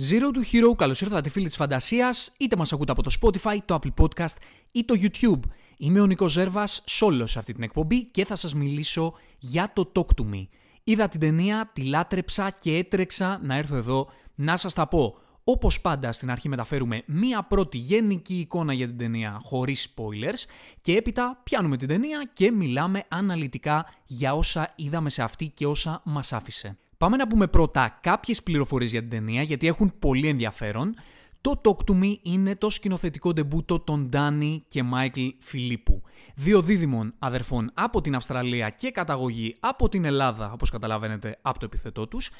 Zero 0.00 0.30
to 0.32 0.52
Hero, 0.52 0.74
καλώς 0.76 1.00
ήρθατε 1.00 1.30
φίλοι 1.30 1.46
της 1.46 1.56
φαντασίας, 1.56 2.32
είτε 2.38 2.56
μας 2.56 2.72
ακούτε 2.72 2.92
από 2.92 3.02
το 3.02 3.16
Spotify, 3.20 3.56
το 3.64 3.78
Apple 3.82 4.04
Podcast 4.04 4.36
ή 4.72 4.84
το 4.84 4.94
YouTube. 5.00 5.40
Είμαι 5.76 6.00
ο 6.00 6.06
Νικός 6.06 6.32
Ζέρβας, 6.32 6.82
σόλος 6.86 7.30
σε 7.30 7.38
αυτή 7.38 7.52
την 7.52 7.62
εκπομπή 7.62 8.04
και 8.04 8.24
θα 8.24 8.36
σας 8.36 8.54
μιλήσω 8.54 9.14
για 9.38 9.72
το 9.74 9.92
Talk 9.94 10.20
to 10.20 10.34
Me. 10.34 10.46
Είδα 10.84 11.08
την 11.08 11.20
ταινία, 11.20 11.70
τη 11.72 11.82
λάτρεψα 11.82 12.50
και 12.50 12.76
έτρεξα 12.76 13.40
να 13.42 13.54
έρθω 13.54 13.76
εδώ 13.76 14.08
να 14.34 14.56
σας 14.56 14.74
τα 14.74 14.88
πω. 14.88 15.18
Όπως 15.44 15.80
πάντα 15.80 16.12
στην 16.12 16.30
αρχή 16.30 16.48
μεταφέρουμε 16.48 17.02
μία 17.06 17.42
πρώτη 17.42 17.78
γενική 17.78 18.38
εικόνα 18.38 18.72
για 18.72 18.86
την 18.86 18.98
ταινία 18.98 19.40
χωρίς 19.42 19.94
spoilers 19.94 20.48
και 20.80 20.96
έπειτα 20.96 21.40
πιάνουμε 21.44 21.76
την 21.76 21.88
ταινία 21.88 22.30
και 22.32 22.50
μιλάμε 22.50 23.04
αναλυτικά 23.08 23.86
για 24.06 24.34
όσα 24.34 24.72
είδαμε 24.76 25.10
σε 25.10 25.22
αυτή 25.22 25.48
και 25.48 25.66
όσα 25.66 26.02
μας 26.04 26.32
άφησε. 26.32 26.78
Πάμε 26.98 27.16
να 27.16 27.26
πούμε 27.26 27.46
πρώτα 27.46 27.98
κάποιες 28.00 28.42
πληροφορίες 28.42 28.90
για 28.90 29.00
την 29.00 29.10
ταινία 29.10 29.42
γιατί 29.42 29.66
έχουν 29.66 29.98
πολύ 29.98 30.28
ενδιαφέρον. 30.28 30.94
Το 31.40 31.60
Talk 31.64 31.90
to 31.90 32.02
Me 32.02 32.14
είναι 32.22 32.56
το 32.56 32.70
σκηνοθετικό 32.70 33.32
ντεμπούτο 33.32 33.80
των 33.80 34.08
Ντάνι 34.08 34.64
και 34.68 34.82
Μάικλ 34.82 35.26
Φιλίππου. 35.38 36.02
Δύο 36.34 36.62
δίδυμων 36.62 37.14
αδερφών 37.18 37.70
από 37.74 38.00
την 38.00 38.14
Αυστραλία 38.14 38.70
και 38.70 38.90
καταγωγή 38.90 39.56
από 39.60 39.88
την 39.88 40.04
Ελλάδα, 40.04 40.52
όπως 40.52 40.70
καταλαβαίνετε 40.70 41.38
από 41.42 41.58
το 41.58 41.64
επιθετό 41.64 42.06
τους, 42.06 42.30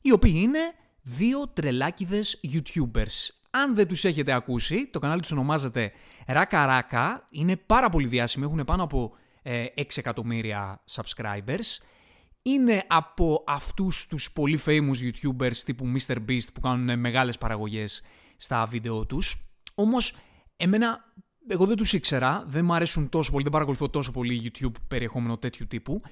οι 0.00 0.12
οποίοι 0.12 0.34
είναι 0.36 0.58
δύο 1.02 1.48
τρελάκιδες 1.52 2.40
YouTubers. 2.52 3.28
Αν 3.50 3.74
δεν 3.74 3.88
τους 3.88 4.04
έχετε 4.04 4.32
ακούσει, 4.32 4.86
το 4.86 4.98
κανάλι 4.98 5.20
τους 5.20 5.32
ονομάζεται 5.32 5.92
Raka 6.26 6.80
Raka, 6.80 7.16
είναι 7.30 7.56
πάρα 7.56 7.88
πολύ 7.88 8.06
διάσημοι, 8.06 8.44
έχουν 8.44 8.64
πάνω 8.64 8.82
από 8.82 9.12
6 9.12 9.16
ε, 9.42 9.66
εκατομμύρια 9.94 10.82
subscribers 10.90 11.78
είναι 12.46 12.84
από 12.86 13.44
αυτούς 13.46 14.06
τους 14.06 14.32
πολύ 14.32 14.60
famous 14.66 14.94
YouTubers 15.02 15.56
τύπου 15.56 15.92
MrBeast 15.96 16.46
που 16.54 16.60
κάνουν 16.60 16.98
μεγάλες 16.98 17.38
παραγωγές 17.38 18.02
στα 18.36 18.66
βίντεο 18.66 19.06
τους. 19.06 19.36
Όμως, 19.74 20.16
εμένα, 20.56 21.12
εγώ 21.48 21.66
δεν 21.66 21.76
τους 21.76 21.92
ήξερα, 21.92 22.44
δεν 22.46 22.64
μου 22.64 22.74
αρέσουν 22.74 23.08
τόσο 23.08 23.30
πολύ, 23.30 23.42
δεν 23.42 23.52
παρακολουθώ 23.52 23.88
τόσο 23.88 24.10
πολύ 24.12 24.52
YouTube 24.52 24.72
περιεχόμενο 24.88 25.38
τέτοιου 25.38 25.66
τύπου. 25.66 26.02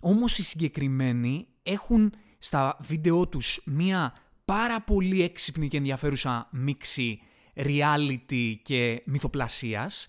Όμως 0.00 0.38
οι 0.38 0.42
συγκεκριμένοι 0.42 1.46
έχουν 1.62 2.12
στα 2.38 2.76
βίντεο 2.80 3.28
τους 3.28 3.62
μία 3.64 4.14
πάρα 4.44 4.80
πολύ 4.80 5.22
έξυπνη 5.22 5.68
και 5.68 5.76
ενδιαφέρουσα 5.76 6.48
μίξη 6.52 7.20
reality 7.54 8.54
και 8.62 9.02
μυθοπλασίας. 9.04 10.08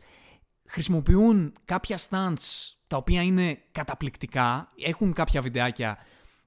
Χρησιμοποιούν 0.67 1.53
κάποια 1.65 1.99
stunts 2.09 2.74
τα 2.87 2.97
οποία 2.97 3.21
είναι 3.21 3.61
καταπληκτικά. 3.71 4.71
Έχουν 4.85 5.13
κάποια 5.13 5.41
βιντεάκια 5.41 5.97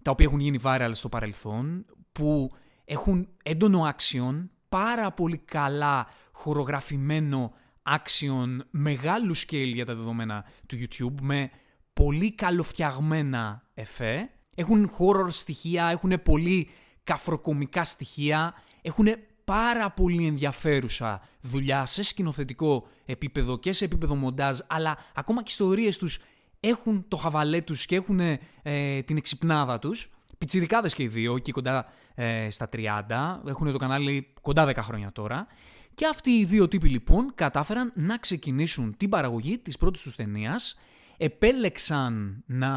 τα 0.03 0.11
οποία 0.11 0.27
έχουν 0.27 0.41
γίνει 0.41 0.61
viral 0.63 0.91
στο 0.93 1.09
παρελθόν, 1.09 1.87
που 2.13 2.51
έχουν 2.85 3.29
έντονο 3.43 3.95
action, 3.97 4.49
πάρα 4.69 5.13
πολύ 5.13 5.37
καλά 5.39 6.07
χορογραφημένο 6.33 7.53
action, 7.83 8.57
μεγάλου 8.71 9.37
scale 9.37 9.73
για 9.75 9.87
τα 9.87 9.95
δεδομένα 9.95 10.45
του 10.67 10.77
YouTube, 10.77 11.21
με 11.21 11.51
πολύ 11.93 12.35
καλοφτιαγμένα 12.35 13.63
εφέ. 13.75 14.31
Έχουν 14.57 14.91
horror 14.99 15.29
στοιχεία, 15.29 15.87
έχουν 15.87 16.23
πολύ 16.23 16.71
καφροκομικά 17.05 17.85
στοιχεία, 17.85 18.55
έχουν 18.83 19.07
πάρα 19.49 19.91
πολύ 19.91 20.27
ενδιαφέρουσα 20.27 21.21
δουλειά 21.41 21.87
σε 21.87 22.03
σκηνοθετικό 22.03 22.89
επίπεδο 23.05 23.59
και 23.59 23.73
σε 23.73 23.85
επίπεδο 23.85 24.15
μοντάζ, 24.15 24.59
αλλά 24.67 24.99
ακόμα 25.15 25.43
και 25.43 25.49
οι 25.49 25.53
ιστορίες 25.53 25.99
τους 25.99 26.19
έχουν 26.61 27.05
το 27.09 27.17
χαβαλέ 27.17 27.61
τους 27.61 27.87
και 27.87 27.97
έχουν 27.97 28.21
ε, 28.63 29.03
την 29.03 29.17
εξυπνάδα 29.17 29.79
τους. 29.79 30.11
Πιτσιρικάδες 30.39 30.95
και 30.95 31.03
οι 31.03 31.09
δύο, 31.09 31.37
εκεί 31.37 31.53
κοντά 31.53 31.87
ε, 32.15 32.51
στα 32.51 32.69
30, 32.73 33.49
έχουν 33.49 33.73
το 33.73 33.79
κανάλι 33.79 34.33
κοντά 34.41 34.69
10 34.69 34.77
χρόνια 34.77 35.13
τώρα. 35.13 35.47
Και 35.95 36.07
αυτοί 36.07 36.31
οι 36.31 36.45
δύο 36.45 36.69
τύποι 36.69 36.89
λοιπόν 36.89 37.33
κατάφεραν 37.35 37.93
να 37.95 38.19
ξεκινήσουν 38.19 38.97
την 38.97 39.09
παραγωγή 39.09 39.59
της 39.59 39.77
πρώτης 39.77 40.03
τους 40.03 40.17
ταινίας. 40.17 40.79
Επέλεξαν 41.17 42.43
να 42.47 42.73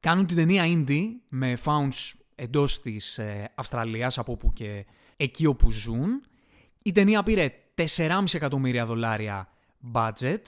κάνουν 0.00 0.26
την 0.26 0.36
ταινία 0.36 0.64
indie 0.66 1.06
με 1.28 1.58
founds 1.64 2.12
εντός 2.34 2.80
της 2.80 3.18
ε, 3.18 3.52
Αυστραλίας, 3.54 4.18
από 4.18 4.32
όπου 4.32 4.52
και 4.52 4.84
εκεί 5.20 5.46
όπου 5.46 5.70
ζουν. 5.70 6.22
Η 6.82 6.92
ταινία 6.92 7.22
πήρε 7.22 7.52
4,5 7.74 8.24
εκατομμύρια 8.32 8.84
δολάρια 8.84 9.48
budget 9.92 10.42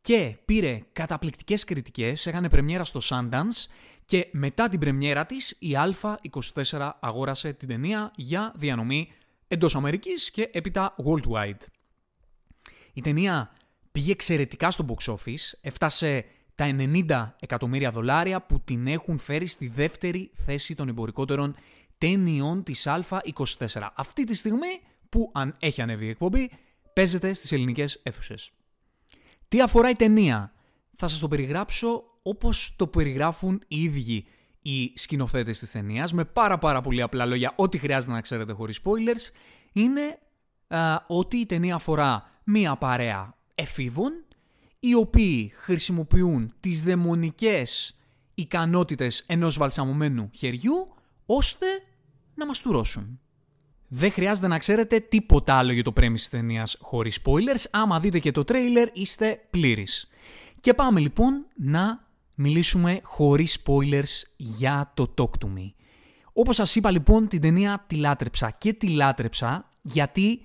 και 0.00 0.36
πήρε 0.44 0.82
καταπληκτικές 0.92 1.64
κριτικές, 1.64 2.26
έκανε 2.26 2.48
πρεμιέρα 2.48 2.84
στο 2.84 3.00
Sundance 3.02 3.70
και 4.04 4.28
μετά 4.32 4.68
την 4.68 4.80
πρεμιέρα 4.80 5.26
της 5.26 5.56
η 5.58 5.76
Α24 6.02 6.90
αγόρασε 7.00 7.52
την 7.52 7.68
ταινία 7.68 8.12
για 8.16 8.52
διανομή 8.56 9.12
εντός 9.48 9.76
Αμερικής 9.76 10.30
και 10.30 10.48
έπειτα 10.52 10.94
worldwide. 11.04 11.62
Η 12.92 13.00
ταινία 13.00 13.50
πήγε 13.92 14.12
εξαιρετικά 14.12 14.70
στο 14.70 14.84
box 14.88 15.12
office, 15.14 15.58
έφτασε 15.60 16.24
τα 16.54 16.76
90 16.78 17.32
εκατομμύρια 17.40 17.90
δολάρια 17.90 18.42
που 18.42 18.60
την 18.60 18.86
έχουν 18.86 19.18
φέρει 19.18 19.46
στη 19.46 19.68
δεύτερη 19.68 20.30
θέση 20.46 20.74
των 20.74 20.88
εμπορικότερων 20.88 21.54
ταινιών 22.00 22.62
της 22.62 22.86
Α24. 22.88 23.88
Αυτή 23.94 24.24
τη 24.24 24.34
στιγμή 24.34 24.80
που 25.08 25.30
αν 25.34 25.56
έχει 25.58 25.82
ανέβει 25.82 26.06
η 26.06 26.08
εκπομπή 26.08 26.50
παίζεται 26.92 27.34
στις 27.34 27.52
ελληνικές 27.52 28.00
αίθουσες. 28.02 28.50
Τι 29.48 29.62
αφορά 29.62 29.90
η 29.90 29.94
ταινία, 29.94 30.52
θα 30.96 31.08
σας 31.08 31.18
το 31.18 31.28
περιγράψω 31.28 32.04
όπως 32.22 32.74
το 32.76 32.86
περιγράφουν 32.86 33.62
οι 33.68 33.82
ίδιοι 33.82 34.26
οι 34.62 34.92
σκηνοθέτες 34.94 35.58
της 35.58 35.70
ταινίας, 35.70 36.12
με 36.12 36.24
πάρα 36.24 36.58
πάρα 36.58 36.80
πολύ 36.80 37.02
απλά 37.02 37.26
λόγια, 37.26 37.52
ό,τι 37.56 37.78
χρειάζεται 37.78 38.12
να 38.12 38.20
ξέρετε 38.20 38.52
χωρίς 38.52 38.80
spoilers, 38.84 39.32
είναι 39.72 40.18
ότι 41.06 41.36
η 41.36 41.46
ταινία 41.46 41.74
αφορά 41.74 42.30
μία 42.44 42.76
παρέα 42.76 43.34
εφήβων, 43.54 44.24
οι 44.80 44.94
οποίοι 44.94 45.52
χρησιμοποιούν 45.56 46.52
τις 46.60 46.82
δαιμονικές 46.82 47.96
ικανότητες 48.34 49.24
ενός 49.26 49.58
βαλσαμωμένου 49.58 50.30
χεριού, 50.34 50.94
ώστε 51.26 51.66
να 52.40 52.46
μαστουρώσουν. 52.46 53.20
Δεν 53.88 54.12
χρειάζεται 54.12 54.46
να 54.46 54.58
ξέρετε 54.58 55.00
τίποτα 55.00 55.54
άλλο 55.54 55.72
για 55.72 55.82
το 55.82 55.92
premise 55.96 56.12
της 56.12 56.28
ταινίας 56.28 56.76
χωρίς 56.80 57.20
spoilers. 57.24 57.64
Άμα 57.70 58.00
δείτε 58.00 58.18
και 58.18 58.30
το 58.30 58.44
trailer 58.46 58.86
είστε 58.92 59.46
πλήρης. 59.50 60.08
Και 60.60 60.74
πάμε 60.74 61.00
λοιπόν 61.00 61.46
να 61.56 62.08
μιλήσουμε 62.34 63.00
χωρίς 63.02 63.62
spoilers 63.64 64.22
για 64.36 64.92
το 64.94 65.14
Talk 65.18 65.44
To 65.44 65.46
Me. 65.46 65.72
Όπως 66.32 66.56
σας 66.56 66.74
είπα 66.74 66.90
λοιπόν 66.90 67.28
την 67.28 67.40
ταινία 67.40 67.84
τη 67.86 67.96
λάτρεψα 67.96 68.50
και 68.50 68.72
τη 68.72 68.88
λάτρεψα 68.88 69.68
γιατί 69.82 70.42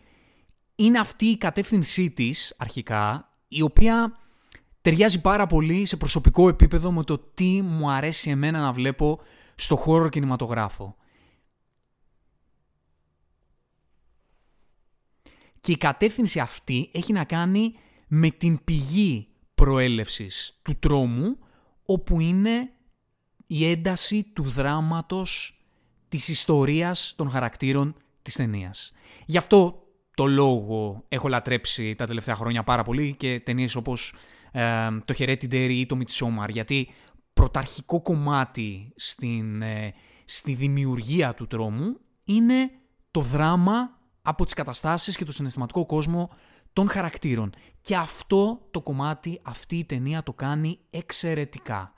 είναι 0.75 1.00
αυτή 1.00 1.25
η 1.25 1.38
κατεύθυνσή 1.38 2.11
της 2.11 2.55
αρχικά 2.57 3.29
η 3.47 3.61
οποία 3.61 4.17
ταιριάζει 4.81 5.22
πάρα 5.22 5.47
πολύ 5.47 5.85
σε 5.85 5.97
προσωπικό 5.97 6.50
επίπεδο 6.50 6.91
με 6.91 7.03
το 7.03 7.17
τι 7.17 7.61
μου 7.61 7.91
αρέσει 7.91 8.29
εμένα 8.29 8.59
να 8.59 8.72
βλέπω 8.72 9.19
στο 9.55 9.75
χώρο 9.75 10.09
κινηματογράφο. 10.09 10.95
Και 15.66 15.72
η 15.72 15.78
κατεύθυνση 15.78 16.40
αυτή 16.40 16.90
έχει 16.94 17.14
να 17.14 17.24
κάνει 17.24 17.74
με 18.08 18.30
την 18.30 18.64
πηγή 18.64 19.28
προέλευσης 19.56 20.59
του 20.62 20.80
τρόμου, 20.80 21.38
όπου 21.86 22.20
είναι 22.20 22.70
η 23.48 23.70
ένταση 23.70 24.24
του 24.34 24.44
δράματος 24.44 25.59
της 26.08 26.28
ιστορίας 26.28 27.14
των 27.18 27.30
χαρακτήρων 27.30 27.96
της 28.22 28.36
ταινίας. 28.36 28.92
Γι' 29.26 29.38
αυτό 29.38 29.84
το 30.16 30.26
λόγο 30.26 31.06
έχω 31.08 31.28
λατρέψει 31.28 31.96
τα 31.96 32.06
τελευταία 32.06 32.36
χρόνια 32.36 32.64
πάρα 32.64 32.84
πολύ 32.84 33.16
και 33.18 33.40
ταινίες 33.40 33.76
όπως 33.76 34.14
ε, 34.52 34.62
το 35.06 35.14
Hereditary 35.18 35.70
ή 35.70 35.86
το 35.86 35.97
Midsommar, 35.97 36.50
γιατί 36.50 36.90
πρωταρχικό 37.34 38.02
κομμάτι 38.02 38.94
στην, 38.96 39.61
ε, 39.61 39.94
στη 40.26 40.53
δημιουργία 40.53 41.34
του 41.34 41.47
τρόμου 41.47 42.00
είναι 42.23 42.72
το 43.11 43.22
δράμα 43.22 44.03
από 44.25 44.45
τις 44.45 44.53
καταστάσεις 44.53 45.17
και 45.17 45.25
το 45.25 45.31
συναισθηματικό 45.31 45.85
κόσμο 45.85 46.29
των 46.73 46.89
χαρακτήρων. 46.89 47.53
Και 47.81 47.95
αυτό 47.95 48.61
το 48.72 48.81
κομμάτι, 48.81 49.39
αυτή 49.43 49.77
η 49.77 49.85
ταινία 49.85 50.23
το 50.23 50.33
κάνει 50.33 50.79
εξαιρετικά. 50.89 51.93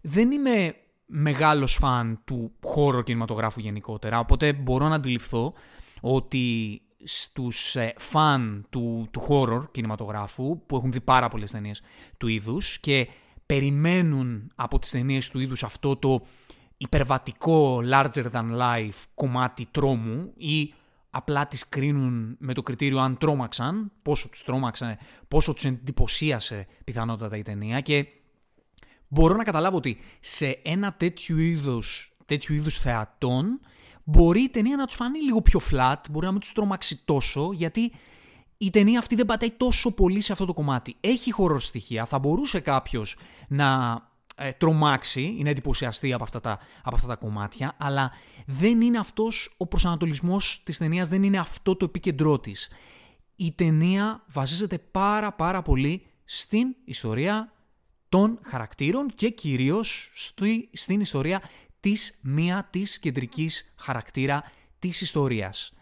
Δεν 0.00 0.30
είμαι 0.30 0.74
μεγάλος 1.06 1.74
φαν 1.74 2.20
του 2.24 2.52
χώρου 2.64 3.02
κινηματογράφου 3.02 3.60
γενικότερα, 3.60 4.18
οπότε 4.18 4.52
μπορώ 4.52 4.88
να 4.88 4.94
αντιληφθώ 4.94 5.52
ότι 6.00 6.80
στους 7.04 7.76
ε, 7.76 7.94
φαν 7.96 8.66
του, 8.70 9.08
του 9.10 9.26
horror 9.28 9.64
κινηματογράφου 9.70 10.66
που 10.66 10.76
έχουν 10.76 10.92
δει 10.92 11.00
πάρα 11.00 11.28
πολλές 11.28 11.50
ταινίες 11.50 11.82
του 12.16 12.28
είδους 12.28 12.78
και 12.78 13.08
περιμένουν 13.46 14.52
από 14.54 14.78
τις 14.78 14.90
ταινίες 14.90 15.28
του 15.28 15.40
είδους 15.40 15.62
αυτό 15.62 15.96
το 15.96 16.20
υπερβατικό 16.76 17.80
larger 17.92 18.24
than 18.32 18.58
life 18.60 19.04
κομμάτι 19.14 19.68
τρόμου 19.70 20.32
ή 20.36 20.74
απλά 21.16 21.48
τις 21.48 21.68
κρίνουν 21.68 22.36
με 22.38 22.54
το 22.54 22.62
κριτήριο 22.62 22.98
αν 22.98 23.18
τρόμαξαν, 23.18 23.92
πόσο 24.02 24.28
τους 24.28 24.42
τρόμαξαν, 24.44 24.96
πόσο 25.28 25.52
τους 25.52 25.64
εντυπωσίασε 25.64 26.66
πιθανότατα 26.84 27.36
η 27.36 27.42
ταινία 27.42 27.80
και 27.80 28.06
μπορώ 29.08 29.36
να 29.36 29.44
καταλάβω 29.44 29.76
ότι 29.76 29.98
σε 30.20 30.60
ένα 30.64 30.92
τέτοιο 30.92 31.38
είδους, 31.38 32.16
τέτοιου 32.26 32.54
είδους 32.54 32.78
θεατών 32.78 33.60
μπορεί 34.04 34.42
η 34.42 34.48
ταινία 34.48 34.76
να 34.76 34.86
τους 34.86 34.96
φανεί 34.96 35.20
λίγο 35.20 35.42
πιο 35.42 35.60
flat, 35.70 36.00
μπορεί 36.10 36.26
να 36.26 36.32
μην 36.32 36.40
τους 36.40 36.52
τρομάξει 36.52 37.00
τόσο, 37.04 37.50
γιατί 37.52 37.92
η 38.56 38.70
ταινία 38.70 38.98
αυτή 38.98 39.14
δεν 39.14 39.26
πατάει 39.26 39.50
τόσο 39.50 39.94
πολύ 39.94 40.20
σε 40.20 40.32
αυτό 40.32 40.44
το 40.44 40.52
κομμάτι. 40.52 40.96
Έχει 41.00 41.32
χώρο 41.32 41.58
στοιχεία, 41.58 42.06
θα 42.06 42.18
μπορούσε 42.18 42.60
κάποιος 42.60 43.16
να 43.48 44.00
ε, 44.38 44.52
τρομάξει, 44.52 45.34
είναι 45.38 45.50
εντυπωσιαστεί 45.50 46.12
από 46.12 46.22
αυτά, 46.22 46.40
τα, 46.40 46.58
από 46.82 46.94
αυτά 46.94 47.06
τα 47.06 47.16
κομμάτια, 47.16 47.74
αλλά 47.78 48.12
δεν 48.46 48.80
είναι 48.80 48.98
αυτός 48.98 49.54
ο 49.56 49.66
προσανατολισμός 49.66 50.62
της 50.64 50.78
ταινίας, 50.78 51.08
δεν 51.08 51.22
είναι 51.22 51.38
αυτό 51.38 51.76
το 51.76 51.84
επίκεντρό 51.84 52.38
της. 52.38 52.68
Η 53.36 53.52
ταινία 53.52 54.24
βασίζεται 54.26 54.78
πάρα 54.78 55.32
πάρα 55.32 55.62
πολύ 55.62 56.06
στην 56.24 56.74
ιστορία 56.84 57.52
των 58.08 58.38
χαρακτήρων 58.42 59.10
και 59.14 59.30
κυρίως 59.30 60.10
στη, 60.14 60.68
στην 60.72 61.00
ιστορία 61.00 61.42
της 61.80 62.18
μία 62.22 62.68
της 62.70 62.98
κεντρικής 62.98 63.72
χαρακτήρα 63.76 64.44
της 64.78 65.00
ιστορίας. 65.00 65.72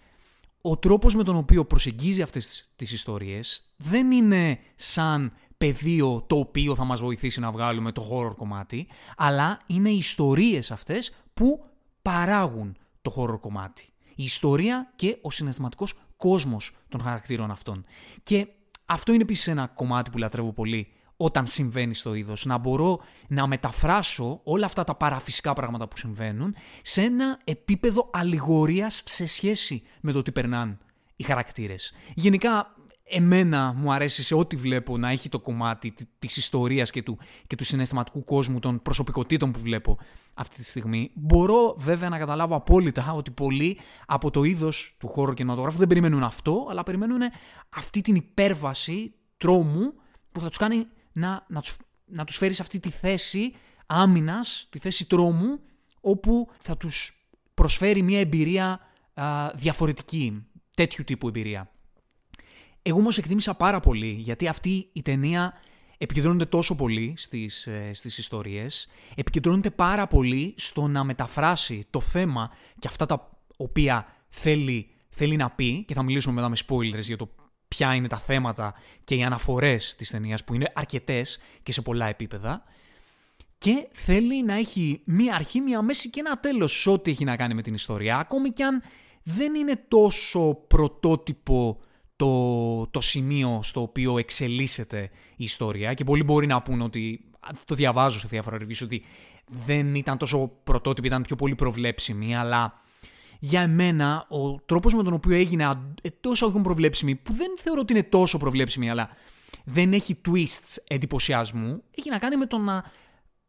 Ο 0.62 0.76
τρόπος 0.76 1.14
με 1.14 1.24
τον 1.24 1.36
οποίο 1.36 1.64
προσεγγίζει 1.64 2.22
αυτές 2.22 2.72
τις 2.76 2.92
ιστορίες 2.92 3.74
δεν 3.76 4.10
είναι 4.10 4.58
σαν 4.74 5.32
πεδίο 5.64 6.25
το 6.26 6.37
οποίο 6.37 6.75
θα 6.75 6.84
μας 6.84 7.00
βοηθήσει 7.00 7.40
να 7.40 7.50
βγάλουμε 7.50 7.93
το 7.93 8.08
horror 8.12 8.37
κομμάτι, 8.37 8.87
αλλά 9.16 9.61
είναι 9.66 9.90
οι 9.90 9.96
ιστορίες 9.96 10.70
αυτές 10.70 11.14
που 11.34 11.64
παράγουν 12.02 12.76
το 13.02 13.14
horror 13.16 13.40
κομμάτι. 13.40 13.88
Η 14.14 14.25
ιστορία 14.25 14.93
και 14.96 15.19
ο 15.22 15.31
συναισθηματικός 15.31 15.94
κόσμος 16.16 16.76
των 16.88 17.00
χαρακτήρων 17.00 17.50
αυτών. 17.50 17.84
Και 18.22 18.46
αυτό 18.87 19.12
είναι 19.12 19.22
επίσης 19.22 19.49
ένα 19.49 19.66
κομμάτι 19.66 20.11
που 20.11 20.19
λατρεύω 20.19 20.52
πολύ 20.52 20.93
όταν 21.16 21.46
συμβαίνει 21.46 21.94
στο 21.94 22.14
είδος. 22.14 22.44
Να 22.44 22.58
μπορώ 22.58 23.00
να 23.28 23.46
μεταφράσω 23.46 24.40
όλα 24.44 24.67
αυτά 24.67 24.84
τα 24.84 24.94
παραφυσικά 24.94 25.52
πράγματα 25.52 25.88
που 25.88 25.96
συμβαίνουν 25.96 26.55
σε 26.82 27.02
ένα 27.02 27.40
επίπεδο 27.44 28.10
αλληγορίας 28.12 29.02
σε 29.05 29.26
σχέση 29.26 29.82
με 30.00 30.12
το 30.12 30.22
τι 30.22 30.32
περνάνε 30.32 30.78
οι 31.17 31.22
χαρακτήρες. 31.22 31.93
Γενικά 32.14 32.75
εμένα 33.04 33.72
μου 33.76 33.92
αρέσει 33.92 34.22
σε 34.22 34.34
ό,τι 34.34 34.56
βλέπω 34.56 34.98
να 34.98 35.10
έχει 35.10 35.28
το 35.28 35.40
κομμάτι 35.40 35.94
της 36.18 36.36
ιστορίας 36.36 36.90
και 36.90 37.02
του, 37.02 37.18
και 37.46 37.56
του 37.56 37.64
συναισθηματικού 37.64 38.24
κόσμου 38.24 38.58
των 38.58 38.82
προσωπικότητων 38.82 39.52
που 39.52 39.58
βλέπω 39.58 39.98
αυτή 40.34 40.56
τη 40.56 40.64
στιγμή. 40.64 41.10
Μπορώ 41.14 41.74
βέβαια 41.78 42.08
να 42.08 42.18
καταλάβω 42.18 42.54
απόλυτα 42.54 43.12
ότι 43.12 43.30
πολλοί 43.30 43.78
από 44.06 44.30
το 44.30 44.42
είδος 44.42 44.94
του 44.98 45.08
χώρου 45.08 45.34
κινηματογράφου 45.34 45.78
δεν 45.78 45.88
περιμένουν 45.88 46.22
αυτό, 46.22 46.66
αλλά 46.70 46.82
περιμένουν 46.82 47.20
αυτή 47.68 48.00
την 48.00 48.14
υπέρβαση 48.14 49.14
τρόμου 49.36 49.92
που 50.32 50.40
θα 50.40 50.48
τους 50.48 50.58
κάνει 50.58 50.86
να, 51.12 51.46
να, 51.48 51.60
τους, 51.60 51.76
να 52.04 52.24
τους 52.24 52.36
φέρει 52.36 52.52
σε 52.52 52.62
αυτή 52.62 52.80
τη 52.80 52.90
θέση 52.90 53.54
άμυνας, 53.86 54.66
τη 54.70 54.78
θέση 54.78 55.06
τρόμου, 55.06 55.60
όπου 56.00 56.48
θα 56.58 56.76
τους 56.76 57.28
προσφέρει 57.54 58.02
μια 58.02 58.20
εμπειρία 58.20 58.80
διαφορετική, 59.54 60.46
τέτοιου 60.74 61.04
τύπου 61.04 61.28
εμπειρία. 61.28 61.73
Εγώ 62.86 62.98
όμως 62.98 63.19
εκτίμησα 63.19 63.54
πάρα 63.54 63.81
πολύ, 63.81 64.16
γιατί 64.19 64.48
αυτή 64.48 64.88
η 64.92 65.02
ταινία 65.02 65.52
επικεντρώνεται 65.98 66.44
τόσο 66.44 66.76
πολύ 66.76 67.14
στις, 67.16 67.66
ε, 67.66 67.90
στις 67.94 68.19
ιστορίες, 68.19 68.88
επικεντρώνεται 69.16 69.70
πάρα 69.70 70.06
πολύ 70.06 70.54
στο 70.56 70.86
να 70.86 71.04
μεταφράσει 71.04 71.86
το 71.90 72.00
θέμα 72.00 72.50
και 72.78 72.88
αυτά 72.88 73.06
τα 73.06 73.38
οποία 73.56 74.06
θέλει, 74.28 74.90
θέλει 75.08 75.36
να 75.36 75.50
πει, 75.50 75.84
και 75.84 75.94
θα 75.94 76.02
μιλήσουμε 76.02 76.34
μετά 76.34 76.48
με 76.48 76.56
spoilers 76.66 77.02
για 77.02 77.16
το 77.16 77.28
ποια 77.69 77.94
είναι 77.94 78.08
τα 78.08 78.19
θέματα 78.19 78.75
και 79.04 79.14
οι 79.14 79.22
αναφορές 79.25 79.94
της 79.96 80.10
ταινίας 80.10 80.44
που 80.44 80.54
είναι 80.54 80.72
αρκετές 80.75 81.38
και 81.62 81.72
σε 81.72 81.82
πολλά 81.82 82.06
επίπεδα, 82.06 82.62
και 83.58 83.88
θέλει 83.92 84.44
να 84.44 84.54
έχει 84.54 85.02
μία 85.04 85.34
αρχή, 85.34 85.60
μία 85.60 85.82
μέση 85.82 86.10
και 86.10 86.20
ένα 86.20 86.40
τέλος 86.40 86.81
σε 86.81 86.90
ό,τι 86.90 87.10
έχει 87.10 87.25
να 87.25 87.36
κάνει 87.36 87.54
με 87.54 87.62
την 87.62 87.75
ιστορία, 87.75 88.19
ακόμη 88.19 88.50
κι 88.50 88.62
αν 88.62 88.82
δεν 89.22 89.54
είναι 89.54 89.84
τόσο 89.88 90.54
πρωτότυπο 90.66 91.81
το, 92.24 92.86
το 92.86 93.00
σημείο 93.00 93.60
στο 93.62 93.80
οποίο 93.80 94.18
εξελίσσεται 94.18 95.10
η 95.36 95.44
ιστορία 95.44 95.94
και 95.94 96.04
πολλοί 96.04 96.22
μπορεί 96.22 96.46
να 96.46 96.62
πούν 96.62 96.80
ότι, 96.80 97.24
το 97.64 97.74
διαβάζω 97.74 98.18
σε 98.18 98.26
διάφορα 98.30 98.56
reviews, 98.60 98.82
ότι 98.82 99.04
δεν 99.66 99.94
ήταν 99.94 100.18
τόσο 100.18 100.52
πρωτότυπη, 100.64 101.06
ήταν 101.06 101.22
πιο 101.22 101.36
πολύ 101.36 101.54
προβλέψιμη, 101.54 102.36
αλλά 102.36 102.80
για 103.38 103.60
εμένα 103.60 104.26
ο 104.28 104.60
τρόπος 104.60 104.94
με 104.94 105.02
τον 105.02 105.12
οποίο 105.12 105.36
έγινε 105.36 105.70
ε, 106.02 106.08
τόσο 106.20 106.46
όχι 106.46 106.60
προβλέψιμη, 106.60 107.14
που 107.14 107.32
δεν 107.32 107.48
θεωρώ 107.58 107.80
ότι 107.80 107.92
είναι 107.92 108.02
τόσο 108.02 108.38
προβλέψιμη, 108.38 108.90
αλλά 108.90 109.08
δεν 109.64 109.92
έχει 109.92 110.20
twists 110.28 110.76
εντυπωσιασμού, 110.88 111.82
έχει 111.96 112.10
να 112.10 112.18
κάνει 112.18 112.36
με 112.36 112.46
το 112.46 112.58
να 112.58 112.84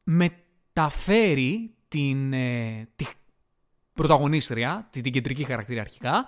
μεταφέρει 0.04 1.74
την, 1.88 2.34
ε, 2.34 2.88
τη 2.96 3.06
πρωταγωνίστρια, 3.94 4.88
την, 4.92 5.02
την 5.02 5.12
κεντρική 5.12 5.44
χαρακτήρα 5.44 5.82
αρχικά, 5.82 6.26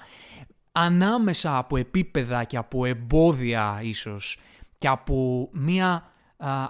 ανάμεσα 0.79 1.57
από 1.57 1.77
επίπεδα 1.77 2.43
και 2.43 2.57
από 2.57 2.85
εμπόδια 2.85 3.79
ίσως 3.83 4.39
και 4.77 4.87
από 4.87 5.49
μία, 5.51 6.11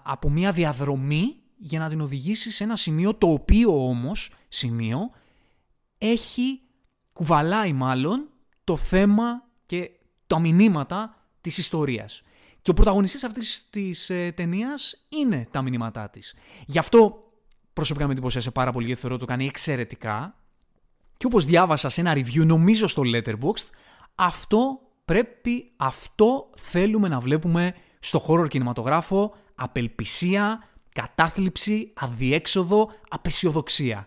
από 0.04 0.30
μία 0.30 0.52
διαδρομή 0.52 1.36
για 1.58 1.80
να 1.80 1.90
την 1.90 2.02
οδηγήσει 2.02 2.52
σε 2.52 2.64
ένα 2.64 2.76
σημείο 2.76 3.14
το 3.14 3.28
οποίο 3.32 3.88
όμως 3.88 4.32
σημείο 4.48 5.10
έχει 5.98 6.60
κουβαλάει 7.14 7.74
μάλλον 7.74 8.30
το 8.64 8.76
θέμα 8.76 9.44
και 9.66 9.92
τα 10.28 10.40
μηνύματα 10.40 11.16
της 11.42 11.58
ιστορίας. 11.58 12.22
Και 12.62 12.70
ο 12.70 12.74
πρωταγωνιστής 12.74 13.24
αυτής 13.24 13.68
της 13.70 14.10
ε, 14.10 14.32
ταινίας 14.32 15.06
είναι 15.10 15.48
τα 15.52 15.62
μηνύματά 15.62 16.10
της. 16.10 16.36
Γι' 16.66 16.80
αυτό 16.80 17.32
προσωπικά 17.74 18.06
με 18.06 18.12
εντυπωσίασε 18.12 18.52
πάρα 18.52 18.72
πολύ 18.72 18.86
γιατί 18.86 19.02
θεωρώ 19.02 19.18
το 19.18 19.26
κάνει 19.26 19.46
εξαιρετικά 19.46 20.36
και 21.18 21.26
όπως 21.26 21.46
διάβασα 21.46 21.90
σε 21.90 22.02
ένα 22.02 22.14
review 22.14 22.46
νομίζω 22.46 22.88
στο 22.88 23.02
Letterboxd 23.06 23.66
αυτό 24.18 24.80
πρέπει, 25.06 25.72
αυτό 25.78 26.50
θέλουμε 26.56 27.08
να 27.08 27.20
βλέπουμε 27.20 27.74
στο 28.00 28.20
χώρο 28.20 28.48
κινηματογράφο, 28.48 29.36
απελπισία, 29.56 30.64
κατάθλιψη, 30.94 31.94
αδιέξοδο, 31.96 32.90
απεσιοδοξία. 33.10 34.06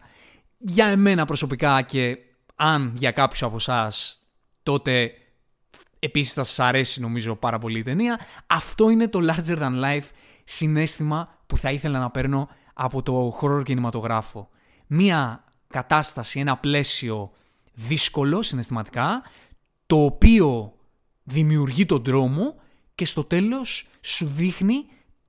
Για 0.58 0.86
εμένα 0.86 1.24
προσωπικά 1.24 1.82
και 1.82 2.18
αν 2.54 2.92
για 2.96 3.10
κάποιους 3.10 3.42
από 3.42 3.56
εσάς 3.56 4.24
τότε 4.62 5.12
επίσης 5.98 6.32
θα 6.32 6.44
σας 6.44 6.58
αρέσει 6.58 7.00
νομίζω 7.00 7.36
πάρα 7.36 7.58
πολύ 7.58 7.78
η 7.78 7.82
ταινία, 7.82 8.20
αυτό 8.46 8.90
είναι 8.90 9.08
το 9.08 9.20
larger 9.22 9.58
than 9.58 9.84
life 9.84 10.08
συνέστημα 10.44 11.38
που 11.46 11.56
θα 11.56 11.70
ήθελα 11.70 11.98
να 11.98 12.10
παίρνω 12.10 12.48
από 12.74 13.02
το 13.02 13.38
horror 13.40 13.62
κινηματογράφο. 13.64 14.48
Μία 14.86 15.44
κατάσταση, 15.68 16.40
ένα 16.40 16.56
πλαίσιο 16.56 17.32
δύσκολο 17.72 18.42
συναισθηματικά, 18.42 19.22
το 19.90 20.04
οποίο 20.04 20.72
δημιουργεί 21.22 21.86
τον 21.86 22.02
τρόμο 22.02 22.54
και 22.94 23.04
στο 23.04 23.24
τέλος 23.24 23.88
σου 24.00 24.26
δείχνει 24.26 24.84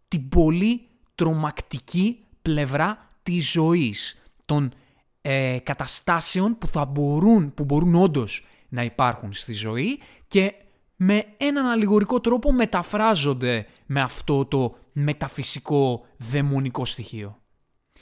την 0.08 0.30
πολύ 0.30 0.88
τρομακτική 1.16 2.24
πλευρά 2.42 3.10
της 3.24 3.52
ζωής, 3.52 4.22
των 4.46 4.74
ε, 5.22 5.58
καταστάσεων 5.64 6.58
που 6.58 6.68
θα 6.68 6.86
μπορούν, 6.86 7.54
που 7.54 7.64
μπορούν 7.64 7.96
όντως 7.96 8.46
να 8.70 8.84
υπάρχουν 8.84 9.34
στη 9.34 9.54
ζωή 9.54 10.00
και 10.28 10.54
με 10.96 11.26
έναν 11.38 11.66
αλληγορικό 11.66 12.20
τρόπο 12.20 12.52
μεταφράζονται 12.52 13.68
με 13.86 14.02
αυτό 14.02 14.46
το 14.46 14.76
μεταφυσικό 14.92 16.06
δαιμονικό 16.18 16.86
στοιχείο. 16.86 17.41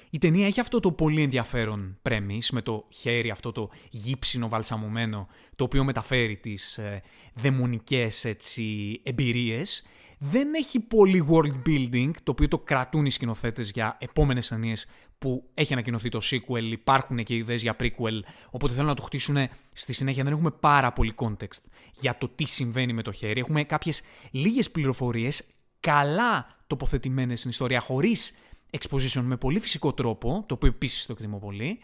Η 0.10 0.18
ταινία 0.18 0.46
έχει 0.46 0.60
αυτό 0.60 0.80
το 0.80 0.92
πολύ 0.92 1.22
ενδιαφέρον 1.22 1.98
πρέμις 2.01 2.51
με 2.51 2.62
το 2.62 2.86
χέρι 2.89 3.30
αυτό 3.30 3.51
το 3.51 3.70
γύψινο 3.89 4.50
βαλσαμωμένο 4.50 5.28
το 5.56 5.63
οποίο 5.63 5.84
μεταφέρει 5.84 6.38
τις 6.38 6.78
ε, 6.78 7.01
δαιμονικές 7.34 8.25
έτσι, 8.25 9.00
εμπειρίες. 9.04 9.84
Δεν 10.22 10.54
έχει 10.54 10.80
πολύ 10.80 11.28
world 11.32 11.68
building 11.70 12.12
το 12.24 12.32
οποίο 12.32 12.48
το 12.48 12.60
κρατούν 12.60 13.06
οι 13.06 13.12
σκηνοθέτες 13.12 13.72
για 13.72 13.98
επόμενες 14.00 14.48
ταινίες 14.48 14.86
που 15.18 15.50
έχει 15.54 15.74
ανακοινωθεί 15.74 16.10
το 16.10 16.20
sequel, 16.24 16.63
υπάρχουν 16.72 17.24
και 17.24 17.36
ιδέες 17.36 17.62
για 17.62 17.75
prequel, 17.80 18.20
οπότε 18.50 18.74
θέλουν 18.74 18.88
να 18.88 18.96
το 18.96 19.01
χτίσουν 19.01 19.38
στη 19.74 19.94
συνέχεια. 19.94 20.24
Δεν 20.24 20.34
έχουμε 20.34 20.51
πάρα 20.51 20.94
πολύ 20.94 21.13
context 21.16 21.62
για 22.00 22.18
το 22.18 22.30
τι 22.36 22.46
συμβαίνει 22.46 22.94
με 22.94 23.01
το 23.01 23.12
χέρι. 23.12 23.39
Έχουμε 23.39 23.63
κάποιες 23.63 24.01
λίγες 24.32 24.72
πληροφορίες 24.72 25.44
καλά 25.80 26.58
τοποθετημένες 26.68 27.39
στην 27.39 27.51
ιστορία, 27.51 27.80
χωρίς 27.80 28.34
exposition 28.78 29.22
με 29.22 29.38
πολύ 29.38 29.60
φυσικό 29.60 29.94
τρόπο, 29.94 30.44
το 30.48 30.54
οποίο 30.54 30.68
επίσης 30.68 31.06
το 31.06 31.12
εκτιμώ 31.12 31.38
πολύ. 31.38 31.80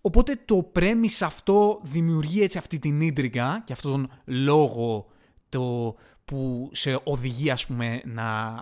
Οπότε 0.00 0.40
το 0.44 0.72
premise 0.74 1.20
αυτό 1.20 1.80
δημιουργεί 1.82 2.42
έτσι 2.42 2.58
αυτή 2.58 2.78
την 2.78 3.00
ίντριγκα 3.00 3.62
και 3.66 3.72
αυτόν 3.72 3.90
τον 3.92 4.10
λόγο 4.24 5.06
το 5.48 5.94
που 6.24 6.70
σε 6.72 7.00
οδηγεί 7.04 7.50
ας 7.50 7.66
πούμε 7.66 8.02
να 8.04 8.54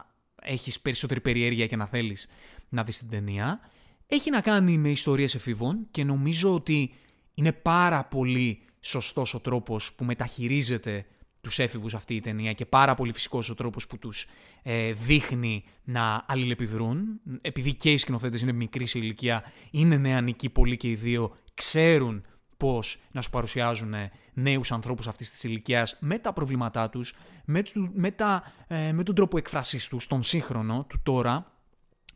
έχεις 0.42 0.80
περισσότερη 0.80 1.20
περιέργεια 1.20 1.66
και 1.66 1.76
να 1.76 1.86
θέλεις 1.86 2.26
να 2.68 2.84
δεις 2.84 2.98
την 2.98 3.08
ταινία. 3.08 3.60
Έχει 4.06 4.30
να 4.30 4.40
κάνει 4.40 4.78
με 4.78 4.88
ιστορίες 4.88 5.34
εφήβων 5.34 5.86
και 5.90 6.04
νομίζω 6.04 6.54
ότι 6.54 6.94
είναι 7.34 7.52
πάρα 7.52 8.04
πολύ 8.04 8.62
σωστός 8.80 9.34
ο 9.34 9.40
τρόπος 9.40 9.92
που 9.92 10.04
μεταχειρίζεται 10.04 11.06
τους 11.44 11.58
έφηβους 11.58 11.94
αυτή 11.94 12.14
η 12.14 12.20
ταινία 12.20 12.52
και 12.52 12.66
πάρα 12.66 12.94
πολύ 12.94 13.12
φυσικός 13.12 13.50
ο 13.50 13.54
τρόπος 13.54 13.86
που 13.86 13.98
τους 13.98 14.26
ε, 14.62 14.92
δείχνει 14.92 15.64
να 15.84 16.24
αλληλεπιδρούν. 16.28 17.20
Επειδή 17.40 17.74
και 17.74 17.92
οι 17.92 17.96
σκηνοθέτες 17.96 18.40
είναι 18.40 18.52
μικροί 18.52 18.86
σε 18.86 18.98
ηλικία, 18.98 19.44
είναι 19.70 19.96
νεανικοί 19.96 20.48
πολύ 20.48 20.76
και 20.76 20.88
οι 20.88 20.94
δύο, 20.94 21.36
ξέρουν 21.54 22.24
πώς 22.56 22.98
να 23.12 23.20
σου 23.20 23.30
παρουσιάζουν 23.30 23.94
νέους 24.32 24.72
ανθρώπους 24.72 25.08
αυτής 25.08 25.30
της 25.30 25.44
ηλικίας 25.44 25.96
με 26.00 26.18
τα 26.18 26.32
προβλήματά 26.32 26.90
τους, 26.90 27.14
με, 27.44 27.62
με, 27.92 28.10
τα, 28.10 28.52
ε, 28.66 28.92
με 28.92 29.02
τον 29.02 29.14
τρόπο 29.14 29.38
εκφρασής 29.38 29.88
τους, 29.88 30.06
τον 30.06 30.22
σύγχρονο 30.22 30.86
του 30.88 31.00
τώρα. 31.02 31.52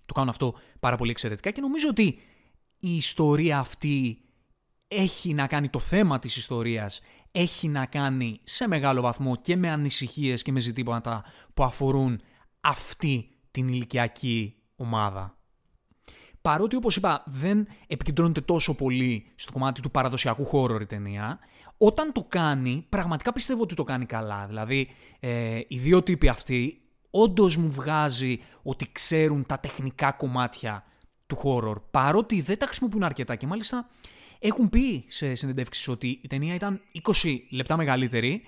Το 0.07 0.15
κάνουν 0.15 0.29
αυτό 0.29 0.55
πάρα 0.81 0.97
πολύ 0.97 1.11
εξαιρετικά 1.11 1.51
και 1.51 1.61
νομίζω 1.61 1.89
ότι 1.89 2.21
η 2.81 2.97
ιστορία 2.97 3.59
αυτή 3.59 4.23
έχει 4.89 5.35
να 5.35 5.47
κάνει 5.47 5.69
το 5.69 5.79
θέμα 5.79 6.19
της 6.19 6.37
ιστορίας, 6.37 7.01
έχει 7.33 7.69
να 7.69 7.87
κάνει 7.87 8.41
σε 8.45 8.69
μεγάλο 8.69 9.01
βαθμό 9.01 9.37
και 9.37 9.57
με 9.57 9.71
ανησυχίες 9.71 10.43
και 10.43 10.53
με 10.53 10.61
ζητήματα 10.61 11.25
που 11.55 11.65
αφορούν 11.65 12.21
αυτή 12.61 13.31
την 13.51 13.69
ηλικιακή 13.69 14.55
ομάδα. 14.77 15.37
Παρότι 16.41 16.77
όπως 16.77 16.97
είπα 16.97 17.23
δεν 17.27 17.67
επικεντρώνεται 17.87 18.41
τόσο 18.41 18.75
πολύ 18.75 19.33
στο 19.35 19.53
κομμάτι 19.53 19.81
του 19.81 19.91
παραδοσιακού 19.91 20.45
χώρου 20.45 20.81
η 20.81 20.87
ταινία, 20.87 21.39
όταν 21.77 22.13
το 22.13 22.25
κάνει 22.29 22.87
πραγματικά 22.89 23.33
πιστεύω 23.33 23.63
ότι 23.63 23.75
το 23.75 23.85
κάνει 23.85 24.07
καλά. 24.07 24.47
Δηλαδή 24.47 24.89
ε, 25.21 25.61
οι 25.69 25.79
δύο 25.79 26.03
τύποι 26.03 26.29
αυτοί 26.29 26.81
όντως 27.11 27.57
μου 27.57 27.71
βγάζει 27.71 28.39
ότι 28.63 28.93
ξέρουν 28.93 29.47
τα 29.47 29.59
τεχνικά 29.59 30.13
κομμάτια 30.13 30.85
του 31.27 31.39
horror, 31.43 31.77
παρότι 31.91 32.41
δεν 32.41 32.59
τα 32.59 32.67
χρησιμοποιούν 32.67 33.03
αρκετά 33.03 33.37
και 33.37 33.47
μάλιστα 33.47 33.89
έχουν 34.39 34.69
πει 34.69 35.05
σε 35.09 35.35
συνεντεύξεις 35.35 35.89
ότι 35.89 36.19
η 36.23 36.27
ταινία 36.29 36.55
ήταν 36.55 36.81
20 37.23 37.39
λεπτά 37.51 37.77
μεγαλύτερη 37.77 38.43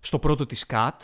στο 0.00 0.18
πρώτο 0.18 0.46
της 0.46 0.66
cut, 0.68 0.96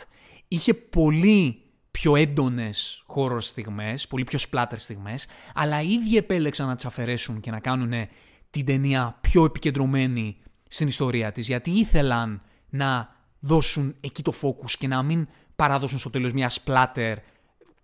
είχε 0.47 0.73
πολύ 0.73 1.61
πιο 1.91 2.15
έντονες 2.15 3.03
horror 3.15 3.41
στιγμές, 3.41 4.07
πολύ 4.07 4.23
πιο 4.23 4.39
splatter 4.49 4.73
στιγμές, 4.75 5.27
αλλά 5.53 5.81
οι 5.81 5.91
ίδιοι 5.91 6.17
επέλεξαν 6.17 6.67
να 6.67 6.75
τις 6.75 6.85
αφαιρέσουν 6.85 7.39
και 7.39 7.51
να 7.51 7.59
κάνουν 7.59 7.93
την 8.49 8.65
ταινία 8.65 9.17
πιο 9.21 9.45
επικεντρωμένη 9.45 10.37
στην 10.67 10.87
ιστορία 10.87 11.31
της, 11.31 11.47
γιατί 11.47 11.71
ήθελαν 11.71 12.41
να 12.69 13.15
δώσουν 13.39 13.95
εκεί 13.99 14.21
το 14.21 14.33
focus 14.41 14.71
και 14.71 14.87
να 14.87 15.03
μην 15.03 15.27
παράδωσουν 15.55 15.99
στο 15.99 16.09
τέλος 16.09 16.33
μια 16.33 16.51
splatter 16.63 17.15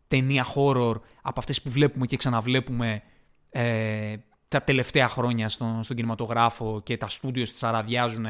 ταινία 0.08 0.46
horror 0.56 0.96
από 1.22 1.39
αυτές 1.39 1.62
που 1.62 1.70
βλέπουμε 1.70 2.06
και 2.06 2.18
ξαναβλέπουμε 2.18 3.01
ε, 3.50 4.15
τα 4.50 4.62
τελευταία 4.62 5.08
χρόνια 5.08 5.50
στον, 5.50 5.84
στον 5.84 5.96
κινηματογράφο 5.96 6.82
και 6.84 6.98
τα 6.98 7.08
στούντιο 7.08 7.44
τη 7.44 7.60
αραδιάζουν 7.62 8.25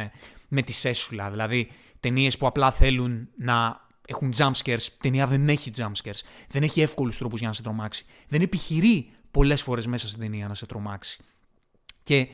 με 0.47 0.61
τη 0.61 0.71
σέσουλα. 0.71 1.29
Δηλαδή 1.29 1.69
ταινίες 1.99 2.37
που 2.37 2.47
απλά 2.47 2.71
θέλουν 2.71 3.29
να 3.37 3.87
έχουν 4.07 4.33
jumpscares. 4.37 4.87
Ταινία 5.01 5.27
δεν 5.27 5.49
έχει 5.49 5.71
jumpscares. 5.77 6.19
Δεν 6.49 6.63
έχει 6.63 6.81
εύκολους 6.81 7.17
τρόπους 7.17 7.39
για 7.39 7.47
να 7.47 7.53
σε 7.53 7.61
τρομάξει. 7.61 8.05
Δεν 8.27 8.41
επιχειρεί 8.41 9.09
πολλές 9.31 9.61
φορές 9.61 9.87
μέσα 9.87 10.07
στην 10.07 10.19
ταινία 10.21 10.47
να 10.47 10.53
σε 10.53 10.65
τρομάξει. 10.65 11.23
Και 12.03 12.27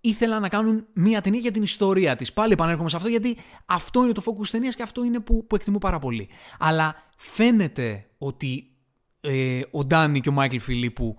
ήθελα 0.00 0.40
να 0.40 0.48
κάνουν 0.48 0.86
μία 0.92 1.20
ταινία 1.20 1.40
για 1.40 1.50
την 1.50 1.62
ιστορία 1.62 2.16
της. 2.16 2.32
Πάλι 2.32 2.52
επανέρχομαι 2.52 2.88
σε 2.88 2.96
αυτό 2.96 3.08
γιατί 3.08 3.36
αυτό 3.66 4.02
είναι 4.02 4.12
το 4.12 4.22
focus 4.26 4.40
της 4.40 4.50
ταινίας 4.50 4.76
και 4.76 4.82
αυτό 4.82 5.04
είναι 5.04 5.20
που, 5.20 5.46
που 5.46 5.54
εκτιμώ 5.54 5.78
πάρα 5.78 5.98
πολύ. 5.98 6.28
Αλλά 6.58 6.94
φαίνεται 7.16 8.06
ότι 8.18 8.70
ε, 9.20 9.60
ο 9.70 9.84
Ντάνι 9.84 10.20
και 10.20 10.28
ο 10.28 10.32
Μάικλ 10.32 10.58
Φιλίππου 10.58 11.16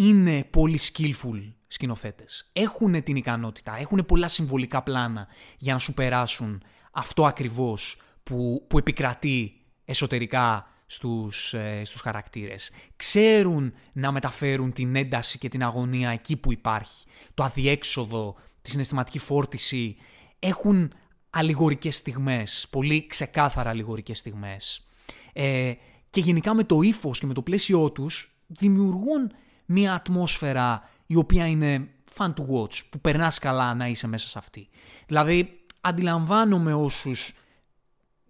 είναι 0.00 0.44
πολύ 0.44 0.78
skillful 0.82 1.52
σκηνοθέτες. 1.66 2.50
Έχουν 2.52 3.02
την 3.02 3.16
ικανότητα, 3.16 3.76
έχουν 3.78 4.06
πολλά 4.06 4.28
συμβολικά 4.28 4.82
πλάνα 4.82 5.28
για 5.58 5.72
να 5.72 5.78
σου 5.78 5.94
περάσουν 5.94 6.62
αυτό 6.90 7.26
ακριβώς 7.26 8.00
που, 8.22 8.66
που 8.68 8.78
επικρατεί 8.78 9.52
εσωτερικά 9.84 10.66
στους, 10.86 11.54
ε, 11.54 11.82
στους 11.84 12.00
χαρακτήρες. 12.00 12.70
Ξέρουν 12.96 13.74
να 13.92 14.12
μεταφέρουν 14.12 14.72
την 14.72 14.96
ένταση 14.96 15.38
και 15.38 15.48
την 15.48 15.62
αγωνία 15.62 16.10
εκεί 16.10 16.36
που 16.36 16.52
υπάρχει. 16.52 17.06
Το 17.34 17.44
αδιέξοδο, 17.44 18.34
τη 18.62 18.70
συναισθηματική 18.70 19.18
φόρτιση. 19.18 19.96
Έχουν 20.38 20.92
αλληγορικές 21.30 21.96
στιγμές, 21.96 22.66
πολύ 22.70 23.06
ξεκάθαρα 23.06 23.70
αλληγορικές 23.70 24.18
στιγμές. 24.18 24.86
Ε, 25.32 25.72
και 26.10 26.20
γενικά 26.20 26.54
με 26.54 26.64
το 26.64 26.80
ύφος 26.80 27.18
και 27.18 27.26
με 27.26 27.34
το 27.34 27.42
πλαίσιό 27.42 27.90
τους 27.90 28.34
δημιουργούν 28.46 29.32
μια 29.72 29.94
ατμόσφαιρα 29.94 30.88
η 31.06 31.16
οποία 31.16 31.46
είναι 31.46 31.88
fun 32.16 32.26
to 32.26 32.42
watch, 32.52 32.80
που 32.90 33.00
περνάς 33.00 33.38
καλά 33.38 33.74
να 33.74 33.88
είσαι 33.88 34.06
μέσα 34.06 34.28
σε 34.28 34.38
αυτή. 34.38 34.68
Δηλαδή, 35.06 35.60
αντιλαμβάνομαι 35.80 36.74
όσους 36.74 37.32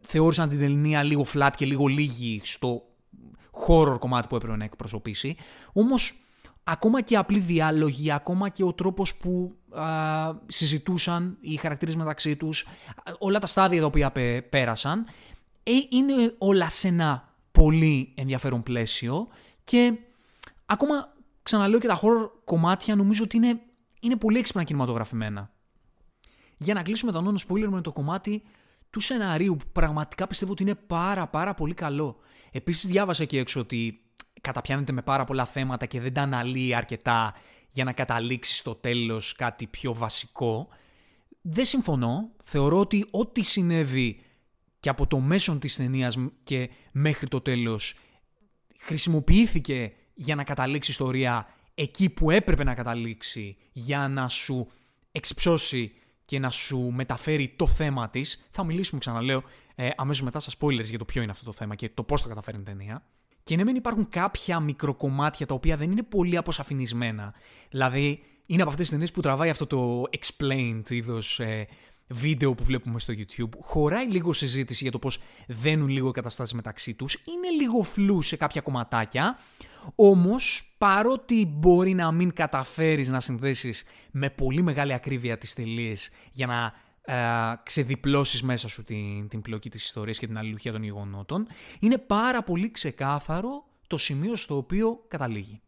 θεώρησαν 0.01 0.49
την 0.49 0.59
ταινία 0.59 1.03
λίγο 1.03 1.25
flat 1.35 1.51
και 1.57 1.67
λίγο 1.67 1.87
λίγη 1.87 2.41
στο 2.45 2.83
horror 3.67 3.97
κομμάτι 3.99 4.29
που 4.29 4.37
έπρεπε 4.37 4.57
να 4.57 4.65
εκπροσωπήσει, 4.65 5.37
όμως 5.73 6.15
ακόμα 6.65 7.01
και 7.01 7.17
απλοί 7.17 7.39
διάλογοι, 7.39 8.13
ακόμα 8.13 8.49
και 8.49 8.65
ο 8.65 8.73
τρόπος 8.73 9.15
που 9.15 9.57
α, 9.71 10.35
συζητούσαν 10.47 11.37
οι 11.41 11.57
χαρακτήρες 11.57 11.97
μεταξύ 11.97 12.37
τους, 12.37 12.67
όλα 13.19 13.39
τα 13.39 13.47
στάδια 13.47 13.81
τα 13.81 13.87
οποία 13.87 14.13
πέρασαν, 14.51 15.07
ε, 15.63 15.73
είναι 15.89 16.35
όλα 16.39 16.69
σε 16.69 16.89
ένα 16.89 17.35
πολύ 17.53 18.13
ενδιαφέρον 18.15 18.63
πλαίσιο 18.63 19.29
και 19.65 19.99
ακόμα 20.67 21.13
ξαναλέω 21.50 21.78
και 21.78 21.87
τα 21.87 22.00
horror 22.02 22.30
κομμάτια 22.45 22.97
νομίζω 22.97 23.25
ότι 23.25 23.37
είναι, 23.37 23.61
είναι 24.00 24.16
πολύ 24.16 24.38
έξυπνα 24.38 24.64
κινηματογραφημένα. 24.64 25.50
Για 26.57 26.75
να 26.75 26.83
κλείσουμε 26.83 27.12
τον 27.12 27.26
όνο 27.26 27.38
spoiler 27.49 27.69
με 27.69 27.80
το 27.80 27.92
κομμάτι 27.92 28.42
του 28.90 29.00
σεναρίου 29.00 29.57
που 29.57 29.64
πραγματικά 29.73 30.26
πιστεύω 30.26 30.52
ότι 30.52 30.62
είναι 30.62 30.75
πάρα 30.75 31.26
πάρα 31.26 31.54
πολύ 31.54 31.75
καλό. 31.75 32.16
Επίσης 32.50 32.90
διάβασα 32.90 33.23
εκεί 33.23 33.38
έξω 33.38 33.61
ότι 33.61 34.00
καταπιάνεται 34.40 34.92
με 34.92 35.02
πάρα 35.02 35.25
πολλά 35.25 35.45
θέματα 35.45 35.87
και 35.87 36.00
δεν 36.00 36.12
τα 36.12 36.23
αναλύει 36.23 36.75
αρκετά 36.75 37.35
για 37.69 37.85
να 37.85 37.92
καταλήξει 37.92 38.57
στο 38.57 38.75
τέλος 38.75 39.33
κάτι 39.33 39.66
πιο 39.66 39.95
βασικό. 39.95 40.69
Δεν 41.40 41.64
συμφωνώ. 41.64 42.30
Θεωρώ 42.42 42.78
ότι 42.78 43.07
ό,τι 43.11 43.42
συνέβη 43.42 44.21
και 44.80 44.88
από 44.88 45.07
το 45.07 45.19
μέσον 45.19 45.59
της 45.59 45.76
ταινίας 45.76 46.16
και 46.42 46.71
μέχρι 46.92 47.28
το 47.28 47.40
τέλος 47.40 47.99
χρησιμοποιήθηκε 48.78 49.92
για 50.21 50.35
να 50.35 50.45
καταλήξει 50.45 50.91
η 50.91 50.93
ιστορία 50.93 51.47
εκεί 51.75 52.11
που 52.11 52.31
έπρεπε 52.31 52.65
να 52.65 52.75
καταλήξει 52.75 53.57
για 53.73 54.09
να 54.09 54.29
σου 54.29 54.69
εξυψώσει 55.12 55.93
και 56.25 56.39
να 56.39 56.50
σου 56.50 56.79
μεταφέρει 56.79 57.55
το 57.57 57.67
θέμα 57.67 58.11
της. 58.11 58.47
Θα 58.50 58.65
μιλήσουμε, 58.65 59.00
ξαναλέω, 59.00 59.43
ε, 59.75 59.89
αμέσως 59.97 60.23
μετά 60.23 60.41
στα 60.41 60.53
spoilers 60.59 60.85
για 60.85 60.99
το 60.99 61.05
ποιο 61.05 61.23
είναι 61.23 61.31
αυτό 61.31 61.45
το 61.45 61.53
θέμα 61.53 61.75
και 61.75 61.89
το 61.89 62.03
πώς 62.03 62.23
θα 62.23 62.29
καταφέρει 62.29 62.59
η 62.59 62.62
ταινία. 62.62 63.03
Και 63.43 63.57
ναι, 63.57 63.65
μεν 63.65 63.75
υπάρχουν 63.75 64.09
κάποια 64.09 64.61
μικροκομμάτια 64.61 65.47
τα 65.47 65.55
οποία 65.55 65.77
δεν 65.77 65.91
είναι 65.91 66.03
πολύ 66.03 66.37
αποσαφηνισμένα. 66.37 67.35
Δηλαδή, 67.71 68.23
είναι 68.47 68.62
από 68.62 68.71
αυτές 68.71 68.85
τις 68.85 68.91
ταινίες 68.91 69.12
που 69.12 69.21
τραβάει 69.21 69.50
αυτό 69.50 69.67
το 69.67 70.03
explained 70.19 70.91
είδος 70.91 71.41
ε, 71.41 71.67
βίντεο 72.07 72.55
που 72.55 72.65
βλέπουμε 72.65 72.99
στο 72.99 73.15
YouTube, 73.17 73.59
χωράει 73.61 74.07
λίγο 74.07 74.33
συζήτηση 74.33 74.83
για 74.83 74.93
το 74.93 74.99
πώς 74.99 75.21
δένουν 75.47 75.89
λίγο 75.89 76.09
οι 76.09 76.12
καταστάσεις 76.12 76.55
μεταξύ 76.55 76.95
τους, 76.95 77.15
είναι 77.15 77.62
λίγο 77.62 77.83
φλού 77.83 78.23
σε 78.23 78.37
κάποια 78.37 78.61
κομματάκια, 78.61 79.39
όμως 79.95 80.75
παρότι 80.79 81.47
μπορεί 81.47 81.95
να 81.95 82.13
μην 82.13 82.33
καταφέρεις 82.33 83.09
να 83.09 83.21
συνδέσεις 83.21 83.85
με 84.11 84.31
πολύ 84.31 84.63
μεγάλη 84.63 84.93
ακρίβεια 84.93 85.39
τις 85.39 85.55
τελείες 85.55 86.11
για 86.33 86.47
να 86.47 86.73
ε, 87.15 87.61
ξεδιπλώσεις 87.63 88.43
μέσα 88.43 88.69
σου 88.69 88.83
την, 88.83 89.29
την 89.29 89.43
πλοκή 89.43 89.71
της 89.71 89.85
ιστορίας 89.85 90.19
και 90.19 90.27
την 90.27 90.39
αλληλουχία 90.39 90.73
των 90.73 90.83
γεγονότων, 90.83 91.47
είναι 91.81 91.99
πάρα 91.99 92.43
πολύ 92.43 92.71
ξεκάθαρο 92.71 93.65
το 93.87 93.97
σημείο 93.97 94.37
στο 94.37 94.57
οποίο 94.57 95.05
καταλήγει. 95.09 95.61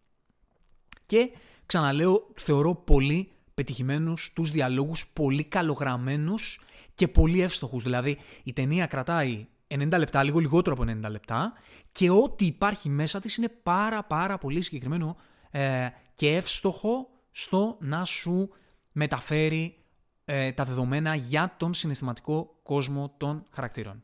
Και 1.07 1.31
ξαναλέω, 1.67 2.27
θεωρώ 2.35 2.75
πολύ 2.75 3.31
πετυχημένους 3.55 4.33
τους 4.33 4.51
διαλόγους, 4.51 5.07
πολύ 5.13 5.45
καλογραμμένους 5.45 6.61
και 6.95 7.09
πολύ 7.09 7.41
εύστοχους. 7.41 7.83
Δηλαδή 7.83 8.19
η 8.43 8.53
ταινία 8.53 8.87
κρατάει 8.87 9.47
90 9.81 9.99
λεπτά, 9.99 10.23
λίγο 10.23 10.39
λιγότερο 10.39 10.77
από 10.81 10.93
90 11.07 11.11
λεπτά 11.11 11.53
και 11.93 12.11
ό,τι 12.11 12.47
υπάρχει 12.47 12.89
μέσα 12.89 13.19
της 13.21 13.37
είναι 13.37 13.49
πάρα 13.63 14.05
πάρα 14.05 14.39
πολύ 14.39 14.63
συγκεκριμένο 14.63 15.17
ε, 15.51 15.89
και 16.13 16.37
εύστοχο 16.37 17.09
στο 17.31 17.77
να 17.81 18.05
σου 18.05 18.49
μεταφέρει 18.93 19.77
ε, 20.25 20.53
τα 20.53 20.65
δεδομένα 20.65 21.15
για 21.15 21.55
τον 21.57 21.75
συναισθηματικό 21.75 22.61
κόσμο 22.63 23.15
των 23.17 23.45
χαρακτήρων. 23.51 24.03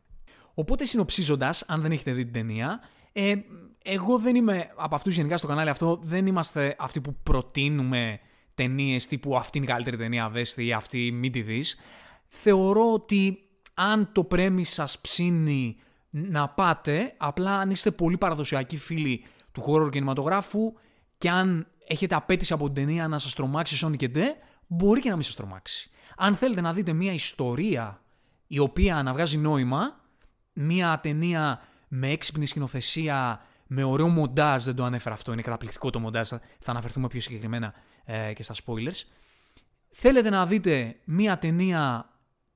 Οπότε 0.54 0.84
συνοψίζοντας, 0.84 1.64
αν 1.66 1.80
δεν 1.80 1.92
έχετε 1.92 2.12
δει 2.12 2.24
την 2.24 2.32
ταινία, 2.32 2.80
ε, 3.12 3.34
εγώ 3.84 4.18
δεν 4.18 4.34
είμαι 4.34 4.70
από 4.76 4.94
αυτούς 4.94 5.14
γενικά 5.14 5.38
στο 5.38 5.46
κανάλι 5.46 5.70
αυτό, 5.70 6.00
δεν 6.02 6.26
είμαστε 6.26 6.76
αυτοί 6.78 7.00
που 7.00 7.16
προτείνουμε 7.22 8.20
ταινίες 8.54 9.06
τύπου 9.06 9.36
αυτή 9.36 9.58
είναι 9.58 9.66
η 9.66 9.70
καλύτερη 9.70 9.96
ταινία, 9.96 10.28
δέστε 10.28 10.62
ή 10.64 10.72
αυτή 10.72 11.12
μην 11.12 11.32
τη 11.32 11.42
δεις. 11.42 11.78
Θεωρώ 12.28 12.92
ότι 12.92 13.47
αν 13.80 14.12
το 14.12 14.24
πρέμι 14.24 14.64
σας 14.64 14.98
ψήνει 14.98 15.76
να 16.10 16.48
πάτε, 16.48 17.14
απλά 17.16 17.58
αν 17.58 17.70
είστε 17.70 17.90
πολύ 17.90 18.18
παραδοσιακοί 18.18 18.76
φίλοι 18.76 19.24
του 19.52 19.60
χώρου 19.60 19.88
κινηματογράφου 19.88 20.72
και 21.18 21.30
αν 21.30 21.66
έχετε 21.86 22.14
απέτηση 22.14 22.52
από 22.52 22.64
την 22.64 22.74
ταινία 22.74 23.08
να 23.08 23.18
σας 23.18 23.34
τρομάξει 23.34 23.86
Sonic 23.86 23.96
και 23.96 24.08
Ντε, 24.08 24.24
μπορεί 24.66 25.00
και 25.00 25.08
να 25.08 25.14
μην 25.14 25.24
σας 25.24 25.34
τρομάξει. 25.36 25.90
Αν 26.16 26.36
θέλετε 26.36 26.60
να 26.60 26.72
δείτε 26.72 26.92
μια 26.92 27.12
ιστορία 27.12 28.02
η 28.46 28.58
οποία 28.58 28.96
αναβγάζει 28.96 29.36
νόημα, 29.36 30.00
μια 30.52 31.00
ταινία 31.02 31.60
με 31.88 32.10
έξυπνη 32.10 32.46
σκηνοθεσία, 32.46 33.40
με 33.66 33.84
ωραίο 33.84 34.08
μοντάζ, 34.08 34.64
δεν 34.64 34.74
το 34.74 34.84
ανέφερα 34.84 35.14
αυτό, 35.14 35.32
είναι 35.32 35.42
καταπληκτικό 35.42 35.90
το 35.90 35.98
μοντάζ, 35.98 36.28
θα 36.28 36.40
αναφερθούμε 36.70 37.08
πιο 37.08 37.20
συγκεκριμένα 37.20 37.74
ε, 38.04 38.32
και 38.32 38.42
στα 38.42 38.54
spoilers. 38.64 39.04
θέλετε 39.88 40.30
να 40.30 40.46
δείτε 40.46 40.96
μία 41.04 41.38
ταινία 41.38 42.10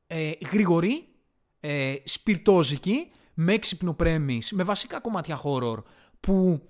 ε, 0.06 0.30
γρήγορη, 0.50 1.06
ε, 1.64 1.94
σπιρτόζικη, 2.04 3.10
με 3.34 3.52
έξυπνο 3.52 3.94
πρέμις, 3.94 4.52
με 4.52 4.62
βασικά 4.62 5.00
κομμάτια 5.00 5.40
horror, 5.44 5.82
που 6.20 6.62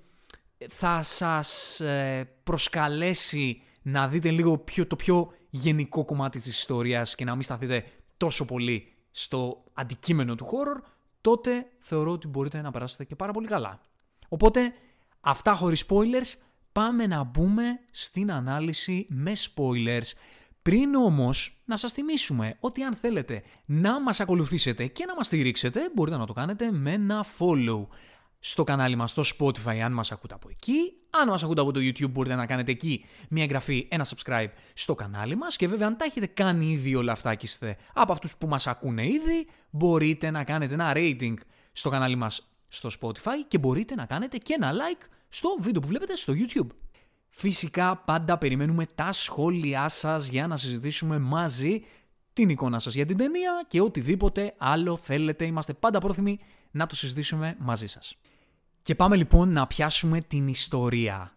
θα 0.69 1.03
σας 1.03 1.81
ε, 1.81 2.31
προσκαλέσει 2.43 3.63
να 3.83 4.09
δείτε 4.09 4.31
λίγο 4.31 4.59
πιο, 4.59 4.87
το 4.87 4.97
πιο 4.97 5.33
γενικό 5.51 6.05
κομμάτι 6.05 6.39
της 6.39 6.47
ιστορίας 6.47 7.15
και 7.15 7.25
να 7.25 7.33
μην 7.33 7.43
σταθείτε 7.43 7.85
τόσο 8.17 8.45
πολύ 8.45 8.93
στο 9.11 9.65
αντικείμενο 9.73 10.35
του 10.35 10.47
horror, 10.47 10.83
τότε 11.21 11.67
θεωρώ 11.79 12.11
ότι 12.11 12.29
μπορείτε 12.29 12.61
να 12.61 12.71
περάσετε 12.71 13.05
και 13.05 13.17
πάρα 13.17 13.33
πολύ 13.33 13.47
καλά. 13.47 13.81
Οπότε, 14.29 14.75
αυτά 15.21 15.55
χωρίς 15.55 15.85
spoilers, 15.89 16.39
πάμε 16.73 17.07
να 17.07 17.23
μπούμε 17.23 17.81
στην 17.91 18.33
ανάλυση 18.33 19.07
με 19.09 19.33
spoilers. 19.37 20.13
Πριν 20.63 20.95
όμως 20.95 21.63
να 21.65 21.77
σας 21.77 21.93
θυμίσουμε 21.93 22.57
ότι 22.61 22.83
αν 22.83 22.95
θέλετε 22.95 23.43
να 23.65 24.01
μας 24.01 24.21
ακολουθήσετε 24.21 24.87
και 24.87 25.05
να 25.05 25.15
μας 25.15 25.27
στηρίξετε, 25.27 25.91
μπορείτε 25.95 26.17
να 26.17 26.27
το 26.27 26.33
κάνετε 26.33 26.71
με 26.71 26.93
ένα 26.93 27.25
follow 27.39 27.87
στο 28.39 28.65
κανάλι 28.65 28.97
μας 28.97 29.11
στο 29.11 29.23
Spotify 29.39 29.79
αν 29.79 29.93
μας 29.93 30.13
ακούτε 30.13 30.35
από 30.35 30.49
εκεί. 30.51 30.93
Αν 31.11 31.29
μας 31.29 31.43
ακούτε 31.43 31.61
από 31.61 31.73
το 31.73 31.81
YouTube 31.81 32.11
μπορείτε 32.11 32.35
να 32.35 32.47
κάνετε 32.47 32.71
εκεί 32.71 33.05
μια 33.29 33.43
εγγραφή, 33.43 33.89
ένα 33.91 34.07
subscribe 34.07 34.49
στο 34.75 34.95
κανάλι 34.95 35.37
μας 35.37 35.57
και 35.57 35.69
βέβαια 35.69 35.87
αν 35.87 35.97
τα 35.97 36.05
έχετε 36.05 36.27
κάνει 36.27 36.67
ήδη 36.67 36.95
όλα 36.95 37.13
αυτά 37.13 37.35
και 37.35 37.47
είστε 37.47 37.77
από 37.95 38.13
αυτούς 38.13 38.37
που 38.37 38.47
μας 38.47 38.67
ακούνε 38.67 39.07
ήδη 39.07 39.49
μπορείτε 39.71 40.31
να 40.31 40.45
κάνετε 40.45 40.75
ένα 40.75 40.93
rating 40.95 41.35
στο 41.73 41.91
κανάλι 41.91 42.17
μας 42.17 42.49
στο 42.69 42.89
Spotify 43.01 43.45
και 43.49 43.59
μπορείτε 43.59 43.95
να 43.95 44.07
κάνετε 44.07 44.37
και 44.37 44.55
ένα 44.57 44.73
like 44.73 45.07
στο 45.29 45.57
βίντεο 45.61 45.81
που 45.81 45.89
βλέπετε 45.89 46.17
στο 46.17 46.33
YouTube. 46.37 46.67
Φυσικά 47.35 47.97
πάντα 47.97 48.39
περιμένουμε 48.39 48.87
τα 48.95 49.13
σχόλιά 49.13 49.89
σας 49.89 50.29
για 50.29 50.47
να 50.47 50.57
συζητήσουμε 50.57 51.19
μαζί 51.19 51.85
την 52.33 52.49
εικόνα 52.49 52.79
σας 52.79 52.95
για 52.95 53.07
την 53.07 53.17
ταινία 53.17 53.65
και 53.69 53.81
οτιδήποτε 53.81 54.55
άλλο 54.59 54.97
θέλετε. 54.97 55.45
Είμαστε 55.45 55.73
πάντα 55.73 55.99
πρόθυμοι 55.99 56.39
να 56.71 56.87
το 56.87 56.97
συζητήσουμε 56.97 57.57
μαζί 57.59 57.87
σας. 57.87 58.17
Και 58.83 58.95
πάμε 58.95 59.17
λοιπόν 59.17 59.53
να 59.53 59.67
πιάσουμε 59.67 60.21
την 60.21 60.49
ιστορία. 60.49 61.37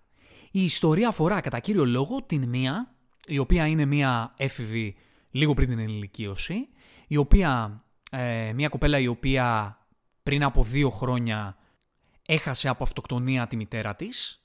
Η 0.51 0.63
ιστορία 0.63 1.07
αφορά 1.07 1.41
κατά 1.41 1.59
κύριο 1.59 1.85
λόγο 1.85 2.23
την 2.23 2.49
μία, 2.49 2.95
η 3.27 3.37
οποία 3.37 3.67
είναι 3.67 3.85
μία 3.85 4.33
έφηβη 4.37 4.95
λίγο 5.31 5.53
πριν 5.53 5.69
την 5.69 5.79
ενηλικίωση, 5.79 6.67
η 7.07 7.17
οποία, 7.17 7.83
ε, 8.11 8.51
μία 8.53 8.69
κοπέλα 8.69 8.99
η 8.99 9.07
οποία 9.07 9.77
πριν 10.23 10.43
από 10.43 10.63
δύο 10.63 10.89
χρόνια 10.89 11.57
έχασε 12.25 12.67
από 12.67 12.83
αυτοκτονία 12.83 13.47
τη 13.47 13.55
μητέρα 13.55 13.95
της 13.95 14.44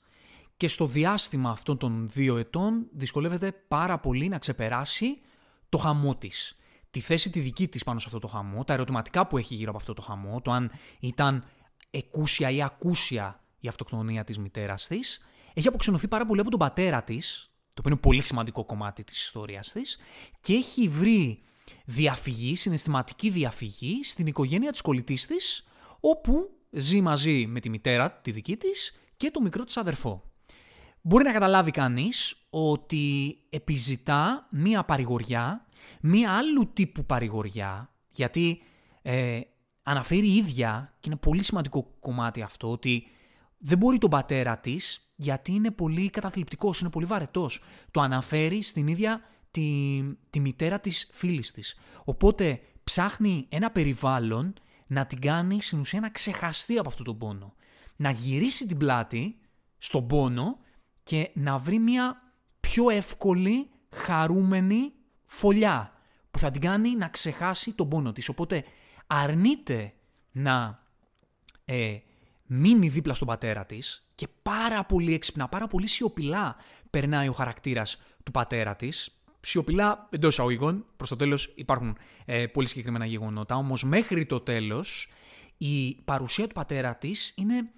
και 0.61 0.67
στο 0.67 0.85
διάστημα 0.85 1.49
αυτών 1.49 1.77
των 1.77 2.09
δύο 2.11 2.37
ετών 2.37 2.87
δυσκολεύεται 2.91 3.51
πάρα 3.51 3.99
πολύ 3.99 4.27
να 4.27 4.37
ξεπεράσει 4.37 5.21
το 5.69 5.77
χαμό 5.77 6.15
της. 6.15 6.57
Τη 6.91 6.99
θέση 6.99 7.29
τη 7.29 7.39
δική 7.39 7.67
της 7.67 7.83
πάνω 7.83 7.99
σε 7.99 8.05
αυτό 8.07 8.19
το 8.19 8.27
χαμό, 8.27 8.63
τα 8.63 8.73
ερωτηματικά 8.73 9.27
που 9.27 9.37
έχει 9.37 9.55
γύρω 9.55 9.69
από 9.69 9.77
αυτό 9.77 9.93
το 9.93 10.01
χαμό, 10.01 10.41
το 10.41 10.51
αν 10.51 10.71
ήταν 10.99 11.43
εκούσια 11.89 12.49
ή 12.49 12.61
ακούσια 12.61 13.43
η 13.59 13.67
αυτοκτονία 13.67 14.23
της 14.23 14.37
μητέρας 14.37 14.87
της, 14.87 15.19
έχει 15.53 15.67
αποξενωθεί 15.67 16.07
πάρα 16.07 16.25
πολύ 16.25 16.39
από 16.39 16.49
τον 16.49 16.59
πατέρα 16.59 17.03
της, 17.03 17.51
το 17.59 17.75
οποίο 17.79 17.91
είναι 17.91 17.99
πολύ 17.99 18.21
σημαντικό 18.21 18.65
κομμάτι 18.65 19.03
της 19.03 19.23
ιστορίας 19.23 19.71
της, 19.71 19.99
και 20.39 20.53
έχει 20.53 20.87
βρει 20.87 21.43
διαφυγή, 21.85 22.55
συναισθηματική 22.55 23.29
διαφυγή 23.29 24.03
στην 24.03 24.27
οικογένεια 24.27 24.71
της 24.71 24.81
κολλητής 24.81 25.25
της, 25.25 25.63
όπου 25.99 26.49
ζει 26.71 27.01
μαζί 27.01 27.45
με 27.47 27.59
τη 27.59 27.69
μητέρα, 27.69 28.11
τη 28.11 28.31
δική 28.31 28.57
της, 28.57 28.95
και 29.17 29.31
το 29.31 29.41
μικρό 29.41 29.63
της 29.63 29.77
αδερφό. 29.77 30.30
Μπορεί 31.01 31.23
να 31.23 31.31
καταλάβει 31.31 31.71
κανείς 31.71 32.35
ότι 32.49 33.37
επιζητά 33.49 34.47
μία 34.51 34.83
παρηγοριά, 34.83 35.65
μία 36.01 36.31
άλλου 36.31 36.71
τύπου 36.73 37.05
παρηγοριά, 37.05 37.93
γιατί 38.09 38.61
ε, 39.01 39.39
αναφέρει 39.83 40.27
η 40.27 40.35
ίδια, 40.35 40.93
και 40.99 41.09
είναι 41.09 41.19
πολύ 41.19 41.43
σημαντικό 41.43 41.95
κομμάτι 41.99 42.41
αυτό, 42.41 42.71
ότι 42.71 43.07
δεν 43.57 43.77
μπορεί 43.77 43.97
τον 43.97 44.09
πατέρα 44.09 44.57
της, 44.57 45.11
γιατί 45.15 45.51
είναι 45.51 45.71
πολύ 45.71 46.09
καταθλιπτικός, 46.09 46.79
είναι 46.79 46.89
πολύ 46.89 47.05
βαρετός. 47.05 47.63
Το 47.91 48.01
αναφέρει 48.01 48.61
στην 48.61 48.87
ίδια 48.87 49.21
τη, 49.51 50.01
τη 50.29 50.39
μητέρα 50.39 50.79
της 50.79 51.09
φίλης 51.13 51.51
της. 51.51 51.75
Οπότε 52.03 52.61
ψάχνει 52.83 53.45
ένα 53.49 53.71
περιβάλλον 53.71 54.53
να 54.87 55.05
την 55.05 55.19
κάνει 55.21 55.61
στην 55.61 55.79
ουσία 55.79 55.99
να 55.99 56.09
ξεχαστεί 56.09 56.77
από 56.77 56.89
αυτόν 56.89 57.05
τον 57.05 57.17
πόνο. 57.17 57.53
Να 57.95 58.11
γυρίσει 58.11 58.67
την 58.67 58.77
πλάτη 58.77 59.39
στον 59.77 60.07
πόνο 60.07 60.59
και 61.03 61.29
να 61.33 61.57
βρει 61.57 61.79
μια 61.79 62.21
πιο 62.59 62.89
εύκολη, 62.89 63.69
χαρούμενη 63.89 64.93
φωλιά 65.23 65.93
που 66.31 66.39
θα 66.39 66.51
την 66.51 66.61
κάνει 66.61 66.95
να 66.95 67.07
ξεχάσει 67.07 67.73
τον 67.73 67.89
πόνο 67.89 68.11
της. 68.11 68.29
Οπότε 68.29 68.63
αρνείται 69.07 69.93
να 70.31 70.83
ε, 71.65 71.97
μείνει 72.45 72.89
δίπλα 72.89 73.13
στον 73.13 73.27
πατέρα 73.27 73.65
της 73.65 74.07
και 74.15 74.27
πάρα 74.41 74.85
πολύ 74.85 75.13
έξυπνα, 75.13 75.47
πάρα 75.47 75.67
πολύ 75.67 75.87
σιωπηλά 75.87 76.55
περνάει 76.89 77.27
ο 77.27 77.33
χαρακτήρας 77.33 78.01
του 78.23 78.31
πατέρα 78.31 78.75
της. 78.75 79.15
Σιωπηλά 79.41 80.07
εντός 80.11 80.33
εισαγωγικών, 80.33 80.85
προς 80.97 81.09
το 81.09 81.15
τέλος 81.15 81.53
υπάρχουν 81.55 81.97
ε, 82.25 82.47
πολύ 82.47 82.67
συγκεκριμένα 82.67 83.05
γεγονότα, 83.05 83.55
όμως 83.55 83.83
μέχρι 83.83 84.25
το 84.25 84.39
τέλος 84.39 85.09
η 85.57 85.95
παρουσία 86.05 86.47
του 86.47 86.53
πατέρα 86.53 86.95
της 86.95 87.33
είναι 87.37 87.71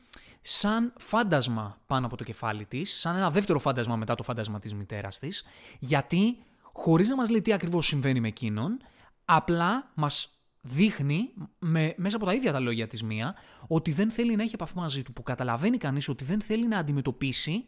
σαν 0.46 0.94
φάντασμα 0.98 1.82
πάνω 1.88 2.06
από 2.06 2.18
το 2.18 2.24
κεφάλι 2.24 2.66
της, 2.66 3.00
σαν 3.00 3.16
ένα 3.16 3.32
δεύτερο 3.32 3.60
φάντασμα 3.60 3.96
μετά 3.96 4.16
το 4.16 4.24
φάντασμα 4.24 4.60
της 4.60 4.74
μητέρας 4.74 5.20
της, 5.20 5.44
γιατί 5.80 6.38
χωρίς 6.62 7.10
να 7.10 7.16
μας 7.16 7.30
λέει 7.30 7.42
τι 7.42 7.54
ακριβώς 7.54 7.86
συμβαίνει 7.86 8.20
με 8.20 8.28
εκείνον, 8.28 8.80
απλά 9.26 9.92
μας 9.94 10.30
δείχνει 10.62 11.34
με, 11.60 11.94
μέσα 11.98 12.16
από 12.16 12.26
τα 12.26 12.34
ίδια 12.34 12.52
τα 12.52 12.60
λόγια 12.60 12.88
της 12.88 13.04
μία 13.04 13.36
ότι 13.68 13.92
δεν 13.92 14.12
θέλει 14.12 14.36
να 14.36 14.44
έχει 14.44 14.54
επαφή 14.54 14.78
μαζί 14.78 15.04
του, 15.04 15.14
που 15.14 15.24
καταλαβαίνει 15.24 15.78
κανείς 15.78 16.08
ότι 16.08 16.24
δεν 16.24 16.42
θέλει 16.42 16.68
να 16.68 16.78
αντιμετωπίσει 16.78 17.66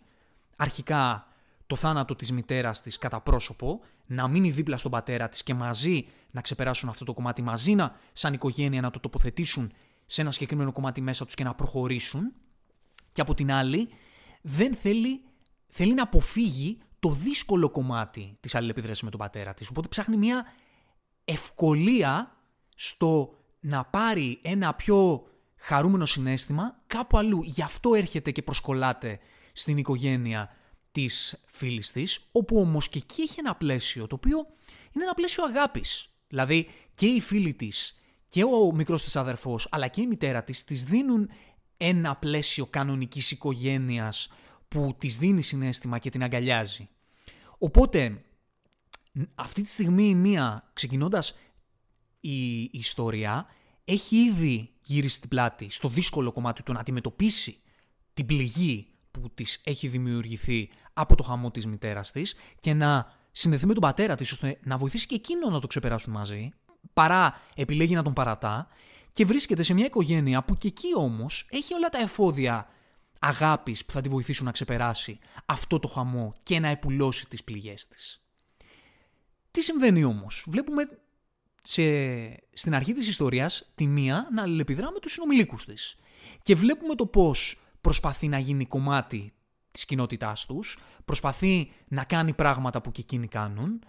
αρχικά 0.56 1.28
το 1.68 1.76
θάνατο 1.76 2.16
της 2.16 2.32
μητέρας 2.32 2.82
της 2.82 2.98
κατά 2.98 3.22
πρόσωπο, 3.22 3.80
να 4.06 4.28
μείνει 4.28 4.52
δίπλα 4.52 4.78
στον 4.78 4.92
πατέρα 4.92 5.30
της 5.30 5.44
και 5.44 5.54
μαζί 5.54 6.08
να 6.32 6.42
ξεπεράσουν 6.42 6.90
αυτό 6.90 7.06
το 7.06 7.14
κομμάτι, 7.14 7.42
μαζί 7.42 7.76
να 7.76 7.96
σαν 8.14 8.34
οικογένεια 8.34 8.82
να 8.82 8.92
το 8.92 9.00
τοποθετήσουν 9.00 9.72
σε 10.06 10.22
ένα 10.22 10.32
συγκεκριμένο 10.32 10.72
κομμάτι 10.72 11.02
μέσα 11.02 11.26
τους 11.26 11.36
και 11.36 11.44
να 11.44 11.54
προχωρήσουν 11.54 12.34
και 13.16 13.22
από 13.22 13.34
την 13.34 13.52
άλλη 13.52 13.90
δεν 14.42 14.76
θέλει, 14.76 15.22
θέλει 15.68 15.94
να 15.94 16.04
αποφύγει 16.04 16.78
το 17.00 17.12
δύσκολο 17.12 17.70
κομμάτι 17.70 18.38
της 18.40 18.56
αλληλεπίδρασης 18.56 19.04
με 19.04 19.10
τον 19.10 19.20
πατέρα 19.20 19.54
της. 19.54 19.70
Οπότε 19.70 19.88
ψάχνει 19.88 20.18
μια 20.18 20.46
ευκολία 21.26 22.36
στο 22.76 23.36
να 23.60 23.86
πάρει 23.86 24.40
ένα 24.42 24.74
πιο 24.74 25.28
χαρούμενο 25.58 26.06
συνέστημα 26.06 26.82
κάπου 26.88 27.18
αλλού. 27.18 27.42
Γι' 27.44 27.62
αυτό 27.62 27.94
έρχεται 27.94 28.32
και 28.32 28.42
προσκολάται 28.42 29.20
στην 29.54 29.78
οικογένεια 29.78 30.56
της 30.92 31.44
φίλης 31.46 31.92
της, 31.92 32.20
όπου 32.32 32.60
όμως 32.60 32.90
και 32.90 32.98
εκεί 32.98 33.22
έχει 33.22 33.36
ένα 33.40 33.56
πλαίσιο, 33.56 34.08
το 34.08 34.16
οποίο 34.16 34.38
είναι 34.92 35.04
ένα 35.04 35.14
πλαίσιο 35.14 35.44
αγάπης. 35.44 36.10
Δηλαδή 36.28 36.70
και 36.94 37.06
οι 37.06 37.22
φίλοι 37.22 37.54
της 37.54 38.00
και 38.28 38.44
ο 38.44 38.72
μικρός 38.74 39.04
της 39.04 39.16
αδερφός, 39.16 39.68
αλλά 39.72 39.88
και 39.88 40.02
η 40.02 40.08
μητέρα 40.08 40.44
της, 40.44 40.64
της 40.64 40.84
δίνουν 40.84 41.30
ένα 41.78 42.16
πλαίσιο 42.16 42.66
κανονικής 42.66 43.32
οικογένειας 43.32 44.30
που 44.68 44.96
της 44.98 45.18
δίνει 45.18 45.42
συνέστημα 45.42 46.00
και 46.00 46.10
την 46.10 46.24
αγκαλιάζει. 46.24 46.90
Οπότε, 47.58 48.24
αυτή 49.36 49.62
τη 49.62 49.70
στιγμή 49.70 50.04
η 50.04 50.16
μία, 50.16 50.70
ξεκινώντας 50.74 51.36
η 52.20 52.62
ιστορία, 52.64 53.46
έχει 53.84 54.16
ήδη 54.16 54.70
γυρίσει 54.82 55.20
την 55.20 55.30
πλάτη 55.30 55.70
στο 55.70 55.90
δύσκολο 55.90 56.32
κομμάτι 56.32 56.64
του 56.64 56.74
να 56.74 56.80
αντιμετωπίσει 56.80 57.60
την 58.14 58.26
πληγή 58.26 58.88
που 59.12 59.30
της 59.34 59.62
έχει 59.64 59.88
δημιουργηθεί 59.88 60.70
από 60.94 61.16
το 61.16 61.24
χαμό 61.24 61.52
της 61.52 61.66
μητέρας 61.66 62.12
της 62.12 62.36
και 62.60 62.74
να 62.74 63.14
συνδεθεί 63.32 63.66
με 63.66 63.74
τον 63.74 63.82
πατέρα 63.82 64.16
της 64.16 64.32
ώστε 64.32 64.60
να 64.64 64.78
βοηθήσει 64.78 65.06
και 65.06 65.16
εκείνο 65.16 65.50
να 65.50 65.60
το 65.60 65.68
ξεπεράσουν 65.68 66.14
μαζί, 66.14 66.50
παρά 66.94 67.42
επιλέγει 67.56 67.96
να 67.96 68.04
τον 68.04 68.14
παρατά 68.14 68.68
και 69.16 69.26
βρίσκεται 69.26 69.64
σε 69.64 69.74
μια 69.74 69.86
οικογένεια 69.86 70.44
που 70.44 70.58
και 70.58 70.68
εκεί 70.68 70.88
όμως 70.96 71.48
έχει 71.52 71.74
όλα 71.74 71.90
τα 71.90 71.98
εφόδια 71.98 72.68
αγάπης 73.20 73.86
που 73.86 73.92
θα 73.92 74.02
τη 74.02 74.10
βοηθήσουν 74.10 74.46
να 74.46 74.52
ξεπεράσει 74.52 75.20
αυτό 75.46 75.80
το 75.80 75.88
χαμό 75.88 76.34
και 76.44 76.60
να 76.60 76.68
επουλώσει 76.68 77.28
τις 77.28 77.44
πληγές 77.44 77.88
της. 77.88 78.24
Τι 79.52 79.62
συμβαίνει 79.62 80.04
όμως; 80.04 80.46
Βλέπουμε 80.48 80.84
σε, 81.62 81.82
στην 82.54 82.76
αρχή 82.76 82.94
της 82.94 83.08
ιστορίας 83.08 83.72
τη 83.76 83.88
μία 83.88 84.28
να 84.34 84.42
αλληλεπιδρά 84.42 84.92
με 84.92 85.00
τους 85.00 85.12
συνομιλίκους 85.12 85.66
της. 85.66 85.96
Και 86.42 86.56
βλέπουμε 86.56 86.96
το 86.96 87.06
πώς 87.06 87.62
προσπαθεί 87.82 88.28
να 88.28 88.40
γίνει 88.40 88.66
κομμάτι 88.66 89.34
της 89.72 89.86
κοινότητάς 89.86 90.46
τους, 90.46 90.80
προσπαθεί 91.06 91.72
να 91.88 92.04
κάνει 92.04 92.34
πράγματα 92.34 92.82
που 92.82 92.92
και 92.92 93.02
εκείνοι 93.02 93.28
κάνουν. 93.28 93.84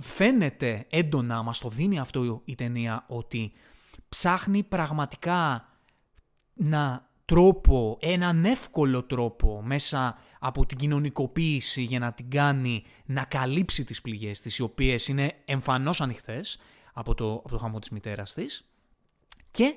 Φαίνεται 0.00 0.86
έντονα, 0.90 1.42
μας 1.42 1.58
το 1.58 1.68
δίνει 1.68 1.98
αυτό 1.98 2.42
η 2.44 2.54
ταινία, 2.54 3.04
ότι 3.08 3.52
ψάχνει 4.08 4.62
πραγματικά 4.62 5.68
να 6.54 7.08
τρόπο, 7.24 7.98
έναν 8.00 8.44
εύκολο 8.44 9.02
τρόπο 9.04 9.62
μέσα 9.62 10.18
από 10.38 10.66
την 10.66 10.78
κοινωνικοποίηση 10.78 11.82
για 11.82 11.98
να 11.98 12.12
την 12.12 12.30
κάνει 12.30 12.84
να 13.04 13.24
καλύψει 13.24 13.84
τις 13.84 14.00
πληγές 14.00 14.40
της, 14.40 14.58
οι 14.58 14.62
οποίες 14.62 15.08
είναι 15.08 15.32
εμφανώς 15.44 16.00
ανοιχτές 16.00 16.58
από 16.92 17.14
το, 17.14 17.32
από 17.32 17.48
το 17.48 17.58
χαμό 17.58 17.78
της 17.78 17.90
μητέρας 17.90 18.34
της. 18.34 18.64
Και 19.50 19.74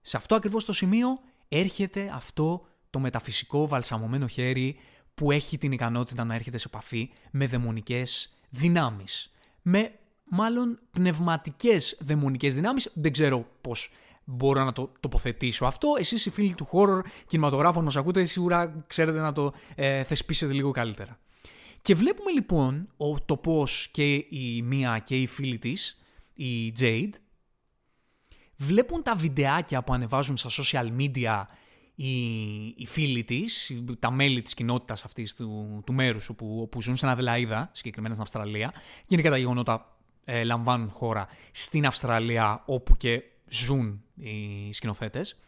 σε 0.00 0.16
αυτό 0.16 0.34
ακριβώς 0.34 0.64
το 0.64 0.72
σημείο 0.72 1.20
έρχεται 1.48 2.10
αυτό 2.14 2.66
το 2.90 2.98
μεταφυσικό 2.98 3.68
βαλσαμωμένο 3.68 4.26
χέρι 4.26 4.78
που 5.14 5.30
έχει 5.30 5.58
την 5.58 5.72
ικανότητα 5.72 6.24
να 6.24 6.34
έρχεται 6.34 6.58
σε 6.58 6.68
επαφή 6.68 7.10
με 7.30 7.46
δαιμονικές 7.46 8.34
δυνάμεις. 8.48 9.32
Με 9.62 9.92
μάλλον 10.30 10.78
πνευματικές 10.90 11.96
δαιμονικές 12.00 12.54
δυνάμεις, 12.54 12.90
δεν 12.94 13.12
ξέρω 13.12 13.46
πώς 13.60 13.90
μπορώ 14.24 14.64
να 14.64 14.72
το 14.72 14.92
τοποθετήσω 15.00 15.66
αυτό. 15.66 15.94
Εσείς 15.98 16.26
οι 16.26 16.30
φίλοι 16.30 16.54
του 16.54 16.68
horror 16.72 17.00
κινηματογράφων 17.26 17.84
μας 17.84 17.96
ακούτε, 17.96 18.24
σίγουρα 18.24 18.84
ξέρετε 18.86 19.20
να 19.20 19.32
το 19.32 19.52
ε, 19.74 20.02
θεσπίσετε 20.02 20.52
λίγο 20.52 20.70
καλύτερα. 20.70 21.18
Και 21.82 21.94
βλέπουμε 21.94 22.30
λοιπόν 22.30 22.88
το 23.26 23.36
πώς 23.36 23.88
και 23.92 24.14
η 24.14 24.62
μία 24.64 24.98
και 24.98 25.20
η 25.20 25.26
φίλη 25.26 25.58
της, 25.58 25.98
η 26.34 26.72
Jade, 26.80 27.10
βλέπουν 28.56 29.02
τα 29.02 29.14
βιντεάκια 29.14 29.82
που 29.82 29.92
ανεβάζουν 29.92 30.36
στα 30.36 30.50
social 30.62 30.88
media 30.98 31.42
οι, 31.94 32.66
οι 32.76 32.86
φίλοι 32.86 33.24
της, 33.24 33.72
τα 33.98 34.10
μέλη 34.10 34.42
της 34.42 34.54
κοινότητας 34.54 35.04
αυτής 35.04 35.34
του, 35.34 35.82
του 35.86 35.92
μέρους 35.92 36.28
όπου, 36.28 36.58
όπου 36.60 36.82
ζουν 36.82 36.96
στην 36.96 37.08
Αδελαίδα, 37.08 37.70
συγκεκριμένα 37.72 38.14
στην 38.14 38.26
Αυστραλία. 38.26 38.72
Γενικά 39.06 39.30
τα 39.30 39.36
γεγονότα 39.36 39.97
ε, 40.30 40.44
λαμβάνουν 40.44 40.90
χώρα 40.90 41.28
στην 41.52 41.86
Αυστραλία 41.86 42.62
όπου 42.66 42.96
και 42.96 43.22
ζουν 43.48 44.02
οι 44.14 44.72
σκηνοθέτες. 44.72 45.38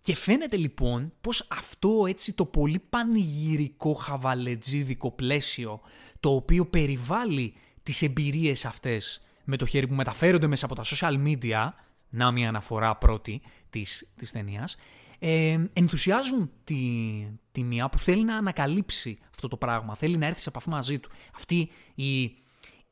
Και 0.00 0.16
φαίνεται 0.16 0.56
λοιπόν 0.56 1.12
πως 1.20 1.46
αυτό 1.50 2.04
έτσι 2.08 2.34
το 2.34 2.44
πολύ 2.44 2.78
πανηγυρικό 2.78 3.92
χαβαλετζίδικο 3.92 5.10
πλαίσιο 5.10 5.80
το 6.20 6.30
οποίο 6.34 6.66
περιβάλλει 6.66 7.54
τις 7.82 8.02
εμπειρίες 8.02 8.64
αυτές 8.64 9.20
με 9.44 9.56
το 9.56 9.66
χέρι 9.66 9.86
που 9.86 9.94
μεταφέρονται 9.94 10.46
μέσα 10.46 10.64
από 10.64 10.74
τα 10.74 10.82
social 10.84 11.26
media, 11.26 11.68
να 12.08 12.30
μια 12.30 12.48
αναφορά 12.48 12.96
πρώτη 12.96 13.42
της, 13.70 14.08
της 14.16 14.32
ταινίας, 14.32 14.76
ε, 15.18 15.58
ενθουσιάζουν 15.72 16.50
τη, 16.64 16.76
τη 17.52 17.62
μία 17.62 17.88
που 17.88 17.98
θέλει 17.98 18.24
να 18.24 18.36
ανακαλύψει 18.36 19.18
αυτό 19.34 19.48
το 19.48 19.56
πράγμα, 19.56 19.94
θέλει 19.94 20.16
να 20.16 20.26
έρθει 20.26 20.40
σε 20.40 20.48
επαφή 20.48 20.68
μαζί 20.68 20.98
του. 20.98 21.10
Αυτή 21.34 21.70
η, 21.94 22.22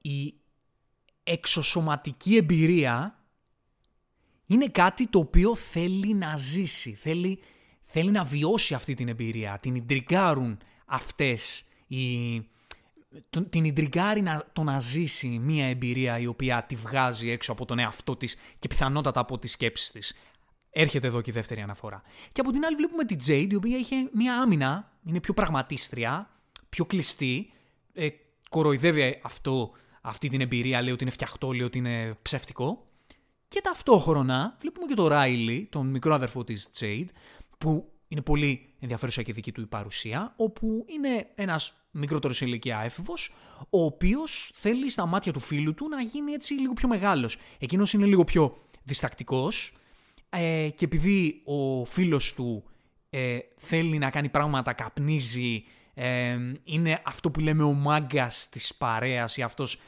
η 0.03 0.35
εξωσωματική 1.25 2.37
εμπειρία 2.37 3.17
είναι 4.47 4.67
κάτι 4.67 5.07
το 5.07 5.19
οποίο 5.19 5.55
θέλει 5.55 6.15
να 6.15 6.37
ζήσει, 6.37 6.93
θέλει, 6.93 7.39
θέλει 7.85 8.11
να 8.11 8.25
βιώσει 8.25 8.75
αυτή 8.75 8.95
την 8.95 9.09
εμπειρία. 9.09 9.59
Την 9.59 9.75
ιντριγκάρουν 9.75 10.59
αυτές 10.87 11.65
οι... 11.87 12.41
Την 13.49 13.65
ιντριγκάρει 13.65 14.21
να, 14.21 14.47
το 14.53 14.63
να 14.63 14.81
ζήσει 14.81 15.27
μια 15.27 15.67
εμπειρία 15.67 16.19
η 16.19 16.27
οποία 16.27 16.63
τη 16.63 16.75
βγάζει 16.77 17.31
έξω 17.31 17.53
από 17.53 17.65
τον 17.65 17.79
εαυτό 17.79 18.17
της 18.17 18.37
και 18.59 18.69
πιθανότατα 18.69 19.21
από 19.21 19.39
τις 19.39 19.51
σκέψεις 19.51 19.91
της. 19.91 20.15
Έρχεται 20.71 21.07
εδώ 21.07 21.21
και 21.21 21.31
η 21.31 21.33
δεύτερη 21.33 21.61
αναφορά. 21.61 22.03
Και 22.33 22.41
από 22.41 22.53
την 22.53 22.65
άλλη 22.65 22.77
βλέπουμε 22.77 23.05
την 23.05 23.19
Jade 23.27 23.47
η 23.51 23.55
οποία 23.55 23.79
είχε 23.79 23.97
μια 24.15 24.41
άμυνα, 24.41 24.93
είναι 25.05 25.21
πιο 25.21 25.35
πραγματίστρια, 25.35 26.31
πιο 26.69 26.85
κλειστή, 26.85 27.53
ε, 27.93 28.09
κοροϊδεύει 28.49 29.21
αυτό, 29.23 29.73
αυτή 30.03 30.29
την 30.29 30.41
εμπειρία, 30.41 30.83
λέει 30.83 30.93
ότι 30.93 31.03
είναι 31.03 31.13
φτιαχτό, 31.13 31.53
λέει 31.53 31.67
ότι 31.67 31.79
είναι 31.79 32.19
ψεύτικο. 32.23 32.87
Και 33.49 33.61
ταυτόχρονα 33.63 34.57
βλέπουμε 34.61 34.87
και 34.87 34.95
τον 34.95 35.07
Ράιλι, 35.07 35.69
τον 35.71 35.87
μικρό 35.87 36.15
αδερφό 36.15 36.45
της 36.45 36.69
Jade, 36.81 37.09
που 37.59 37.93
είναι 38.09 38.23
πολύ 38.23 38.75
ενδιαφέρουσα 38.81 39.23
και 39.23 39.33
δική 39.33 39.53
του 39.53 39.61
η 39.61 39.67
παρουσία, 39.67 40.35
όπου 40.37 40.85
είναι 40.89 41.27
ένας 41.35 41.77
μικρότερος 41.91 42.41
ηλικία 42.41 42.81
έφηβος, 42.85 43.33
ο 43.71 43.85
οποίος 43.85 44.51
θέλει 44.55 44.91
στα 44.91 45.07
μάτια 45.07 45.33
του 45.33 45.41
φίλου 45.41 45.75
του 45.75 45.89
να 45.89 46.01
γίνει 46.01 46.33
έτσι 46.33 46.55
λίγο 46.55 46.73
πιο 46.73 46.89
μεγάλος. 46.89 47.37
Εκείνος 47.59 47.93
είναι 47.93 48.07
λίγο 48.07 48.25
πιο 48.25 48.57
διστακτικός 48.83 49.73
ε, 50.31 50.69
και 50.75 50.85
επειδή 50.85 51.43
ο 51.45 51.85
φίλος 51.85 52.35
του 52.35 52.65
ε, 53.11 53.39
θέλει 53.57 53.99
να 53.99 54.11
κάνει 54.11 54.29
πράγματα, 54.29 54.73
καπνίζει, 54.73 55.65
ε, 55.95 56.39
είναι 56.65 57.03
αυτό 57.05 57.31
που 57.31 57.41
λέμε 57.41 57.63
ο 57.63 57.73
μάγκας 57.73 58.49
της 58.49 58.75
παρέας 58.75 59.37
ή 59.37 59.43
αυτός 59.43 59.79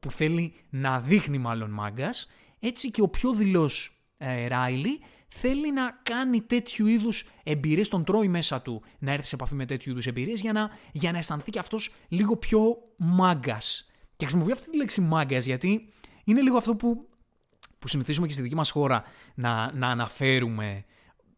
που 0.00 0.10
θέλει 0.10 0.54
να 0.70 1.00
δείχνει 1.00 1.38
μάλλον 1.38 1.70
μάγκας, 1.70 2.30
έτσι 2.60 2.90
και 2.90 3.02
ο 3.02 3.08
πιο 3.08 3.32
δηλός 3.32 3.98
ε, 4.16 4.46
Ράιλι 4.46 5.00
θέλει 5.28 5.72
να 5.72 6.00
κάνει 6.02 6.40
τέτοιου 6.40 6.86
είδους 6.86 7.28
εμπειρίες, 7.42 7.88
τον 7.88 8.04
τρώει 8.04 8.28
μέσα 8.28 8.62
του 8.62 8.82
να 8.98 9.12
έρθει 9.12 9.26
σε 9.26 9.34
επαφή 9.34 9.54
με 9.54 9.66
τέτοιου 9.66 9.90
είδους 9.90 10.06
εμπειρίες 10.06 10.40
για 10.40 10.52
να, 10.52 10.70
για 10.92 11.12
να 11.12 11.18
αισθανθεί 11.18 11.50
και 11.50 11.58
αυτός 11.58 11.94
λίγο 12.08 12.36
πιο 12.36 12.76
μάγκας. 12.96 13.90
Και 14.16 14.24
χρησιμοποιώ 14.24 14.54
αυτή 14.54 14.70
τη 14.70 14.76
λέξη 14.76 15.00
μάγκας 15.00 15.44
γιατί 15.44 15.92
είναι 16.24 16.40
λίγο 16.40 16.56
αυτό 16.56 16.74
που, 16.74 17.08
που 17.78 17.88
συνηθίζουμε 17.88 18.26
και 18.26 18.32
στη 18.32 18.42
δική 18.42 18.54
μας 18.54 18.70
χώρα 18.70 19.04
να, 19.34 19.72
να 19.74 19.88
αναφέρουμε 19.88 20.84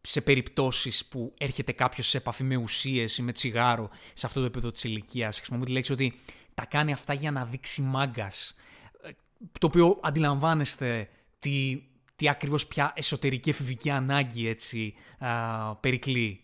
σε 0.09 0.21
περιπτώσεις 0.21 1.07
που 1.07 1.35
έρχεται 1.39 1.73
κάποιος 1.73 2.09
σε 2.09 2.17
επαφή 2.17 2.43
με 2.43 2.57
ουσίες 2.57 3.19
ή 3.19 3.23
με 3.23 3.33
τσιγάρο 3.33 3.91
σε 4.15 4.27
αυτό 4.27 4.41
το 4.41 4.47
επίπεδο 4.47 4.71
της 4.71 4.85
ηλικίας. 4.85 5.37
Χρησιμοποιώ 5.37 5.67
τη 5.67 5.73
λέξη 5.73 5.93
ότι 5.93 6.15
τα 6.55 6.65
κάνει 6.65 6.93
αυτά 6.93 7.13
για 7.13 7.31
να 7.31 7.45
δείξει 7.45 7.83
μάγκας. 7.83 8.55
Ε, 9.03 9.11
το 9.59 9.67
οποίο 9.67 9.99
αντιλαμβάνεστε 10.03 11.09
τι, 11.39 11.83
τι 12.17 12.29
ακριβώς 12.29 12.67
πια 12.67 12.93
εσωτερική 12.97 13.51
εφηβική 13.51 13.91
ανάγκη 13.91 14.49
έτσι 14.49 14.95
α, 15.19 15.75
περικλεί. 15.75 16.41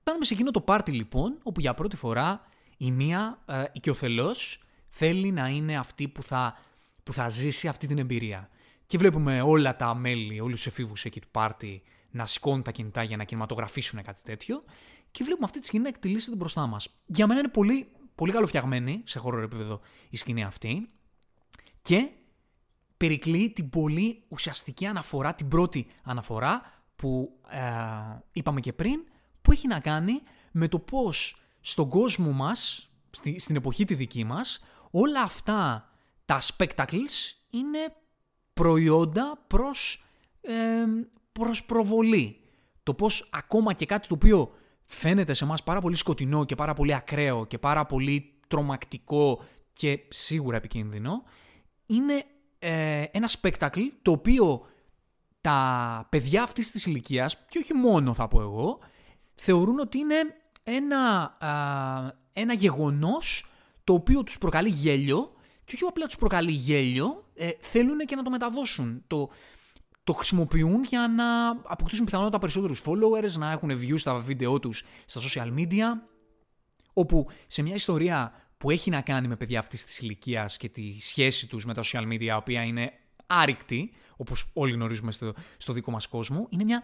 Φτάνουμε 0.00 0.24
σε 0.24 0.34
εκείνο 0.34 0.50
το 0.50 0.60
πάρτι 0.60 0.92
λοιπόν, 0.92 1.38
όπου 1.42 1.60
για 1.60 1.74
πρώτη 1.74 1.96
φορά 1.96 2.46
η 2.76 2.90
μία 2.90 3.38
α, 3.44 3.64
οικειοθελώς 3.72 4.60
θέλει 4.88 5.32
να 5.32 5.48
είναι 5.48 5.76
αυτή 5.76 6.08
που 6.08 6.22
θα, 6.22 6.58
που 7.02 7.12
θα 7.12 7.28
ζήσει 7.28 7.68
αυτή 7.68 7.86
την 7.86 7.98
εμπειρία. 7.98 8.50
Και 8.86 8.98
βλέπουμε 8.98 9.40
όλα 9.40 9.76
τα 9.76 9.94
μέλη, 9.94 10.40
όλους 10.40 10.56
τους 10.56 10.66
εφήβους 10.66 11.04
εκεί 11.04 11.20
του 11.20 11.28
πάρτι 11.30 11.82
να 12.10 12.26
σηκώνουν 12.26 12.62
τα 12.62 12.70
κινητά 12.70 13.02
για 13.02 13.16
να 13.16 13.24
κινηματογραφήσουν 13.24 14.02
κάτι 14.02 14.22
τέτοιο 14.22 14.64
και 15.10 15.24
βλέπουμε 15.24 15.46
αυτή 15.46 15.58
τη 15.58 15.66
σκηνή 15.66 15.82
να 15.82 15.88
εκτελήσεται 15.88 16.36
μπροστά 16.36 16.66
μας. 16.66 16.88
Για 17.06 17.26
μένα 17.26 17.40
είναι 17.40 17.48
πολύ, 17.48 17.88
πολύ 18.14 18.32
καλοφτιαγμένη 18.32 19.02
σε 19.04 19.18
χώρο 19.18 19.40
επίπεδο 19.40 19.80
η 20.10 20.16
σκηνή 20.16 20.44
αυτή 20.44 20.88
και 21.82 22.08
περικλεί 22.96 23.50
την 23.50 23.70
πολύ 23.70 24.22
ουσιαστική 24.28 24.86
αναφορά, 24.86 25.34
την 25.34 25.48
πρώτη 25.48 25.86
αναφορά 26.02 26.62
που 26.96 27.40
ε, 27.50 27.60
είπαμε 28.32 28.60
και 28.60 28.72
πριν, 28.72 29.04
που 29.42 29.52
έχει 29.52 29.66
να 29.66 29.80
κάνει 29.80 30.22
με 30.52 30.68
το 30.68 30.78
πώς 30.78 31.36
στον 31.60 31.88
κόσμο 31.88 32.32
μας, 32.32 32.90
στη, 33.10 33.38
στην 33.38 33.56
εποχή 33.56 33.84
τη 33.84 33.94
δική 33.94 34.24
μας, 34.24 34.60
όλα 34.90 35.20
αυτά 35.22 35.90
τα 36.24 36.40
spectacles 36.40 37.34
είναι 37.50 37.78
προϊόντα 38.60 39.38
προς, 39.46 40.04
ε, 40.40 40.52
προς 41.32 41.64
προβολή. 41.64 42.40
Το 42.82 42.94
πώς 42.94 43.28
ακόμα 43.32 43.72
και 43.72 43.86
κάτι 43.86 44.08
το 44.08 44.14
οποίο 44.14 44.52
φαίνεται 44.86 45.34
σε 45.34 45.44
μας 45.44 45.62
πάρα 45.62 45.80
πολύ 45.80 45.96
σκοτεινό 45.96 46.44
και 46.44 46.54
πάρα 46.54 46.72
πολύ 46.74 46.94
ακραίο 46.94 47.44
και 47.44 47.58
πάρα 47.58 47.86
πολύ 47.86 48.34
τρομακτικό 48.48 49.42
και 49.72 50.00
σίγουρα 50.08 50.56
επικίνδυνο, 50.56 51.22
είναι 51.86 52.24
ε, 52.58 53.02
ένα 53.10 53.28
σπέκτακλ 53.28 53.80
το 54.02 54.10
οποίο 54.10 54.66
τα 55.40 56.06
παιδιά 56.08 56.42
αυτής 56.42 56.70
της 56.70 56.86
ηλικίας, 56.86 57.44
και 57.48 57.58
όχι 57.58 57.74
μόνο 57.74 58.14
θα 58.14 58.28
πω 58.28 58.40
εγώ, 58.40 58.78
θεωρούν 59.34 59.78
ότι 59.78 59.98
είναι 59.98 60.14
ένα, 60.62 61.36
ένα 62.32 62.52
γεγονός 62.52 63.46
το 63.84 63.92
οποίο 63.92 64.22
τους 64.22 64.38
προκαλεί 64.38 64.68
γέλιο 64.68 65.35
και 65.66 65.74
όχι 65.74 65.84
απλά 65.84 66.06
τους 66.06 66.16
προκαλεί 66.16 66.52
γέλιο, 66.52 67.24
ε, 67.34 67.50
θέλουν 67.60 67.98
και 67.98 68.16
να 68.16 68.22
το 68.22 68.30
μεταδώσουν. 68.30 69.02
Το, 69.06 69.30
το 70.04 70.12
χρησιμοποιούν 70.12 70.82
για 70.82 71.08
να 71.08 71.48
αποκτήσουν 71.48 72.04
πιθανότητα 72.04 72.38
περισσότερους 72.38 72.82
followers, 72.84 73.32
να 73.38 73.50
έχουν 73.50 73.70
views 73.70 73.98
στα 73.98 74.18
βίντεο 74.18 74.58
τους 74.58 74.84
στα 75.04 75.20
social 75.20 75.58
media, 75.58 75.84
όπου 76.92 77.28
σε 77.46 77.62
μια 77.62 77.74
ιστορία 77.74 78.32
που 78.58 78.70
έχει 78.70 78.90
να 78.90 79.00
κάνει 79.00 79.28
με 79.28 79.36
παιδιά 79.36 79.58
αυτής 79.58 79.84
της 79.84 79.98
ηλικίας 79.98 80.56
και 80.56 80.68
τη 80.68 81.00
σχέση 81.00 81.46
τους 81.46 81.64
με 81.64 81.74
τα 81.74 81.82
social 81.82 82.06
media, 82.12 82.20
η 82.20 82.30
οποία 82.30 82.62
είναι 82.62 82.92
άρρηκτη, 83.26 83.92
όπως 84.16 84.50
όλοι 84.54 84.72
γνωρίζουμε 84.72 85.12
στο, 85.12 85.34
στο 85.56 85.72
δικό 85.72 85.90
μας 85.90 86.06
κόσμο, 86.06 86.46
είναι 86.50 86.64
μια 86.64 86.82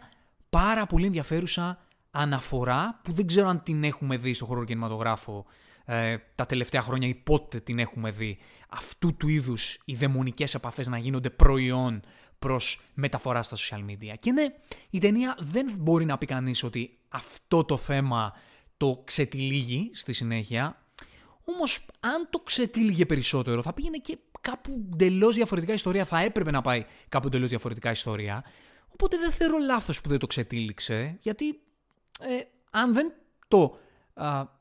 πάρα 0.50 0.86
πολύ 0.86 1.06
ενδιαφέρουσα 1.06 1.78
αναφορά 2.10 3.00
που 3.04 3.12
δεν 3.12 3.26
ξέρω 3.26 3.48
αν 3.48 3.62
την 3.62 3.84
έχουμε 3.84 4.16
δει 4.16 4.34
στο 4.34 4.44
χώρο 4.44 4.64
κινηματογράφο 4.64 5.46
ε, 5.84 6.16
τα 6.34 6.46
τελευταία 6.46 6.82
χρόνια 6.82 7.08
ή 7.08 7.14
πότε 7.14 7.60
την 7.60 7.78
έχουμε 7.78 8.10
δει. 8.10 8.38
Αυτού 8.68 9.16
του 9.16 9.28
είδους 9.28 9.78
οι 9.84 9.94
δαιμονικές 9.94 10.54
επαφές 10.54 10.88
να 10.88 10.98
γίνονται 10.98 11.30
προϊόν 11.30 12.02
προς 12.38 12.80
μεταφορά 12.94 13.42
στα 13.42 13.56
social 13.56 13.90
media. 13.90 14.14
Και 14.20 14.32
ναι, 14.32 14.46
η 14.90 14.98
ταινία 14.98 15.36
δεν 15.40 15.74
μπορεί 15.78 16.04
να 16.04 16.18
πει 16.18 16.26
κανείς 16.26 16.62
ότι 16.62 16.98
αυτό 17.08 17.64
το 17.64 17.76
θέμα 17.76 18.32
το 18.76 19.02
ξετυλίγει 19.04 19.90
στη 19.94 20.12
συνέχεια, 20.12 20.82
Όμως, 21.44 21.86
αν 22.00 22.28
το 22.30 22.38
ξετύλιγε 22.38 23.06
περισσότερο, 23.06 23.62
θα 23.62 23.72
πήγαινε 23.72 23.96
και 23.96 24.18
κάπου 24.40 24.88
εντελώς 24.92 25.34
διαφορετικά 25.34 25.72
ιστορία. 25.72 26.04
Θα 26.04 26.18
έπρεπε 26.18 26.50
να 26.50 26.60
πάει 26.60 26.84
κάπου 27.08 27.26
εντελώς 27.26 27.48
διαφορετικά 27.48 27.90
ιστορία. 27.90 28.44
Οπότε 28.88 29.18
δεν 29.18 29.30
θεωρώ 29.32 29.58
λάθος 29.58 30.00
που 30.00 30.08
δεν 30.08 30.18
το 30.18 30.26
ξετύλιξε, 30.26 31.16
γιατί 31.20 31.60
ε, 32.20 32.40
αν 32.70 32.92
δεν 32.92 33.12
το... 33.48 33.78
Α, 34.14 34.60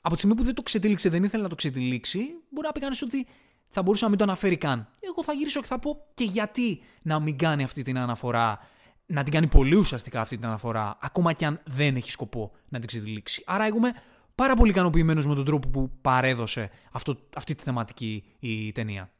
από 0.00 0.10
τη 0.12 0.16
στιγμή 0.16 0.34
που 0.36 0.42
δεν 0.42 0.54
το 0.54 0.62
ξετύλιξε, 0.62 1.08
δεν 1.08 1.24
ήθελε 1.24 1.42
να 1.42 1.48
το 1.48 1.54
ξετυλίξει, 1.54 2.18
μπορεί 2.50 2.66
να 2.66 2.72
πει 2.72 2.80
κανείς 2.80 3.02
ότι 3.02 3.26
θα 3.68 3.82
μπορούσε 3.82 4.04
να 4.04 4.10
μην 4.10 4.18
το 4.18 4.24
αναφέρει 4.24 4.56
καν. 4.56 4.88
Εγώ 5.00 5.24
θα 5.24 5.32
γυρίσω 5.32 5.60
και 5.60 5.66
θα 5.66 5.78
πω 5.78 6.06
και 6.14 6.24
γιατί 6.24 6.82
να 7.02 7.20
μην 7.20 7.38
κάνει 7.38 7.62
αυτή 7.62 7.82
την 7.82 7.98
αναφορά, 7.98 8.58
να 9.06 9.22
την 9.22 9.32
κάνει 9.32 9.46
πολύ 9.46 9.74
ουσιαστικά 9.74 10.20
αυτή 10.20 10.36
την 10.36 10.46
αναφορά, 10.46 10.98
ακόμα 11.00 11.32
και 11.32 11.46
αν 11.46 11.60
δεν 11.64 11.96
έχει 11.96 12.10
σκοπό 12.10 12.52
να 12.68 12.78
την 12.78 12.88
ξετυλίξει. 12.88 13.42
Άρα 13.46 13.64
εγώ 13.64 13.76
είμαι 13.76 13.92
πάρα 14.34 14.54
πολύ 14.54 14.70
ικανοποιημένο 14.70 15.22
με 15.28 15.34
τον 15.34 15.44
τρόπο 15.44 15.68
που 15.68 15.90
παρέδωσε 16.00 16.70
αυτό, 16.92 17.18
αυτή 17.34 17.54
τη 17.54 17.62
θεματική 17.62 18.24
η 18.38 18.72
ταινία. 18.72 19.12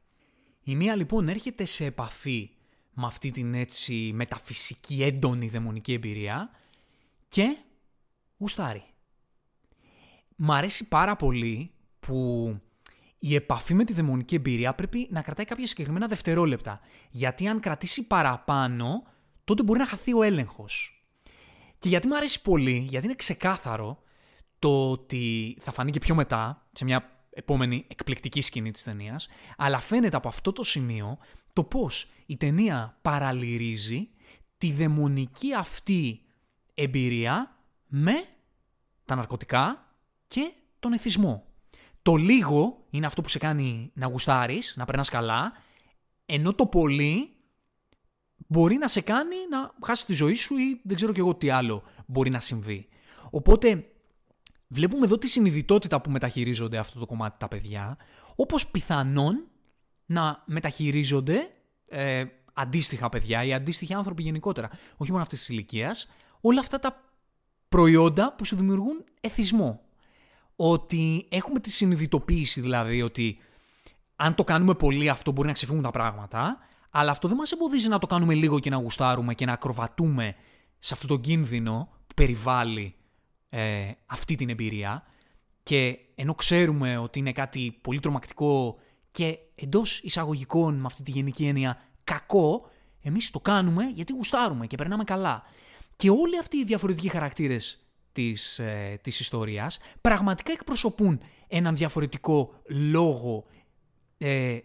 Η 0.62 0.76
μία 0.76 0.96
λοιπόν 0.96 1.28
έρχεται 1.28 1.64
σε 1.64 1.84
επαφή 1.84 2.50
με 2.92 3.06
αυτή 3.06 3.30
την 3.30 3.54
έτσι 3.54 4.10
μεταφυσική 4.14 5.02
έντονη 5.02 5.48
δαιμονική 5.48 5.92
εμπειρία 5.92 6.50
και 7.28 7.56
γουστάρει. 8.38 8.84
Μ' 10.40 10.52
αρέσει 10.52 10.88
πάρα 10.88 11.16
πολύ 11.16 11.70
που 12.00 12.60
η 13.18 13.34
επαφή 13.34 13.74
με 13.74 13.84
τη 13.84 13.92
δαιμονική 13.92 14.34
εμπειρία 14.34 14.74
πρέπει 14.74 15.08
να 15.10 15.22
κρατάει 15.22 15.46
κάποια 15.46 15.66
συγκεκριμένα 15.66 16.06
δευτερόλεπτα. 16.06 16.80
Γιατί 17.10 17.48
αν 17.48 17.60
κρατήσει 17.60 18.06
παραπάνω, 18.06 19.02
τότε 19.44 19.62
μπορεί 19.62 19.78
να 19.78 19.86
χαθεί 19.86 20.14
ο 20.14 20.22
έλεγχος. 20.22 21.02
Και 21.78 21.88
γιατί 21.88 22.06
μου 22.08 22.16
αρέσει 22.16 22.42
πολύ, 22.42 22.86
γιατί 22.88 23.06
είναι 23.06 23.14
ξεκάθαρο 23.14 24.02
το 24.58 24.90
ότι 24.90 25.56
θα 25.60 25.72
φανεί 25.72 25.90
και 25.90 25.98
πιο 25.98 26.14
μετά, 26.14 26.68
σε 26.72 26.84
μια 26.84 27.26
επόμενη 27.30 27.84
εκπληκτική 27.88 28.40
σκηνή 28.40 28.70
της 28.70 28.82
ταινίας, 28.82 29.28
αλλά 29.56 29.80
φαίνεται 29.80 30.16
από 30.16 30.28
αυτό 30.28 30.52
το 30.52 30.62
σημείο 30.62 31.18
το 31.52 31.64
πώς 31.64 32.10
η 32.26 32.36
ταινία 32.36 32.98
παραλυρίζει 33.02 34.08
τη 34.58 34.72
δαιμονική 34.72 35.54
αυτή 35.54 36.20
εμπειρία 36.74 37.56
με 37.86 38.24
τα 39.04 39.14
ναρκωτικά 39.14 39.87
και 40.28 40.52
τον 40.78 40.92
εθισμό. 40.92 41.44
Το 42.02 42.16
λίγο 42.16 42.86
είναι 42.90 43.06
αυτό 43.06 43.22
που 43.22 43.28
σε 43.28 43.38
κάνει 43.38 43.90
να 43.94 44.06
γουστάρεις, 44.06 44.74
να 44.76 44.84
περνάς 44.84 45.08
καλά, 45.08 45.52
ενώ 46.26 46.54
το 46.54 46.66
πολύ 46.66 47.36
μπορεί 48.36 48.76
να 48.76 48.88
σε 48.88 49.00
κάνει 49.00 49.36
να 49.50 49.74
χάσεις 49.84 50.04
τη 50.04 50.14
ζωή 50.14 50.34
σου 50.34 50.56
ή 50.56 50.80
δεν 50.84 50.96
ξέρω 50.96 51.12
κι 51.12 51.20
εγώ 51.20 51.34
τι 51.34 51.50
άλλο 51.50 51.82
μπορεί 52.06 52.30
να 52.30 52.40
συμβεί. 52.40 52.88
Οπότε 53.30 53.88
βλέπουμε 54.68 55.04
εδώ 55.04 55.18
τη 55.18 55.28
συνειδητότητα 55.28 56.00
που 56.00 56.10
μεταχειρίζονται 56.10 56.78
αυτό 56.78 56.98
το 56.98 57.06
κομμάτι 57.06 57.38
τα 57.38 57.48
παιδιά, 57.48 57.96
όπως 58.34 58.66
πιθανόν 58.70 59.46
να 60.06 60.42
μεταχειρίζονται 60.46 61.50
ε, 61.88 62.24
αντίστοιχα 62.54 63.08
παιδιά 63.08 63.44
ή 63.44 63.54
αντίστοιχοι 63.54 63.94
άνθρωποι 63.94 64.22
γενικότερα, 64.22 64.70
όχι 64.96 65.10
μόνο 65.10 65.22
αυτής 65.22 65.38
της 65.38 65.48
ηλικίας, 65.48 66.08
όλα 66.40 66.60
αυτά 66.60 66.78
τα 66.78 67.04
προϊόντα 67.68 68.34
που 68.34 68.44
σου 68.44 68.56
δημιουργούν 68.56 69.04
εθισμό. 69.20 69.87
Ότι 70.60 71.26
έχουμε 71.28 71.60
τη 71.60 71.70
συνειδητοποίηση 71.70 72.60
δηλαδή 72.60 73.02
ότι 73.02 73.38
αν 74.16 74.34
το 74.34 74.44
κάνουμε 74.44 74.74
πολύ 74.74 75.08
αυτό 75.08 75.32
μπορεί 75.32 75.46
να 75.46 75.54
ξεφύγουν 75.54 75.82
τα 75.82 75.90
πράγματα, 75.90 76.58
αλλά 76.90 77.10
αυτό 77.10 77.28
δεν 77.28 77.36
μας 77.36 77.52
εμποδίζει 77.52 77.88
να 77.88 77.98
το 77.98 78.06
κάνουμε 78.06 78.34
λίγο 78.34 78.58
και 78.58 78.70
να 78.70 78.76
γουστάρουμε 78.76 79.34
και 79.34 79.44
να 79.44 79.52
ακροβατούμε 79.52 80.34
σε 80.78 80.94
αυτό 80.94 81.06
το 81.06 81.18
κίνδυνο 81.18 81.88
που 82.06 82.14
περιβάλλει 82.14 82.94
ε, 83.48 83.90
αυτή 84.06 84.34
την 84.34 84.48
εμπειρία 84.48 85.02
και 85.62 85.98
ενώ 86.14 86.34
ξέρουμε 86.34 86.96
ότι 86.96 87.18
είναι 87.18 87.32
κάτι 87.32 87.78
πολύ 87.80 88.00
τρομακτικό 88.00 88.78
και 89.10 89.38
εντός 89.54 90.00
εισαγωγικών 90.00 90.74
με 90.74 90.86
αυτή 90.86 91.02
τη 91.02 91.10
γενική 91.10 91.46
έννοια 91.46 91.80
κακό, 92.04 92.70
εμείς 93.02 93.30
το 93.30 93.40
κάνουμε 93.40 93.84
γιατί 93.84 94.12
γουστάρουμε 94.12 94.66
και 94.66 94.76
περνάμε 94.76 95.04
καλά. 95.04 95.42
Και 95.96 96.10
όλοι 96.10 96.38
αυτοί 96.38 96.56
οι 96.56 96.64
διαφορετικοί 96.64 97.08
χαρακτήρες 97.08 97.87
της, 98.18 98.58
ε, 98.58 98.98
της 99.02 99.20
ιστορίας 99.20 99.78
πραγματικά 100.00 100.52
εκπροσωπούν 100.52 101.20
έναν 101.48 101.76
διαφορετικό 101.76 102.54
λόγο 102.68 103.44
ε, 104.18 104.58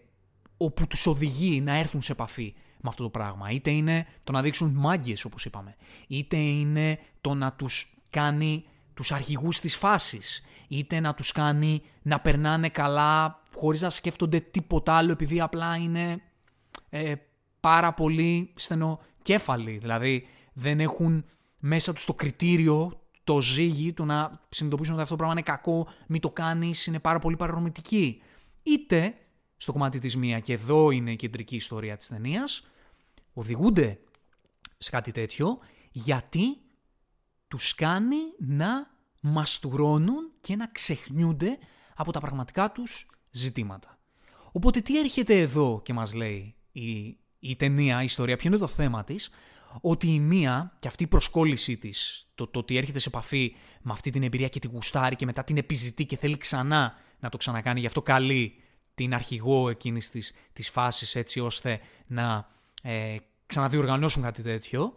όπου 0.56 0.86
τους 0.86 1.06
οδηγεί 1.06 1.60
να 1.60 1.76
έρθουν 1.76 2.02
σε 2.02 2.12
επαφή 2.12 2.54
με 2.56 2.88
αυτό 2.88 3.02
το 3.02 3.10
πράγμα. 3.10 3.50
Είτε 3.50 3.70
είναι 3.70 4.06
το 4.24 4.32
να 4.32 4.42
δείξουν 4.42 4.70
μάγκες 4.74 5.24
όπως 5.24 5.44
είπαμε, 5.44 5.76
είτε 6.06 6.36
είναι 6.36 6.98
το 7.20 7.34
να 7.34 7.52
τους 7.52 7.96
κάνει 8.10 8.64
τους 8.94 9.12
αρχηγούς 9.12 9.60
της 9.60 9.76
φάσης, 9.76 10.42
είτε 10.68 11.00
να 11.00 11.14
τους 11.14 11.32
κάνει 11.32 11.82
να 12.02 12.20
περνάνε 12.20 12.68
καλά 12.68 13.42
χωρίς 13.54 13.80
να 13.80 13.90
σκέφτονται 13.90 14.40
τίποτα 14.40 14.92
άλλο 14.94 15.12
επειδή 15.12 15.40
απλά 15.40 15.76
είναι 15.76 16.22
ε, 16.90 17.14
πάρα 17.60 17.92
πολύ 17.92 18.52
στενοκέφαλοι. 18.54 19.78
Δηλαδή 19.78 20.26
δεν 20.52 20.80
έχουν 20.80 21.24
μέσα 21.58 21.92
τους 21.92 22.04
το 22.04 22.14
κριτήριο, 22.14 22.98
το 23.24 23.40
ζύγι, 23.40 23.92
το 23.92 24.04
να 24.04 24.40
συνειδητοποιήσουν 24.48 24.94
ότι 24.94 25.02
αυτό 25.02 25.16
το 25.16 25.22
πράγμα 25.22 25.40
είναι 25.40 25.50
κακό, 25.56 25.88
μην 26.06 26.20
το 26.20 26.30
κάνεις, 26.30 26.86
είναι 26.86 27.00
πάρα 27.00 27.18
πολύ 27.18 27.36
παρανομητική. 27.36 28.22
Είτε 28.62 29.14
στο 29.56 29.72
κομμάτι 29.72 29.98
της 29.98 30.16
μία, 30.16 30.40
και 30.40 30.52
εδώ 30.52 30.90
είναι 30.90 31.12
η 31.12 31.16
κεντρική 31.16 31.56
ιστορία 31.56 31.96
της 31.96 32.08
ταινίας, 32.08 32.66
οδηγούνται 33.32 33.98
σε 34.78 34.90
κάτι 34.90 35.12
τέτοιο 35.12 35.58
γιατί 35.90 36.56
τους 37.48 37.74
κάνει 37.74 38.16
να 38.38 38.90
μαστουρώνουν 39.20 40.32
και 40.40 40.56
να 40.56 40.66
ξεχνιούνται 40.66 41.58
από 41.94 42.12
τα 42.12 42.20
πραγματικά 42.20 42.72
τους 42.72 43.06
ζητήματα. 43.30 43.98
Οπότε 44.52 44.80
τι 44.80 44.98
έρχεται 44.98 45.38
εδώ 45.40 45.80
και 45.84 45.92
μας 45.92 46.14
λέει 46.14 46.54
η, 46.72 47.18
η 47.38 47.56
ταινία, 47.56 48.02
η 48.02 48.04
ιστορία, 48.04 48.36
ποιο 48.36 48.48
είναι 48.48 48.58
το 48.58 48.66
θέμα 48.66 49.04
της, 49.04 49.30
ότι 49.80 50.14
η 50.14 50.18
μία 50.18 50.76
και 50.78 50.88
αυτή 50.88 51.02
η 51.02 51.06
προσκόλλησή 51.06 51.76
της, 51.76 52.28
το, 52.34 52.46
το 52.46 52.58
ότι 52.58 52.76
έρχεται 52.76 52.98
σε 52.98 53.08
επαφή 53.08 53.56
με 53.82 53.92
αυτή 53.92 54.10
την 54.10 54.22
εμπειρία 54.22 54.48
και 54.48 54.58
τη 54.58 54.66
γουστάρει 54.66 55.16
και 55.16 55.26
μετά 55.26 55.44
την 55.44 55.56
επιζητεί 55.56 56.06
και 56.06 56.16
θέλει 56.16 56.36
ξανά 56.36 56.94
να 57.18 57.28
το 57.28 57.36
ξανακάνει, 57.36 57.80
γι' 57.80 57.86
αυτό 57.86 58.02
καλεί 58.02 58.54
την 58.94 59.14
αρχηγό 59.14 59.68
εκείνης 59.68 60.10
της, 60.10 60.32
της 60.52 60.70
φάσης 60.70 61.14
έτσι 61.14 61.40
ώστε 61.40 61.80
να 62.06 62.48
ε, 62.82 63.16
ξαναδιοργανώσουν 63.46 64.22
κάτι 64.22 64.42
τέτοιο, 64.42 64.94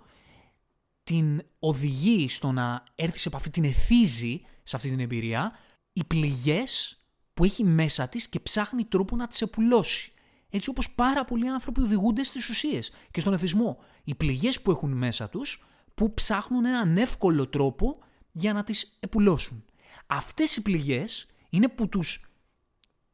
την 1.03 1.41
οδηγεί 1.59 2.29
στο 2.29 2.51
να 2.51 2.83
έρθει 2.95 3.19
σε 3.19 3.27
επαφή, 3.27 3.49
την 3.49 3.63
εθίζει 3.63 4.41
σε 4.63 4.75
αυτή 4.75 4.89
την 4.89 4.99
εμπειρία, 4.99 5.51
οι 5.93 6.03
πληγές 6.03 6.99
που 7.33 7.43
έχει 7.43 7.63
μέσα 7.63 8.07
της 8.07 8.27
και 8.27 8.39
ψάχνει 8.39 8.83
τρόπο 8.83 9.15
να 9.15 9.27
τις 9.27 9.41
επουλώσει. 9.41 10.11
Έτσι 10.49 10.69
όπως 10.69 10.91
πάρα 10.91 11.25
πολλοί 11.25 11.49
άνθρωποι 11.49 11.81
οδηγούνται 11.81 12.23
στις 12.23 12.49
ουσίες 12.49 12.91
και 13.11 13.19
στον 13.19 13.33
εθισμό. 13.33 13.77
Οι 14.03 14.15
πληγές 14.15 14.61
που 14.61 14.71
έχουν 14.71 14.91
μέσα 14.91 15.29
τους 15.29 15.65
που 15.93 16.13
ψάχνουν 16.13 16.65
έναν 16.65 16.97
εύκολο 16.97 17.47
τρόπο 17.47 17.97
για 18.31 18.53
να 18.53 18.63
τις 18.63 18.97
επουλώσουν. 18.99 19.65
Αυτές 20.07 20.55
οι 20.55 20.61
πληγές 20.61 21.27
είναι 21.49 21.67
που 21.67 21.89
τους, 21.89 22.31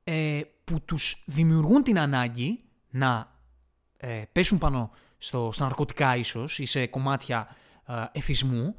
ε, 0.04 0.42
που 0.64 0.82
τους 0.82 1.24
δημιουργούν 1.28 1.84
την 1.84 2.00
ανάγκη 2.00 2.64
να 2.90 3.40
ε, 3.98 4.24
πέσουν 4.32 4.58
πάνω 4.58 4.92
στο, 5.18 5.50
στα 5.52 5.64
ναρκωτικά 5.64 6.16
ίσως 6.16 6.60
ή 6.60 6.66
σε 6.66 6.88
κομμάτια 6.88 7.56
ε, 7.88 8.04
εθισμού 8.12 8.76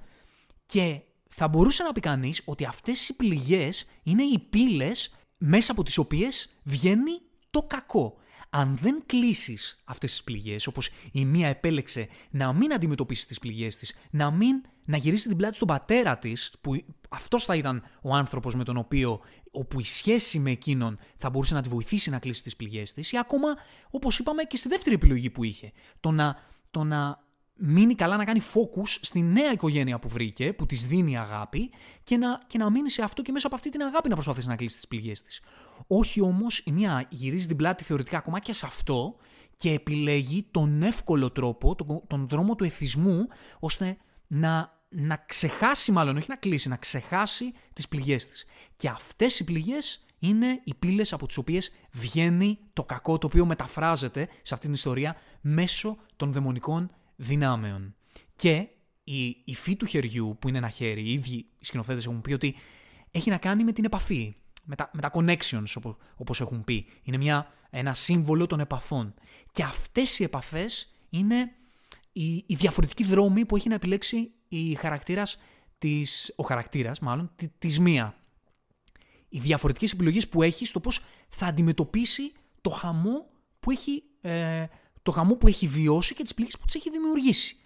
και 0.67 1.01
θα 1.29 1.49
μπορούσε 1.49 1.83
να 1.83 1.93
πει 1.93 2.01
κανείς 2.01 2.43
ότι 2.45 2.65
αυτές 2.65 3.09
οι 3.09 3.17
πληγές 3.17 3.87
είναι 4.03 4.23
οι 4.23 4.39
πύλες 4.39 5.15
μέσα 5.39 5.73
από 5.73 5.83
τις 5.83 5.99
οποίες 5.99 6.49
βγαίνει 6.63 7.21
το 7.51 7.63
κακό. 7.63 8.17
Αν 8.57 8.79
δεν 8.83 9.03
κλείσεις 9.07 9.79
αυτές 9.85 10.11
τις 10.11 10.25
πληγές, 10.25 10.67
όπως 10.67 10.91
η 11.13 11.25
μία 11.25 11.49
επέλεξε 11.49 12.09
να 12.31 12.53
μην 12.53 12.73
αντιμετωπίσει 12.73 13.27
τις 13.27 13.39
πληγές 13.39 13.77
της, 13.77 13.95
να 14.11 14.31
μην 14.31 14.63
να 14.85 14.97
γυρίσει 14.97 15.29
την 15.29 15.37
πλάτη 15.37 15.57
στον 15.57 15.69
πατέρα 15.69 16.19
της, 16.19 16.53
που 16.61 16.85
αυτός 17.09 17.45
θα 17.45 17.55
ήταν 17.57 17.83
ο 18.03 18.15
άνθρωπος 18.15 18.55
με 18.55 18.65
τον 18.65 18.77
οποίο, 18.77 19.21
όπου 19.51 19.81
η 19.81 19.85
σχέση 19.85 20.39
με 20.39 20.51
εκείνον 20.51 20.99
θα 21.17 21.31
μπορούσε 21.31 21.55
να 21.55 21.63
τη 21.63 21.69
βοηθήσει 21.69 22.11
να 22.11 22.19
κλείσει 22.19 22.43
τις 22.43 22.57
πληγές 22.57 22.93
της, 22.93 23.13
ή 23.13 23.19
ακόμα, 23.19 23.49
όπως 23.91 24.19
είπαμε 24.19 24.43
και 24.43 24.57
στη 24.57 24.69
δεύτερη 24.69 24.95
επιλογή 24.95 25.31
που 25.31 25.45
είχε, 25.45 25.73
το 26.01 26.11
να, 26.11 26.37
το 26.71 26.85
να 26.85 27.24
μείνει 27.57 27.95
καλά 27.95 28.17
να 28.17 28.25
κάνει 28.25 28.41
focus 28.55 28.99
στη 29.01 29.21
νέα 29.21 29.53
οικογένεια 29.53 29.99
που 29.99 30.09
βρήκε, 30.09 30.53
που 30.53 30.67
της 30.67 30.87
δίνει 30.87 31.19
αγάπη 31.19 31.71
και 32.03 32.17
να, 32.17 32.41
και 32.47 32.59
να 32.59 32.71
μείνει 32.71 32.91
σε 32.91 33.03
αυτό 33.03 33.23
και 33.23 33.33
μέσα 33.33 33.47
από 33.47 33.57
αυτή 33.57 33.71
την 33.71 33.83
αγάπη 33.83 34.09
να 34.09 34.15
προσπαθήσει 34.15 34.49
να 34.49 34.57
κλείσει 34.57 34.75
τις 34.75 34.89
πληγές 34.89 35.23
της. 35.23 35.41
Όχι 35.87 36.21
όμως 36.21 36.59
η 36.59 36.73
μία 36.73 37.07
γυρίζει 37.11 37.47
την 37.47 37.57
πλάτη 37.57 37.85
θεωρητικά 37.85 38.19
ακόμα 38.19 38.39
και 38.39 38.53
σε 38.53 38.67
αυτό 38.67 39.15
και 39.57 39.73
επιλέγει 39.73 40.49
τον 40.51 40.83
εύκολο 40.83 41.31
τρόπο, 41.31 41.75
τον, 41.75 42.03
τον 42.07 42.29
δρόμο 42.29 42.55
του 42.55 42.65
εθισμού, 42.65 43.27
ώστε 43.59 43.97
να, 44.27 44.83
να 44.89 45.17
ξεχάσει, 45.17 45.93
μάλλον 45.93 46.17
όχι 46.17 46.27
να 46.29 46.37
κλείσει, 46.37 46.69
να 46.69 46.77
ξεχάσει 46.77 47.53
τις 47.73 47.89
πληγές 47.89 48.29
της. 48.29 48.45
Και 48.77 48.89
αυτές 48.89 49.39
οι 49.39 49.45
πληγές 49.45 50.05
είναι 50.19 50.61
οι 50.65 50.75
πύλες 50.75 51.13
από 51.13 51.27
τις 51.27 51.37
οποίες 51.37 51.73
βγαίνει 51.91 52.59
το 52.73 52.85
κακό 52.85 53.19
το 53.19 53.27
οποίο 53.27 53.47
μεταφράζεται 53.47 54.29
σε 54.43 54.55
αυτήν 54.55 54.61
την 54.61 54.73
ιστορία 54.73 55.17
μέσω 55.41 55.97
των 56.17 56.33
δαιμονικών 56.33 56.91
δυνάμεων. 57.17 57.95
Και 58.37 58.69
η 59.05 59.37
υφή 59.45 59.77
του 59.77 59.87
χεριού, 59.87 60.37
που 60.39 60.49
είναι 60.49 60.59
ένα 60.59 60.69
χέρι, 60.69 61.03
οι 61.03 61.13
ίδιοι 61.13 61.35
οι 61.35 61.65
σκηνοθέτες 61.65 62.05
έχουν 62.05 62.21
πει 62.21 62.33
ότι 62.33 62.55
έχει 63.11 63.31
να 63.31 63.39
κάνει 63.39 63.65
με 63.65 63.73
την 63.73 63.85
επαφή, 63.85 64.35
με 64.65 64.75
τα, 64.75 64.91
με 64.93 65.01
τα 65.01 65.11
connections 65.15 65.95
όπως 66.17 66.41
έχουν 66.41 66.65
πει. 66.65 66.87
Είναι 67.03 67.17
μια, 67.17 67.53
ένα 67.71 67.95
σύμβολο 67.95 68.47
των 68.47 68.61
επαφών. 68.61 69.15
Και 69.53 69.63
αυτές 69.63 70.19
οι 70.19 70.25
επαφές 70.25 70.95
είναι 71.11 71.53
η, 72.13 72.35
η 72.35 72.55
διαφορετική 72.55 73.05
δρόμη 73.05 73.47
που 73.47 73.57
έχει 73.57 73.69
να 73.69 73.75
επιλέξει 73.75 74.33
η 74.49 74.75
χαρακτήρας 74.75 75.39
της, 75.79 76.33
ο 76.37 76.43
χαρακτήρας 76.43 76.99
μάλλον, 76.99 77.31
τη, 77.37 77.49
της 77.49 77.79
μία. 77.79 78.19
Οι 79.29 79.39
διαφορετικές 79.39 79.93
επιλογές 79.93 80.29
που 80.29 80.43
έχει 80.43 80.67
στο 80.67 80.81
πώς 80.81 81.05
θα 81.29 81.47
αντιμετωπίσει 81.47 82.33
το 82.61 82.71
χαμό 82.71 83.31
που 83.61 83.71
έχει, 83.71 84.03
ε, 84.21 84.67
το 85.05 85.11
χαμό 85.11 85.37
που 85.37 85.47
έχει 85.47 85.67
βιώσει 85.67 86.15
και 86.15 86.23
τις 86.23 86.35
πληγές 86.35 86.59
που 86.59 86.65
τις 86.65 86.75
έχει 86.75 86.91
δημιουργήσει. 86.91 87.57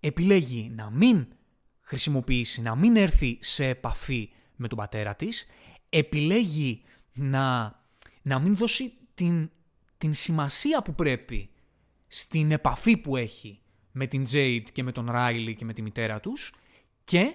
Επιλέγει 0.00 0.72
να 0.74 0.90
μην 0.90 1.26
χρησιμοποιήσει, 1.80 2.62
να 2.62 2.74
μην 2.76 2.96
έρθει 2.96 3.38
σε 3.40 3.66
επαφή 3.66 4.30
με 4.56 4.68
τον 4.68 4.78
πατέρα 4.78 5.14
της, 5.14 5.46
επιλέγει 5.88 6.82
να, 7.12 7.78
να 8.22 8.38
μην 8.38 8.56
δώσει 8.56 8.92
την, 9.14 9.50
την 9.98 10.12
σημασία 10.12 10.82
που 10.82 10.94
πρέπει 10.94 11.50
στην 12.06 12.52
επαφή 12.52 12.96
που 12.96 13.16
έχει 13.16 13.60
με 13.92 14.06
την 14.06 14.24
Jade 14.32 14.64
και 14.72 14.82
με 14.82 14.92
τον 14.92 15.08
Riley 15.12 15.54
και 15.56 15.64
με 15.64 15.72
τη 15.72 15.82
μητέρα 15.82 16.20
τους 16.20 16.54
και 17.04 17.34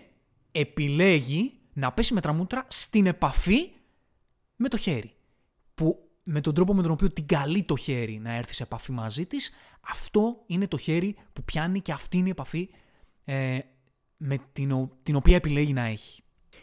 επιλέγει 0.52 1.60
να 1.74 1.92
πέσει 1.92 2.14
με 2.14 2.22
τραμούτρα 2.22 2.66
στην 2.68 3.06
επαφή 3.06 3.72
με 4.56 4.68
το 4.68 4.78
χέρι. 4.78 5.14
Που 5.74 6.09
με 6.32 6.42
τον 6.42 6.54
τρόπο 6.54 6.74
με 6.74 6.82
τον 6.82 6.92
οποίο 6.92 7.08
την 7.14 7.26
καλεί 7.26 7.64
το 7.64 7.76
χέρι 7.76 8.20
να 8.20 8.34
έρθει 8.34 8.54
σε 8.54 8.64
επαφή 8.64 8.92
μαζί 8.92 9.26
της, 9.26 9.52
αυτό 9.90 10.44
είναι 10.46 10.68
το 10.68 10.78
χέρι 10.78 11.16
που 11.34 11.44
πιάνει 11.44 11.82
και 11.82 11.92
αυτή 11.92 12.18
είναι 12.18 12.28
η 12.28 12.32
επαφή 12.32 12.70
ε, 13.26 13.60
με 14.18 14.38
την, 14.52 14.90
την 15.04 15.16
οποία 15.16 15.36
επιλέγει 15.36 15.74
να 15.74 15.82
έχει. 15.82 16.22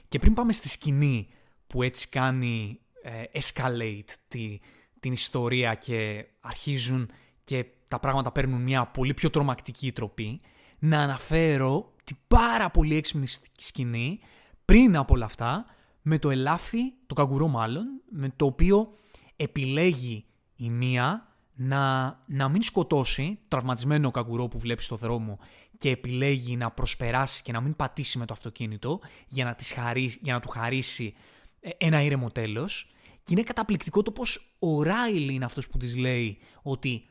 Και 0.09 0.18
πριν 0.18 0.35
πάμε 0.35 0.52
στη 0.52 0.68
σκηνή 0.68 1.29
που 1.66 1.83
έτσι 1.83 2.09
κάνει 2.09 2.81
ε, 3.02 3.40
escalate 3.40 4.14
τη, 4.29 4.59
την 5.00 5.12
ιστορία 5.12 5.74
και 5.74 6.26
αρχίζουν 6.40 7.11
και 7.44 7.66
τα 7.88 7.98
πράγματα 7.98 8.33
παίρνουν 8.33 8.62
μια 8.62 8.87
πολύ 8.87 9.14
πιο 9.14 9.31
τρομακτική 9.31 9.92
τροπή, 9.92 10.40
να 10.79 11.00
αναφέρω 11.00 11.92
την 12.05 12.16
πάρα 12.29 12.70
πολύ 12.70 12.96
έξυπνη 12.96 13.26
σκηνή 13.59 14.20
πριν 14.64 14.96
από 14.96 15.14
όλα 15.14 15.24
αυτά 15.24 15.66
με 16.02 16.18
το 16.18 16.31
ελάφι, 16.31 16.92
το 17.07 17.14
καγκουρό 17.14 17.48
μάλλον, 17.48 17.85
με 18.11 18.33
το 18.37 18.46
οποίο 18.46 18.94
επιλέγει 19.37 20.25
η 20.57 20.70
μία 20.70 21.37
να, 21.55 22.05
να 22.27 22.49
μην 22.49 22.62
σκοτώσει 22.62 23.38
το 23.40 23.44
τραυματισμένο 23.49 24.11
καγκουρό 24.11 24.49
που 24.49 24.59
βλέπει 24.59 24.83
στο 24.83 24.96
δρόμο 24.96 25.38
και 25.79 25.90
επιλέγει 25.90 26.57
να 26.57 26.70
προσπεράσει 26.70 27.42
και 27.42 27.53
να 27.53 27.61
μην 27.61 27.77
πατήσει 27.77 28.18
με 28.18 28.27
το 28.27 28.33
αυτοκίνητο 28.33 29.01
για 29.29 29.44
να, 29.44 29.55
της 29.55 29.72
χαρίσει, 29.72 30.18
για 30.22 30.33
να 30.33 30.40
του 30.40 30.49
χαρίσει 30.49 31.14
ε, 31.61 31.70
ένα 31.77 32.03
ήρεμο 32.03 32.31
τέλος. 32.31 32.90
Και 33.22 33.33
είναι 33.33 33.42
καταπληκτικό 33.42 34.03
το 34.03 34.11
πως 34.11 34.57
ο 34.59 34.83
Ράιλ 34.83 35.29
είναι 35.29 35.44
αυτός 35.44 35.68
που 35.68 35.79
της 35.79 35.96
λέει 35.96 36.38
ότι 36.62 37.07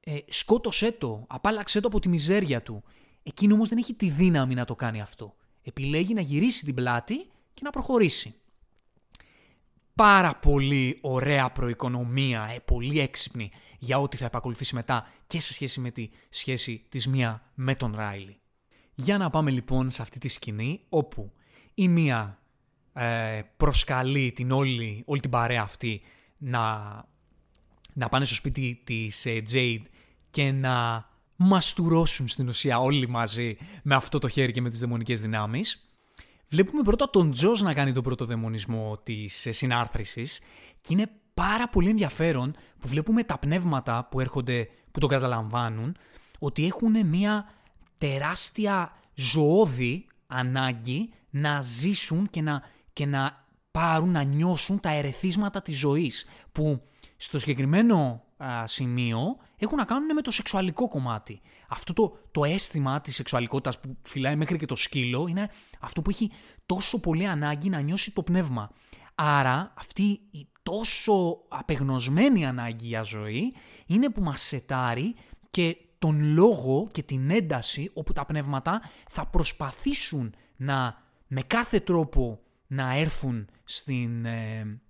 ε, 0.00 0.16
σκότωσέ 0.28 0.92
το, 0.92 1.24
απάλαξέ 1.28 1.80
το 1.80 1.86
από 1.88 2.00
τη 2.00 2.08
μιζέρια 2.08 2.62
του. 2.62 2.82
Εκείνο 3.22 3.54
όμως 3.54 3.68
δεν 3.68 3.78
έχει 3.78 3.94
τη 3.94 4.10
δύναμη 4.10 4.54
να 4.54 4.64
το 4.64 4.74
κάνει 4.74 5.00
αυτό. 5.00 5.34
Επιλέγει 5.62 6.14
να 6.14 6.20
γυρίσει 6.20 6.64
την 6.64 6.74
πλάτη 6.74 7.16
και 7.54 7.60
να 7.62 7.70
προχωρήσει. 7.70 8.34
Πάρα 9.94 10.34
πολύ 10.34 10.98
ωραία 11.00 11.50
προοικονομία, 11.50 12.50
ε, 12.54 12.58
πολύ 12.58 13.00
έξυπνη 13.00 13.50
για 13.78 13.98
ό,τι 13.98 14.16
θα 14.16 14.24
επακολουθήσει 14.24 14.74
μετά 14.74 15.06
και 15.26 15.40
σε 15.40 15.52
σχέση 15.52 15.80
με 15.80 15.90
τη 15.90 16.10
σχέση 16.28 16.84
της 16.88 17.08
μία 17.08 17.42
με 17.54 17.74
τον 17.74 17.94
Ράιλι. 17.96 18.40
Για 18.94 19.18
να 19.18 19.30
πάμε 19.30 19.50
λοιπόν 19.50 19.90
σε 19.90 20.02
αυτή 20.02 20.18
τη 20.18 20.28
σκηνή 20.28 20.80
όπου 20.88 21.32
η 21.74 21.88
μία 21.88 22.38
ε, 22.92 23.40
προσκαλεί 23.56 24.32
την 24.32 24.50
όλη, 24.50 25.02
όλη 25.06 25.20
την 25.20 25.30
παρέα 25.30 25.62
αυτή 25.62 26.02
να, 26.38 26.94
να 27.92 28.08
πάνε 28.08 28.24
στο 28.24 28.34
σπίτι 28.34 28.80
της 28.84 29.26
ε, 29.26 29.42
Jade 29.52 29.82
και 30.30 30.52
να 30.52 31.08
μαστουρώσουν 31.36 32.28
στην 32.28 32.48
ουσία 32.48 32.80
όλοι 32.80 33.08
μαζί 33.08 33.56
με 33.82 33.94
αυτό 33.94 34.18
το 34.18 34.28
χέρι 34.28 34.52
και 34.52 34.60
με 34.60 34.68
τις 34.68 34.78
δαιμονικές 34.78 35.20
δυνάμεις. 35.20 35.89
Βλέπουμε 36.50 36.82
πρώτα 36.82 37.10
τον 37.10 37.30
Τζος 37.30 37.62
να 37.62 37.74
κάνει 37.74 37.92
τον 37.92 38.02
πρώτο 38.02 38.24
δαιμονισμό 38.24 39.00
της 39.02 39.46
ε, 39.46 39.52
συνάρθρησης 39.52 40.40
και 40.80 40.92
είναι 40.92 41.10
πάρα 41.34 41.68
πολύ 41.68 41.88
ενδιαφέρον 41.88 42.56
που 42.78 42.88
βλέπουμε 42.88 43.22
τα 43.22 43.38
πνεύματα 43.38 44.08
που 44.10 44.20
έρχονται, 44.20 44.68
που 44.90 45.00
το 45.00 45.06
καταλαμβάνουν, 45.06 45.96
ότι 46.38 46.66
έχουν 46.66 47.06
μια 47.06 47.48
τεράστια 47.98 48.92
ζωώδη 49.14 50.06
ανάγκη 50.26 51.12
να 51.30 51.60
ζήσουν 51.60 52.30
και 52.30 52.42
να, 52.42 52.62
και 52.92 53.06
να 53.06 53.44
πάρουν, 53.70 54.10
να 54.10 54.22
νιώσουν 54.22 54.80
τα 54.80 54.90
ερεθίσματα 54.90 55.62
της 55.62 55.78
ζωής, 55.78 56.26
που 56.52 56.82
στο 57.16 57.38
συγκεκριμένο 57.38 58.24
σημείο 58.64 59.36
έχουν 59.56 59.76
να 59.76 59.84
κάνουν 59.84 60.14
με 60.14 60.20
το 60.20 60.30
σεξουαλικό 60.30 60.88
κομμάτι. 60.88 61.40
Αυτό 61.70 61.92
το, 61.92 62.16
το 62.30 62.44
αίσθημα 62.44 63.00
της 63.00 63.14
σεξουαλικότητας 63.14 63.80
που 63.80 63.96
φυλάει 64.02 64.36
μέχρι 64.36 64.58
και 64.58 64.66
το 64.66 64.76
σκύλο 64.76 65.26
είναι 65.28 65.50
αυτό 65.80 66.02
που 66.02 66.10
έχει 66.10 66.30
τόσο 66.66 67.00
πολύ 67.00 67.26
ανάγκη 67.26 67.68
να 67.68 67.80
νιώσει 67.80 68.12
το 68.12 68.22
πνεύμα. 68.22 68.70
Άρα 69.14 69.72
αυτή 69.76 70.20
η 70.30 70.48
τόσο 70.62 71.38
απεγνωσμένη 71.48 72.46
ανάγκη 72.46 72.86
για 72.86 73.02
ζωή 73.02 73.54
είναι 73.86 74.10
που 74.10 74.22
μας 74.22 74.40
σετάρει 74.40 75.14
και 75.50 75.76
τον 75.98 76.32
λόγο 76.32 76.88
και 76.92 77.02
την 77.02 77.30
ένταση 77.30 77.90
όπου 77.94 78.12
τα 78.12 78.26
πνεύματα 78.26 78.82
θα 79.08 79.26
προσπαθήσουν 79.26 80.34
να 80.56 81.02
με 81.26 81.42
κάθε 81.42 81.80
τρόπο 81.80 82.40
να 82.66 82.96
έρθουν 82.96 83.48
στην, 83.64 84.24
ε, 84.24 84.80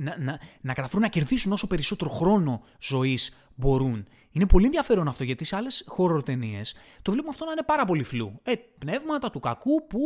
να, 0.00 0.18
να, 0.18 0.40
να 0.60 0.74
καταφέρουν 0.74 1.02
να 1.02 1.08
κερδίσουν 1.08 1.52
όσο 1.52 1.66
περισσότερο 1.66 2.10
χρόνο 2.10 2.62
ζωής 2.80 3.34
μπορούν. 3.54 4.06
Είναι 4.30 4.46
πολύ 4.46 4.64
ενδιαφέρον 4.64 5.08
αυτό 5.08 5.24
γιατί 5.24 5.44
σε 5.44 5.56
άλλες 5.56 5.88
horror 5.96 6.24
ταινίες 6.24 6.74
το 7.02 7.10
βλέπουμε 7.10 7.32
αυτό 7.32 7.44
να 7.44 7.52
είναι 7.52 7.62
πάρα 7.62 7.84
πολύ 7.84 8.02
φλού. 8.02 8.40
Ε, 8.42 8.52
πνεύματα 8.78 9.30
του 9.30 9.40
κακού 9.40 9.86
που 9.86 10.00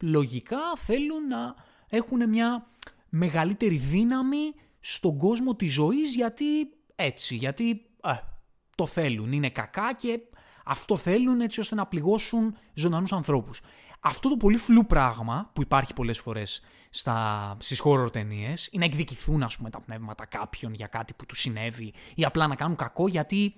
λογικά 0.00 0.58
θέλουν 0.76 1.26
να 1.26 1.54
έχουν 1.88 2.28
μια 2.28 2.66
μεγαλύτερη 3.08 3.76
δύναμη 3.76 4.54
στον 4.80 5.18
κόσμο 5.18 5.54
της 5.54 5.72
ζωής 5.72 6.14
γιατί 6.14 6.44
έτσι, 6.94 7.34
γιατί 7.34 7.70
ε, 8.04 8.10
το 8.74 8.86
θέλουν, 8.86 9.32
είναι 9.32 9.50
κακά 9.50 9.94
και 9.94 10.20
αυτό 10.68 10.96
θέλουν 10.96 11.40
έτσι 11.40 11.60
ώστε 11.60 11.74
να 11.74 11.86
πληγώσουν 11.86 12.56
ζωντανούς 12.74 13.12
ανθρώπους. 13.12 13.60
Αυτό 14.00 14.28
το 14.28 14.36
πολύ 14.36 14.56
φλού 14.56 14.86
πράγμα 14.86 15.50
που 15.52 15.62
υπάρχει 15.62 15.94
πολλές 15.94 16.18
φορές 16.18 16.62
στα, 16.90 17.56
στις 17.58 17.82
horror 17.84 18.12
ταινίες 18.12 18.68
ή 18.72 18.78
να 18.78 18.84
εκδικηθούν 18.84 19.42
ας 19.42 19.56
πούμε 19.56 19.70
τα 19.70 19.80
πνεύματα 19.80 20.26
κάποιον 20.26 20.74
για 20.74 20.86
κάτι 20.86 21.14
που 21.14 21.26
του 21.26 21.34
συνέβη 21.34 21.92
ή 22.14 22.24
απλά 22.24 22.46
να 22.46 22.54
κάνουν 22.54 22.76
κακό 22.76 23.08
γιατί 23.08 23.54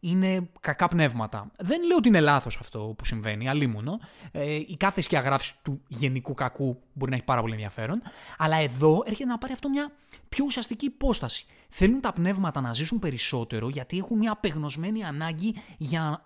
είναι 0.00 0.48
κακά 0.60 0.88
πνεύματα. 0.88 1.50
Δεν 1.58 1.86
λέω 1.86 1.96
ότι 1.96 2.08
είναι 2.08 2.20
λάθος 2.20 2.56
αυτό 2.60 2.94
που 2.98 3.04
συμβαίνει, 3.04 3.48
αλίμονο. 3.48 4.00
Ε, 4.32 4.54
η 4.54 4.76
κάθε 4.76 5.00
σκιαγράφηση 5.00 5.54
του 5.62 5.82
γενικού 5.88 6.34
κακού 6.34 6.78
μπορεί 6.92 7.10
να 7.10 7.16
έχει 7.16 7.26
πάρα 7.26 7.40
πολύ 7.40 7.52
ενδιαφέρον. 7.52 8.02
Αλλά 8.38 8.56
εδώ 8.56 9.02
έρχεται 9.06 9.28
να 9.28 9.38
πάρει 9.38 9.52
αυτό 9.52 9.68
μια 9.68 9.92
πιο 10.28 10.44
ουσιαστική 10.44 10.86
υπόσταση. 10.86 11.46
Θέλουν 11.68 12.00
τα 12.00 12.12
πνεύματα 12.12 12.60
να 12.60 12.72
ζήσουν 12.72 12.98
περισσότερο 12.98 13.68
γιατί 13.68 13.98
έχουν 13.98 14.18
μια 14.18 14.32
απεγνωσμένη 14.32 15.04
ανάγκη 15.04 15.54
για 15.78 16.22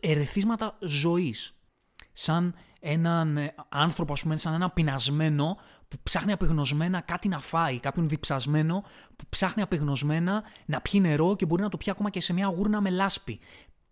ερεθίσματα 0.00 0.78
ζωής. 0.80 1.54
Σαν 2.12 2.54
έναν 2.80 3.36
ε, 3.36 3.54
άνθρωπο, 3.68 4.12
ας 4.12 4.22
πούμε, 4.22 4.36
σαν 4.36 4.54
ένα 4.54 4.70
πεινασμένο 4.70 5.58
που 5.88 5.96
ψάχνει 6.02 6.32
απεγνωσμένα 6.32 7.00
κάτι 7.00 7.28
να 7.28 7.38
φάει, 7.38 7.80
κάποιον 7.80 8.08
διψασμένο 8.08 8.84
που 9.16 9.24
ψάχνει 9.28 9.62
απεγνωσμένα 9.62 10.42
να 10.66 10.80
πιει 10.80 11.00
νερό 11.02 11.36
και 11.36 11.46
μπορεί 11.46 11.62
να 11.62 11.68
το 11.68 11.76
πιει 11.76 11.90
ακόμα 11.90 12.10
και 12.10 12.20
σε 12.20 12.32
μια 12.32 12.46
γούρνα 12.46 12.80
με 12.80 12.90
λάσπη. 12.90 13.40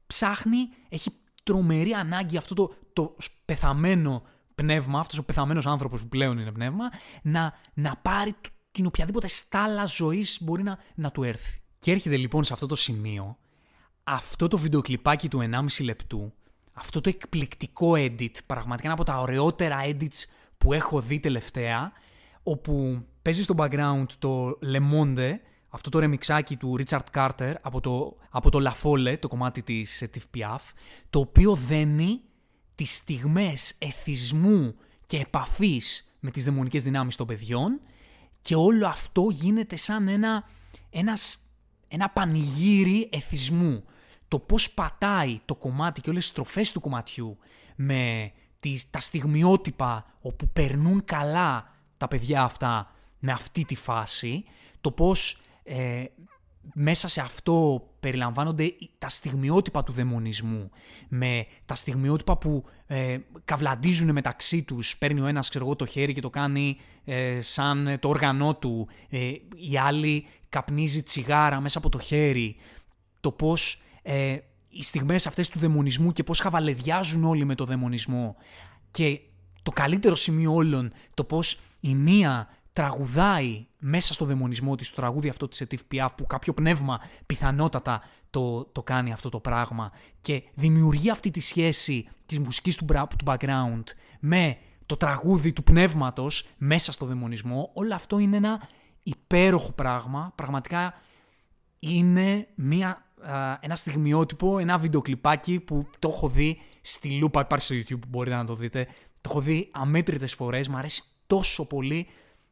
Ψάχνει, 0.06 0.58
έχει 0.88 1.10
τρομερή 1.42 1.92
ανάγκη 1.92 2.36
αυτό 2.36 2.54
το, 2.54 2.74
το 2.92 3.16
πεθαμένο 3.44 4.22
πνεύμα, 4.54 5.00
αυτός 5.00 5.18
ο 5.18 5.24
πεθαμένος 5.24 5.66
άνθρωπος 5.66 6.00
που 6.00 6.08
πλέον 6.08 6.38
είναι 6.38 6.52
πνεύμα, 6.52 6.90
να, 7.22 7.54
να 7.74 7.96
πάρει 8.02 8.34
την 8.70 8.86
οποιαδήποτε 8.86 9.28
στάλα 9.28 9.86
ζωής 9.86 10.38
μπορεί 10.42 10.62
να, 10.62 10.78
να 10.94 11.10
του 11.10 11.22
έρθει. 11.22 11.62
Και 11.78 11.90
έρχεται 11.90 12.16
λοιπόν 12.16 12.44
σε 12.44 12.52
αυτό 12.52 12.66
το 12.66 12.74
σημείο 12.74 13.38
αυτό 14.08 14.48
το 14.48 14.58
βιντεοκλιπάκι 14.58 15.28
του 15.28 15.48
1,5 15.52 15.84
λεπτού, 15.84 16.32
αυτό 16.72 17.00
το 17.00 17.08
εκπληκτικό 17.08 17.92
edit, 17.92 18.34
πραγματικά 18.46 18.86
ένα 18.86 18.94
από 18.94 19.04
τα 19.04 19.20
ωραιότερα 19.20 19.76
edits 19.84 20.24
που 20.58 20.72
έχω 20.72 21.00
δει 21.00 21.20
τελευταία, 21.20 21.92
όπου 22.42 23.04
παίζει 23.22 23.42
στο 23.42 23.54
background 23.58 24.06
το 24.18 24.58
Le 24.62 24.80
Monde, 24.92 25.34
αυτό 25.68 25.90
το 25.90 25.98
ρεμιξάκι 25.98 26.56
του 26.56 26.76
Richard 26.78 27.04
Carter 27.14 27.54
από 27.60 27.80
το, 27.80 28.16
από 28.30 28.50
το 28.50 28.58
La 28.62 28.82
Folle, 28.82 29.18
το 29.18 29.28
κομμάτι 29.28 29.62
της 29.62 30.04
Tiff 30.14 30.38
Piaf, 30.38 30.60
το 31.10 31.18
οποίο 31.18 31.54
δένει 31.54 32.20
τις 32.74 32.94
στιγμές 32.94 33.74
εθισμού 33.78 34.74
και 35.06 35.18
επαφής 35.18 36.14
με 36.20 36.30
τις 36.30 36.44
δαιμονικές 36.44 36.82
δυνάμεις 36.82 37.16
των 37.16 37.26
παιδιών 37.26 37.80
και 38.42 38.54
όλο 38.54 38.86
αυτό 38.86 39.26
γίνεται 39.30 39.76
σαν 39.76 40.08
ένα, 40.08 40.48
ένας, 40.90 41.38
ένα 41.88 42.10
πανηγύρι 42.10 43.08
εθισμού. 43.12 43.84
Το 44.28 44.38
πώς 44.38 44.70
πατάει 44.70 45.40
το 45.44 45.54
κομμάτι 45.54 46.00
και 46.00 46.10
όλες 46.10 46.22
τις 46.22 46.30
στροφές 46.30 46.72
του 46.72 46.80
κομματιού 46.80 47.38
με 47.76 48.32
τις, 48.58 48.90
τα 48.90 49.00
στιγμιότυπα 49.00 50.06
όπου 50.20 50.48
περνούν 50.48 51.04
καλά 51.04 51.74
τα 51.96 52.08
παιδιά 52.08 52.42
αυτά 52.42 52.92
με 53.18 53.32
αυτή 53.32 53.64
τη 53.64 53.74
φάση, 53.74 54.44
το 54.80 54.90
πώς 54.90 55.38
ε, 55.62 56.04
μέσα 56.74 57.08
σε 57.08 57.20
αυτό 57.20 57.86
περιλαμβάνονται 58.00 58.74
τα 58.98 59.08
στιγμιότυπα 59.08 59.82
του 59.82 59.92
δαιμονισμού, 59.92 60.70
με 61.08 61.46
τα 61.66 61.74
στιγμιότυπα 61.74 62.36
που 62.36 62.64
ε, 62.86 63.18
καυλαντίζουν 63.44 64.12
μεταξύ 64.12 64.62
τους. 64.62 64.96
Παίρνει 64.96 65.20
ο 65.20 65.26
ένας 65.26 65.48
ξέρω 65.48 65.64
εγώ, 65.64 65.76
το 65.76 65.86
χέρι 65.86 66.12
και 66.12 66.20
το 66.20 66.30
κάνει 66.30 66.76
ε, 67.04 67.40
σαν 67.40 67.96
το 68.00 68.08
όργανό 68.08 68.54
του, 68.54 68.88
ε, 69.08 69.32
η 69.56 69.78
άλλη 69.78 70.26
καπνίζει 70.48 71.02
τσιγάρα 71.02 71.60
μέσα 71.60 71.78
από 71.78 71.88
το 71.88 71.98
χέρι. 71.98 72.56
Το 73.20 73.30
πώς 73.30 73.82
ε, 74.02 74.36
οι 74.68 74.82
στιγμές 74.82 75.26
αυτές 75.26 75.48
του 75.48 75.58
δαιμονισμού 75.58 76.12
και 76.12 76.24
πώς 76.24 76.40
χαβαλεδιάζουν 76.40 77.24
όλοι 77.24 77.44
με 77.44 77.54
το 77.54 77.64
δαιμονισμό. 77.64 78.36
Και 78.90 79.20
το 79.62 79.70
καλύτερο 79.70 80.14
σημείο 80.14 80.54
όλων, 80.54 80.92
το 81.14 81.24
πώς 81.24 81.58
η 81.80 81.94
μία 81.94 82.48
τραγουδάει 82.72 83.66
μέσα 83.78 84.12
στο 84.12 84.24
δαιμονισμό 84.24 84.74
της, 84.74 84.90
το 84.90 84.96
τραγούδι 84.96 85.28
αυτό 85.28 85.48
της 85.48 85.60
Ετήφ 85.60 85.84
Πιάφ, 85.84 86.12
που 86.12 86.26
κάποιο 86.26 86.54
πνεύμα 86.54 87.00
πιθανότατα 87.26 88.02
το, 88.30 88.64
το 88.64 88.82
κάνει 88.82 89.12
αυτό 89.12 89.28
το 89.28 89.40
πράγμα 89.40 89.92
και 90.20 90.42
δημιουργεί 90.54 91.10
αυτή 91.10 91.30
τη 91.30 91.40
σχέση 91.40 92.08
της 92.26 92.38
μουσικής 92.38 92.76
του, 92.76 92.84
του 92.84 93.24
background 93.24 93.82
με 94.20 94.58
το 94.86 94.96
τραγούδι 94.96 95.52
του 95.52 95.62
πνεύματος 95.62 96.46
μέσα 96.56 96.92
στο 96.92 97.06
δαιμονισμό, 97.06 97.70
όλο 97.74 97.94
αυτό 97.94 98.18
είναι 98.18 98.36
ένα 98.36 98.68
υπέροχο 99.02 99.72
πράγμα, 99.72 100.32
πραγματικά 100.34 100.94
είναι 101.78 102.46
μια, 102.54 103.06
ένα 103.60 103.76
στιγμιότυπο, 103.76 104.58
ένα 104.58 104.78
βιντεοκλιπάκι 104.78 105.60
που 105.60 105.86
το 105.98 106.08
έχω 106.08 106.28
δει 106.28 106.60
στη 106.80 107.10
λούπα, 107.10 107.40
υπάρχει 107.40 107.64
στο 107.64 107.74
YouTube 107.74 108.00
που 108.00 108.08
μπορείτε 108.08 108.36
να 108.36 108.44
το 108.44 108.54
δείτε, 108.54 108.86
το 109.20 109.30
έχω 109.30 109.40
δει 109.40 109.68
αμέτρητες 109.72 110.34
φορές, 110.34 110.68
μου 110.68 110.76
αρέσει 110.76 111.02
τόσο 111.26 111.66
πολύ 111.66 112.06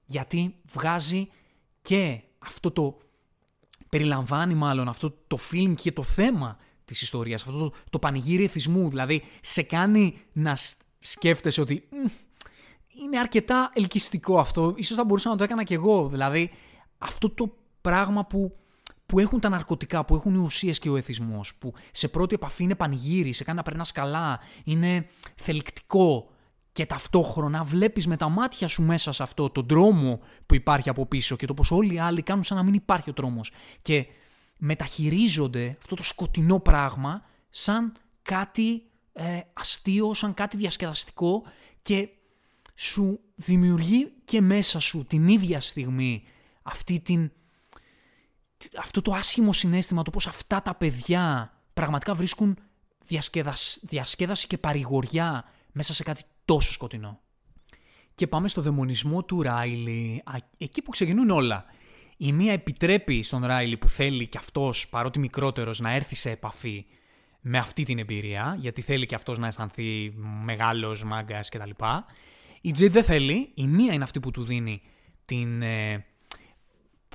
γιατί 0.05 0.55
βγάζει 0.73 1.29
και 1.83 2.21
αυτό 2.39 2.71
το 2.71 2.99
περιλαμβάνει 3.89 4.55
μάλλον 4.55 4.89
αυτό 4.89 5.15
το 5.27 5.39
feeling 5.51 5.75
και 5.75 5.93
το 5.93 6.03
θέμα 6.03 6.57
της 6.85 7.03
ιστορίας, 7.03 7.43
αυτό 7.43 7.59
το, 7.59 7.73
το 7.91 7.99
πανηγύρι 7.99 8.45
εθισμού, 8.45 8.89
δηλαδή 8.89 9.23
σε 9.41 9.63
κάνει 9.63 10.19
να 10.33 10.59
σκέφτεσαι 11.01 11.61
ότι 11.61 11.89
είναι 13.03 13.19
αρκετά 13.19 13.71
ελκυστικό 13.75 14.39
αυτό, 14.39 14.75
ίσως 14.77 14.97
θα 14.97 15.05
μπορούσα 15.05 15.29
να 15.29 15.37
το 15.37 15.45
έκανα 15.45 15.63
κι 15.63 15.75
εγώ, 15.75 16.09
δηλαδή 16.09 16.51
αυτό 16.99 17.31
το 17.31 17.57
πράγμα 17.81 18.25
που, 18.25 18.57
που 19.07 19.19
έχουν 19.19 19.41
τα 19.41 19.49
ναρκωτικά, 19.49 20.05
που 20.05 20.15
έχουν 20.15 20.35
οι 20.35 20.39
ουσίες 20.39 20.79
και 20.79 20.89
ο 20.89 20.97
εθισμός, 20.97 21.55
που 21.55 21.75
σε 21.93 22.09
πρώτη 22.09 22.35
επαφή 22.35 22.63
είναι 22.63 22.75
πανηγύρι, 22.75 23.33
σε 23.33 23.45
κάνει 23.45 23.57
να 23.57 23.65
περνάς 23.65 23.93
καλά, 23.93 24.41
είναι 24.65 25.07
θελκτικό, 25.37 26.31
και 26.77 26.87
ταυτόχρονα 26.87 27.63
βλέπεις 27.63 28.07
με 28.07 28.17
τα 28.17 28.29
μάτια 28.29 28.69
σου 28.69 28.83
μέσα 28.83 29.13
σε 29.13 29.23
αυτό 29.23 29.51
τον 29.51 29.67
τρόμο 29.67 30.21
που 30.47 30.55
υπάρχει 30.55 30.89
από 30.89 31.07
πίσω 31.07 31.37
και 31.37 31.47
το 31.47 31.55
πως 31.55 31.71
όλοι 31.71 31.95
οι 31.95 31.99
άλλοι 31.99 32.23
κάνουν 32.23 32.45
σαν 32.45 32.57
να 32.57 32.63
μην 32.63 32.75
υπάρχει 32.75 33.11
ο 33.11 33.13
τρόμος 33.13 33.53
και 33.83 34.07
μεταχειρίζονται 34.59 35.77
αυτό 35.79 35.95
το 35.95 36.03
σκοτεινό 36.03 36.61
πράγμα 36.61 37.23
σαν 37.51 37.93
κάτι 38.23 38.83
ε, 39.13 39.41
αστείο, 39.53 40.15
σαν 40.15 40.35
κάτι 40.35 40.57
διασκεδαστικό 40.57 41.43
και 41.83 42.09
σου 42.75 43.21
δημιουργεί 43.35 44.13
και 44.25 44.41
μέσα 44.41 44.81
σου 44.81 45.05
την 45.07 45.29
ίδια 45.29 45.61
στιγμή 45.61 46.23
αυτή 46.63 47.01
την, 47.01 47.33
αυτό 48.79 49.03
το 49.03 49.13
άσχημο 49.13 49.53
συνέστημα, 49.53 50.03
το 50.03 50.11
πως 50.11 50.27
αυτά 50.27 50.63
τα 50.63 50.75
παιδιά 50.75 51.53
πραγματικά 51.73 52.15
βρίσκουν 52.15 52.59
διασκέδαση 53.83 54.47
και 54.47 54.59
παρηγοριά 54.59 55.45
μέσα 55.73 55.95
σε 55.95 56.03
κάτι 56.03 56.23
τόσο 56.45 56.73
σκοτεινό. 56.73 57.21
Και 58.15 58.27
πάμε 58.27 58.49
στο 58.49 58.61
δαιμονισμό 58.61 59.25
του 59.25 59.43
Ράιλι, 59.43 60.23
εκεί 60.59 60.83
που 60.83 60.91
ξεκινούν 60.91 61.31
όλα. 61.31 61.65
Η 62.17 62.33
μία 62.33 62.53
επιτρέπει 62.53 63.23
στον 63.23 63.45
Ράιλι 63.45 63.77
που 63.77 63.89
θέλει 63.89 64.27
κι 64.27 64.37
αυτός, 64.37 64.89
παρότι 64.89 65.19
μικρότερος, 65.19 65.81
να 65.81 65.95
έρθει 65.95 66.15
σε 66.15 66.31
επαφή 66.31 66.87
με 67.41 67.59
αυτή 67.59 67.85
την 67.85 67.99
εμπειρία, 67.99 68.57
γιατί 68.59 68.83
θέλει 68.83 69.07
κι 69.07 69.15
αυτός 69.15 69.39
να 69.39 69.47
αισθανθεί 69.47 70.15
μεγάλος, 70.45 71.05
μάγκας 71.05 71.49
κτλ. 71.49 71.71
Η 72.61 72.71
Τζέιτ 72.71 72.93
δεν 72.93 73.05
θέλει, 73.05 73.51
η 73.55 73.67
μία 73.67 73.93
είναι 73.93 74.05
αυτή 74.05 74.21
που 74.21 74.31
του 74.31 74.45
δίνει 74.45 74.83
την... 75.25 75.63
Ε, 75.63 76.07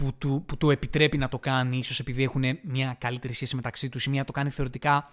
που 0.02 0.14
του, 0.18 0.43
που 0.47 0.58
του 0.58 0.70
επιτρέπει 0.70 1.18
να 1.18 1.30
το 1.30 1.39
κάνει, 1.39 1.78
ίσως 1.78 1.99
επειδή 1.99 2.24
έχουν 2.24 2.43
μια 2.64 2.95
καλύτερη 2.99 3.34
σχέση 3.34 3.56
μεταξύ 3.56 3.89
τους, 3.89 4.06
η 4.06 4.10
μία 4.10 4.26
το 4.26 4.32
κάνει 4.32 4.49
θεωρητικά 4.49 5.10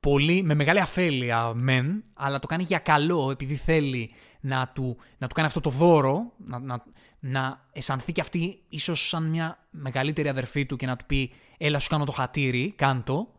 πολύ, 0.00 0.42
με 0.42 0.54
μεγάλη 0.54 0.80
αφέλεια 0.80 1.52
μεν, 1.54 2.04
αλλά 2.14 2.38
το 2.38 2.46
κάνει 2.46 2.62
για 2.62 2.78
καλό 2.78 3.30
επειδή 3.30 3.54
θέλει 3.54 4.10
να 4.40 4.68
του, 4.74 4.96
να 5.18 5.26
του 5.26 5.34
κάνει 5.34 5.46
αυτό 5.46 5.60
το 5.60 5.70
δώρο, 5.70 6.32
να, 6.36 6.58
να, 6.58 6.84
να 7.18 7.66
αισθανθεί 7.72 8.12
και 8.12 8.20
αυτή 8.20 8.62
ίσως 8.68 9.08
σαν 9.08 9.24
μια 9.24 9.66
μεγαλύτερη 9.70 10.28
αδερφή 10.28 10.66
του 10.66 10.76
και 10.76 10.86
να 10.86 10.96
του 10.96 11.06
πει 11.06 11.32
έλα 11.58 11.78
σου 11.78 11.88
κάνω 11.88 12.04
το 12.04 12.12
χατήρι, 12.12 12.72
κάντο. 12.76 13.32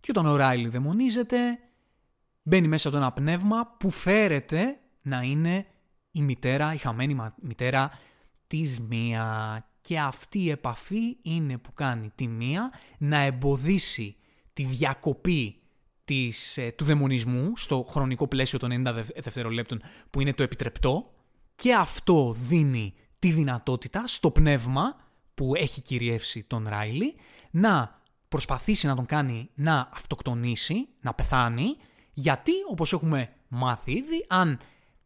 Και 0.00 0.10
όταν 0.10 0.26
ο 0.26 0.36
Ράιλι 0.36 0.68
δαιμονίζεται, 0.68 1.58
μπαίνει 2.42 2.68
μέσα 2.68 2.90
το 2.90 2.96
ένα 2.96 3.12
πνεύμα 3.12 3.76
που 3.78 3.90
φέρεται 3.90 4.78
να 5.02 5.22
είναι 5.22 5.66
η 6.10 6.22
μητέρα, 6.22 6.74
η 6.74 6.76
χαμένη 6.76 7.16
μητέρα 7.42 7.90
της 8.54 8.80
μία. 8.80 9.66
Και 9.80 9.98
αυτή 9.98 10.38
η 10.38 10.50
επαφή 10.50 11.16
είναι 11.22 11.58
που 11.58 11.72
κάνει 11.72 12.10
τη 12.14 12.26
μία 12.26 12.72
να 12.98 13.18
εμποδίσει 13.18 14.16
τη 14.52 14.64
διακοπή 14.64 15.60
της, 16.04 16.58
ε, 16.58 16.72
του 16.76 16.84
δαιμονισμού 16.84 17.56
στο 17.56 17.86
χρονικό 17.88 18.28
πλαίσιο 18.28 18.58
των 18.58 18.70
90 18.86 19.04
δευτερολέπτων 19.22 19.82
που 20.10 20.20
είναι 20.20 20.32
το 20.32 20.42
επιτρεπτό 20.42 21.12
και 21.54 21.74
αυτό 21.74 22.34
δίνει 22.38 22.94
τη 23.18 23.30
δυνατότητα 23.30 24.06
στο 24.06 24.30
πνεύμα 24.30 24.96
που 25.34 25.54
έχει 25.54 25.82
κυριεύσει 25.82 26.42
τον 26.42 26.66
Ράιλι 26.68 27.14
να 27.50 28.00
προσπαθήσει 28.28 28.86
να 28.86 28.96
τον 28.96 29.06
κάνει 29.06 29.50
να 29.54 29.88
αυτοκτονήσει, 29.94 30.88
να 31.00 31.14
πεθάνει, 31.14 31.76
γιατί 32.12 32.52
όπως 32.70 32.92
έχουμε 32.92 33.32
μάθει 33.48 33.92
ήδη, 33.92 34.24
αν, 34.28 34.58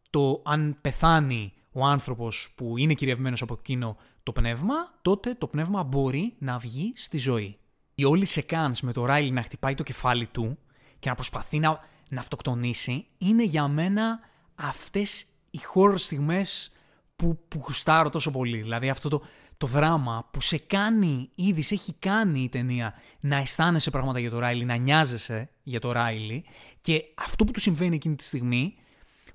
το, 0.09 0.41
αν 0.45 0.77
πεθάνει 0.81 1.53
ο 1.71 1.85
άνθρωπος 1.85 2.53
που 2.55 2.77
είναι 2.77 2.93
κυριευμένος 2.93 3.41
από 3.41 3.55
εκείνο 3.59 3.97
το 4.23 4.31
πνεύμα, 4.31 4.75
τότε 5.01 5.33
το 5.33 5.47
πνεύμα 5.47 5.83
μπορεί 5.83 6.33
να 6.39 6.57
βγει 6.57 6.93
στη 6.95 7.17
ζωή. 7.17 7.57
Η 7.95 8.05
όλη 8.05 8.25
σεκάνς 8.25 8.81
με 8.81 8.91
το 8.93 9.05
Ράιλι 9.05 9.31
να 9.31 9.43
χτυπάει 9.43 9.75
το 9.75 9.83
κεφάλι 9.83 10.27
του 10.27 10.57
και 10.99 11.09
να 11.09 11.15
προσπαθεί 11.15 11.59
να, 11.59 11.79
να 12.09 12.19
αυτοκτονήσει, 12.19 13.05
είναι 13.17 13.43
για 13.43 13.67
μένα 13.67 14.19
αυτές 14.55 15.25
οι 15.51 15.59
horror 15.73 15.97
στιγμές 15.97 16.71
που, 17.15 17.39
που 17.47 17.61
γουστάρω 17.65 18.09
τόσο 18.09 18.31
πολύ. 18.31 18.61
Δηλαδή 18.61 18.89
αυτό 18.89 19.09
το, 19.09 19.21
το 19.57 19.67
δράμα 19.67 20.27
που 20.31 20.41
σε 20.41 20.57
κάνει, 20.57 21.29
ήδη 21.35 21.61
σε 21.61 21.73
έχει 21.73 21.93
κάνει 21.93 22.39
η 22.39 22.49
ταινία 22.49 22.93
να 23.19 23.35
αισθάνεσαι 23.35 23.89
πράγματα 23.89 24.19
για 24.19 24.29
το 24.29 24.39
Ράιλι, 24.39 24.65
να 24.65 24.75
νοιάζεσαι 24.75 25.49
για 25.63 25.79
το 25.79 25.91
Ράιλι 25.91 26.45
και 26.81 27.03
αυτό 27.15 27.45
που 27.45 27.51
του 27.51 27.59
συμβαίνει 27.59 27.95
εκείνη 27.95 28.15
τη 28.15 28.23
στιγμή, 28.23 28.75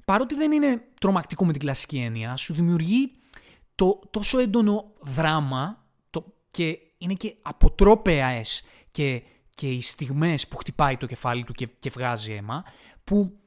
παρότι 0.04 0.34
δεν 0.34 0.52
είναι 0.52 0.82
τρομακτικό 1.00 1.44
με 1.44 1.52
την 1.52 1.60
κλασική 1.60 1.98
έννοια, 1.98 2.36
σου 2.36 2.54
δημιουργεί 2.54 3.12
το 3.74 4.00
τόσο 4.10 4.38
έντονο 4.38 4.92
δράμα 5.00 5.86
το, 6.10 6.34
και 6.50 6.78
είναι 6.98 7.14
και 7.14 7.36
αποτρόπαιαες 7.42 8.62
και 8.90 9.22
και 9.54 9.70
οι 9.70 9.80
στιγμές 9.80 10.48
που 10.48 10.56
χτυπάει 10.56 10.96
το 10.96 11.06
κεφάλι 11.06 11.44
του 11.44 11.52
και, 11.52 11.68
και 11.78 11.90
βγάζει 11.90 12.32
αίμα, 12.32 12.64
που 13.04 13.38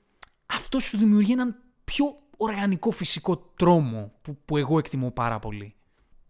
αυτό 0.45 0.79
σου 0.79 0.97
δημιουργεί 0.97 1.31
έναν 1.31 1.55
πιο 1.83 2.05
οργανικό 2.37 2.91
φυσικό 2.91 3.37
τρόμο 3.37 4.11
που, 4.21 4.37
που 4.45 4.57
εγώ 4.57 4.77
εκτιμώ 4.77 5.11
πάρα 5.11 5.39
πολύ. 5.39 5.75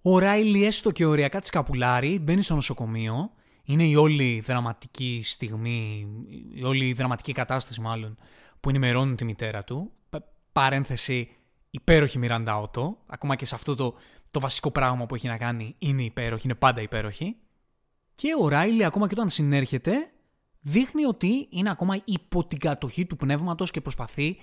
Ο 0.02 0.20
Ράιλι 0.20 0.66
έστω 0.66 0.92
και 0.92 1.06
ωριακά 1.06 1.40
τη 1.40 1.50
καπουλάρι, 1.50 2.20
μπαίνει 2.20 2.42
στο 2.42 2.56
νοσοκομείο, 2.56 3.32
είναι 3.64 3.84
η 3.84 3.96
όλη 3.96 4.40
δραματική 4.40 5.22
στιγμή, 5.24 6.08
η 6.56 6.64
όλη 6.64 6.94
δραματική 6.94 7.32
κατάσταση 7.32 7.82
μάλλον, 7.82 8.18
που 8.60 8.70
ενημερώνουν 8.70 9.16
τη 9.16 9.26
μητέρα 9.26 9.64
του. 9.64 9.92
Παρένθεση, 10.58 11.30
υπέροχη 11.70 12.18
Μιράντα 12.18 12.58
Ότο, 12.58 12.98
ακόμα 13.08 13.36
και 13.36 13.46
σε 13.46 13.56
αυτό 13.56 13.76
το, 13.76 13.96
το 14.32 14.40
βασικό 14.40 14.72
πράγμα 14.72 15.06
που 15.06 15.16
έχει 15.16 15.28
να 15.28 15.38
κάνει 15.38 15.76
είναι 15.78 16.04
υπέροχη, 16.04 16.42
είναι 16.46 16.56
πάντα 16.56 16.82
υπέροχη. 16.82 17.36
Και 18.16 18.28
ο 18.42 18.48
Ράιλι 18.48 18.84
ακόμα 18.84 19.08
και 19.08 19.14
όταν 19.18 19.30
συνέρχεται 19.30 20.12
δείχνει 20.60 21.06
ότι 21.06 21.48
είναι 21.50 21.70
ακόμα 21.70 22.02
υπό 22.06 22.46
την 22.46 22.60
κατοχή 22.60 23.06
του 23.06 23.16
πνεύματος 23.16 23.72
και 23.72 23.82
προσπαθεί 23.82 24.38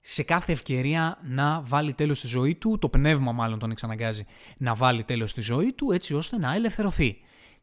σε 0.00 0.22
κάθε 0.22 0.52
ευκαιρία 0.52 1.18
να 1.22 1.62
βάλει 1.62 1.94
τέλος 1.94 2.18
στη 2.18 2.26
ζωή 2.26 2.54
του, 2.54 2.78
το 2.78 2.88
πνεύμα 2.88 3.32
μάλλον 3.32 3.58
τον 3.58 3.70
εξαναγκάζει 3.70 4.24
να 4.58 4.74
βάλει 4.74 5.04
τέλος 5.04 5.30
στη 5.30 5.40
ζωή 5.40 5.72
του 5.72 5.92
έτσι 5.92 6.14
ώστε 6.14 6.38
να 6.38 6.54
ελευθερωθεί. 6.54 7.16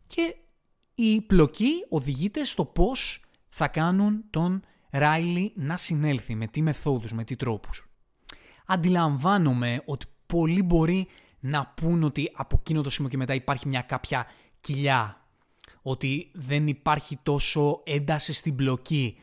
Και 0.05 0.36
η 0.95 1.22
πλοκή 1.22 1.86
οδηγείται 1.89 2.43
στο 2.43 2.66
πώς 2.66 3.26
θα 3.49 3.68
κάνουν 3.68 4.24
τον 4.30 4.64
Ράιλι 4.91 5.53
να 5.55 5.78
συνέλθει, 5.78 6.36
με 6.36 6.47
τι 6.47 6.62
μεθόδους, 6.62 7.12
με 7.12 7.24
τι 7.24 7.36
τρόπους. 7.36 7.87
Αντιλαμβάνομαι 8.70 9.82
ότι 9.86 10.05
πολλοί 10.26 10.63
μπορεί 10.63 11.07
να 11.39 11.68
πούν 11.68 12.03
ότι 12.03 12.32
από 12.36 12.57
εκείνο 12.59 12.82
το 12.82 12.89
σημείο 12.89 13.09
και 13.09 13.18
μετά 13.18 13.34
υπάρχει 13.34 13.68
μια 13.68 13.82
κάποια 13.82 14.28
κοιλιά 14.59 15.22
ότι 15.82 16.32
δεν 16.34 16.68
υπάρχει 16.68 17.20
τόσο 17.24 17.82
ένταση 17.86 18.34
στην 18.34 18.53
μπλοκή 18.53 19.18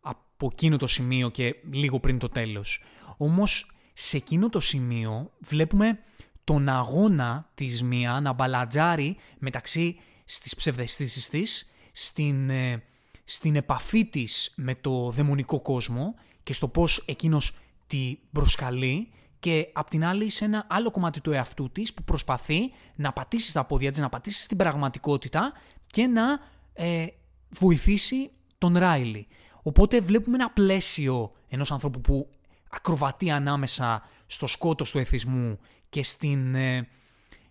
από 0.00 0.48
εκείνο 0.52 0.76
το 0.76 0.86
σημείο 0.86 1.28
και 1.28 1.56
λίγο 1.70 2.00
πριν 2.00 2.18
το 2.18 2.28
τέλος. 2.28 2.82
Όμως 3.16 3.72
σε 3.92 4.16
εκείνο 4.16 4.48
το 4.48 4.60
σημείο 4.60 5.30
βλέπουμε 5.38 5.98
τον 6.44 6.68
αγώνα 6.68 7.50
της 7.54 7.82
μία 7.82 8.20
να 8.20 8.32
μπαλατζάρει 8.32 9.16
μεταξύ 9.38 9.98
στις 10.24 10.54
ψευδεστήσεις 10.54 11.28
της, 11.28 11.72
στην, 11.92 12.50
ε, 12.50 12.82
στην 13.24 13.56
επαφή 13.56 14.06
της 14.06 14.52
με 14.56 14.74
το 14.74 15.10
δαιμονικό 15.10 15.60
κόσμο 15.60 16.14
και 16.42 16.52
στο 16.52 16.68
πώς 16.68 17.04
εκείνος 17.06 17.56
τη 17.86 18.18
προσκαλεί 18.32 19.10
και 19.38 19.68
απ' 19.72 19.88
την 19.88 20.04
άλλη 20.04 20.30
σε 20.30 20.44
ένα 20.44 20.66
άλλο 20.68 20.90
κομμάτι 20.90 21.20
του 21.20 21.32
εαυτού 21.32 21.70
της 21.70 21.94
που 21.94 22.02
προσπαθεί 22.04 22.72
να 22.94 23.12
πατήσει 23.12 23.48
στα 23.48 23.64
πόδια 23.64 23.90
της, 23.90 24.00
να 24.00 24.08
πατήσει 24.08 24.42
στην 24.42 24.56
πραγματικότητα 24.56 25.52
και 25.86 26.06
να 26.06 26.40
ε, 26.72 27.06
βοηθήσει 27.48 28.30
τον 28.58 28.76
Ράιλι. 28.76 29.26
Οπότε 29.62 30.00
βλέπουμε 30.00 30.36
ένα 30.36 30.50
πλαίσιο 30.50 31.32
ενός 31.48 31.72
ανθρώπου 31.72 32.00
που 32.00 32.28
ακροβατεί 32.70 33.30
ανάμεσα 33.30 34.02
στο 34.26 34.46
σκότος 34.46 34.90
του 34.90 34.98
εθισμού 34.98 35.58
και, 35.88 36.02
στην, 36.02 36.54
ε, 36.54 36.88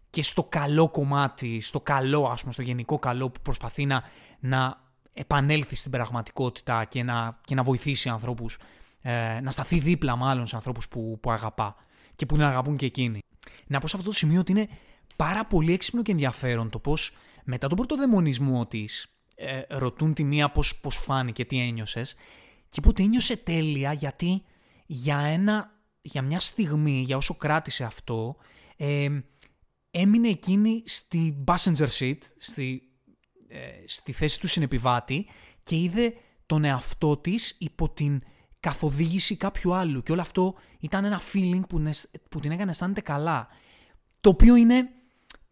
και 0.09 0.23
στο 0.23 0.43
καλό 0.43 0.89
κομμάτι, 0.89 1.61
στο 1.61 1.81
καλό 1.81 2.25
ας 2.25 2.39
πούμε, 2.39 2.53
στο 2.53 2.61
γενικό 2.61 2.99
καλό 2.99 3.29
που 3.29 3.41
προσπαθεί 3.41 3.85
να, 3.85 4.03
να 4.39 4.83
επανέλθει 5.13 5.75
στην 5.75 5.91
πραγματικότητα 5.91 6.85
και 6.85 7.03
να, 7.03 7.39
και 7.43 7.55
να 7.55 7.63
βοηθήσει 7.63 8.09
ανθρώπους, 8.09 8.57
ε, 9.07 9.39
να 9.41 9.51
σταθεί 9.51 9.79
δίπλα 9.79 10.15
μάλλον 10.15 10.47
σε 10.47 10.55
ανθρώπους 10.55 10.87
που, 10.87 11.19
που 11.21 11.31
αγαπά 11.31 11.75
και 12.15 12.25
που 12.25 12.37
να 12.37 12.47
αγαπούν 12.47 12.77
και 12.77 12.85
εκείνοι. 12.85 13.19
Να 13.67 13.79
πω 13.79 13.87
σε 13.87 13.95
αυτό 13.95 14.09
το 14.09 14.15
σημείο 14.15 14.39
ότι 14.39 14.51
είναι 14.51 14.67
πάρα 15.15 15.45
πολύ 15.45 15.73
έξυπνο 15.73 16.01
και 16.01 16.11
ενδιαφέρον 16.11 16.69
το 16.69 16.79
πώς 16.79 17.15
μετά 17.43 17.67
τον 17.67 17.77
πρώτο 17.77 17.95
δαιμονισμό 17.95 18.65
της 18.67 19.07
ε, 19.35 19.61
ρωτούν 19.69 20.13
τη 20.13 20.23
μία 20.23 20.51
πώς, 20.51 20.79
πώς 20.79 20.95
φάνηκε, 20.95 21.45
τι 21.45 21.59
ένιωσες 21.59 22.13
και 22.69 22.75
είπε 22.77 22.87
ότι 22.87 23.03
ένιωσε 23.03 23.37
τέλεια 23.37 23.93
γιατί 23.93 24.43
για, 24.85 25.17
ένα, 25.17 25.71
για 26.01 26.21
μια 26.21 26.39
στιγμή, 26.39 27.01
για 27.01 27.17
όσο 27.17 27.35
κράτησε 27.35 27.83
αυτό, 27.83 28.35
ε, 28.77 29.07
έμεινε 29.91 30.27
εκείνη 30.27 30.83
στη 30.85 31.43
passenger 31.47 31.87
seat, 31.99 32.17
στη, 32.37 32.81
ε, 33.47 33.59
στη 33.85 34.11
θέση 34.11 34.39
του 34.39 34.47
συνεπιβάτη 34.47 35.27
και 35.61 35.75
είδε 35.75 36.13
τον 36.45 36.63
εαυτό 36.63 37.17
της 37.17 37.55
υπό 37.59 37.89
την 37.89 38.21
καθοδήγηση 38.65 39.35
κάποιου 39.35 39.73
άλλου. 39.73 40.03
Και 40.03 40.11
όλο 40.11 40.21
αυτό 40.21 40.55
ήταν 40.79 41.05
ένα 41.05 41.21
feeling 41.33 41.61
που, 41.69 41.83
που 42.29 42.39
την 42.39 42.51
έκανε 42.51 42.71
αισθάνεται 42.71 43.01
καλά. 43.01 43.47
Το 44.21 44.29
οποίο 44.29 44.55
είναι 44.55 44.89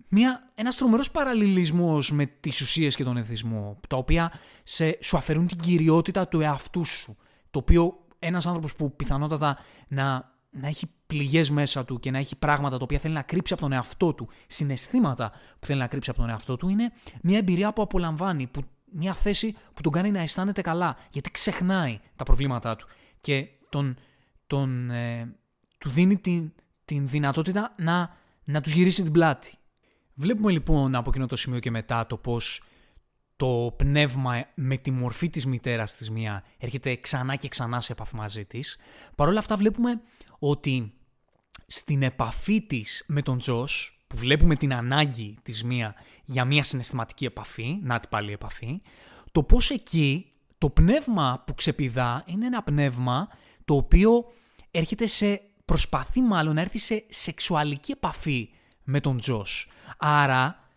μια, 0.08 0.52
ένας 0.56 0.76
τρομερός 0.76 1.12
παραλληλισμός 1.12 2.12
με 2.12 2.26
τις 2.26 2.62
ουσίες 2.62 2.96
και 2.96 3.04
τον 3.04 3.18
εθισμό, 3.18 3.80
τα 3.88 3.98
οποία 3.98 4.32
σε, 4.64 4.98
σου 5.02 5.18
αφαιρούν 5.18 5.48
την 5.48 5.58
κυριότητα 5.58 6.28
του 6.28 6.42
εαυτού 6.42 6.86
σου, 6.86 7.18
το 7.52 7.60
οποίο 7.60 8.06
ένας 8.20 8.46
άνθρωπος 8.46 8.76
που 8.76 8.96
πιθανότατα 8.96 9.58
να, 9.88 10.32
να 10.50 10.68
έχει 10.68 10.86
πληγές 11.08 11.50
μέσα 11.50 11.86
του 11.86 12.00
και 12.00 12.12
να 12.12 12.18
έχει 12.18 12.36
πράγματα 12.36 12.78
τα 12.78 12.84
οποία 12.84 13.00
θέλει 13.00 13.14
να 13.14 13.22
κρύψει 13.22 13.54
από 13.54 13.62
τον 13.62 13.72
εαυτό 13.72 14.14
του, 14.14 14.28
συναισθήματα 14.48 15.32
που 15.60 15.66
θέλει 15.66 15.80
να 15.80 15.88
κρύψει 15.88 16.10
από 16.10 16.20
τον 16.20 16.30
εαυτό 16.30 16.56
του, 16.56 16.70
είναι 16.70 16.92
μια 17.22 17.38
εμπειρία 17.38 17.74
που 17.74 17.82
απολαμβάνει, 17.82 18.48
που, 18.48 18.62
μια 18.92 19.14
θέση 19.14 19.56
που 19.74 19.82
τον 19.82 19.92
κάνει 19.92 20.12
να 20.12 20.20
αισθάνεται 20.20 20.62
καλά, 20.62 20.98
γιατί 21.10 21.32
ξεχνάει 21.32 22.00
τα 22.16 22.24
προβλήματά 22.24 22.76
του 22.76 22.88
και 23.24 23.48
τον, 23.70 23.98
τον, 24.48 24.90
ε, 24.90 25.36
του 25.78 25.90
δίνει 25.90 26.18
την, 26.18 26.54
την 26.86 27.08
δυνατότητα 27.08 27.76
να, 27.78 28.18
να 28.44 28.62
τους 28.62 28.72
γυρίσει 28.74 29.04
την 29.04 29.12
πλάτη. 29.12 29.54
Βλέπουμε 30.14 30.52
λοιπόν 30.52 30.96
από 30.96 31.10
εκείνο 31.10 31.26
το 31.26 31.36
σημείο 31.36 31.60
και 31.60 31.72
μετά 31.72 32.08
το 32.08 32.18
πώς 32.18 32.64
το 33.36 33.74
πνεύμα 33.78 34.46
με 34.56 34.78
τη 34.78 34.92
μορφή 34.92 35.30
της 35.30 35.46
μητέρας 35.46 35.96
της 35.96 36.10
μία 36.10 36.44
έρχεται 36.58 36.96
ξανά 36.96 37.36
και 37.36 37.48
ξανά 37.48 37.82
σε 37.82 37.92
επαφή 37.92 38.16
μαζί 38.16 38.46
της. 38.46 38.78
Παρ' 39.16 39.28
όλα 39.28 39.40
αυτά 39.40 39.58
βλέπουμε 39.58 40.02
ότι 40.40 40.94
στην 41.68 42.04
επαφή 42.04 42.62
της 42.62 43.04
με 43.08 43.22
τον 43.22 43.38
Τζος, 43.40 44.04
που 44.08 44.18
βλέπουμε 44.18 44.56
την 44.56 44.74
ανάγκη 44.74 45.38
της 45.44 45.64
μία 45.64 45.96
για 46.26 46.46
μία 46.46 46.64
συναισθηματική 46.64 47.26
επαφή, 47.26 47.80
να 47.82 48.00
την 48.00 48.10
πάλι 48.10 48.32
επαφή, 48.32 48.82
το 49.32 49.44
πώς 49.44 49.70
εκεί 49.70 50.33
το 50.64 50.70
πνεύμα 50.70 51.44
που 51.46 51.56
ξεπηδά 51.56 52.24
είναι 52.26 52.46
ένα 52.46 52.64
πνεύμα 52.64 53.28
το 53.66 53.76
οποίο 53.76 54.26
έρχεται 54.72 55.08
σε, 55.08 55.42
προσπαθεί 55.66 56.22
μάλλον 56.22 56.56
να 56.56 56.62
έρθει 56.62 56.78
σε 56.78 57.04
σεξουαλική 57.10 57.92
επαφή 57.92 58.50
με 58.84 59.00
τον 59.00 59.20
Τζος. 59.20 59.72
Άρα, 59.98 60.70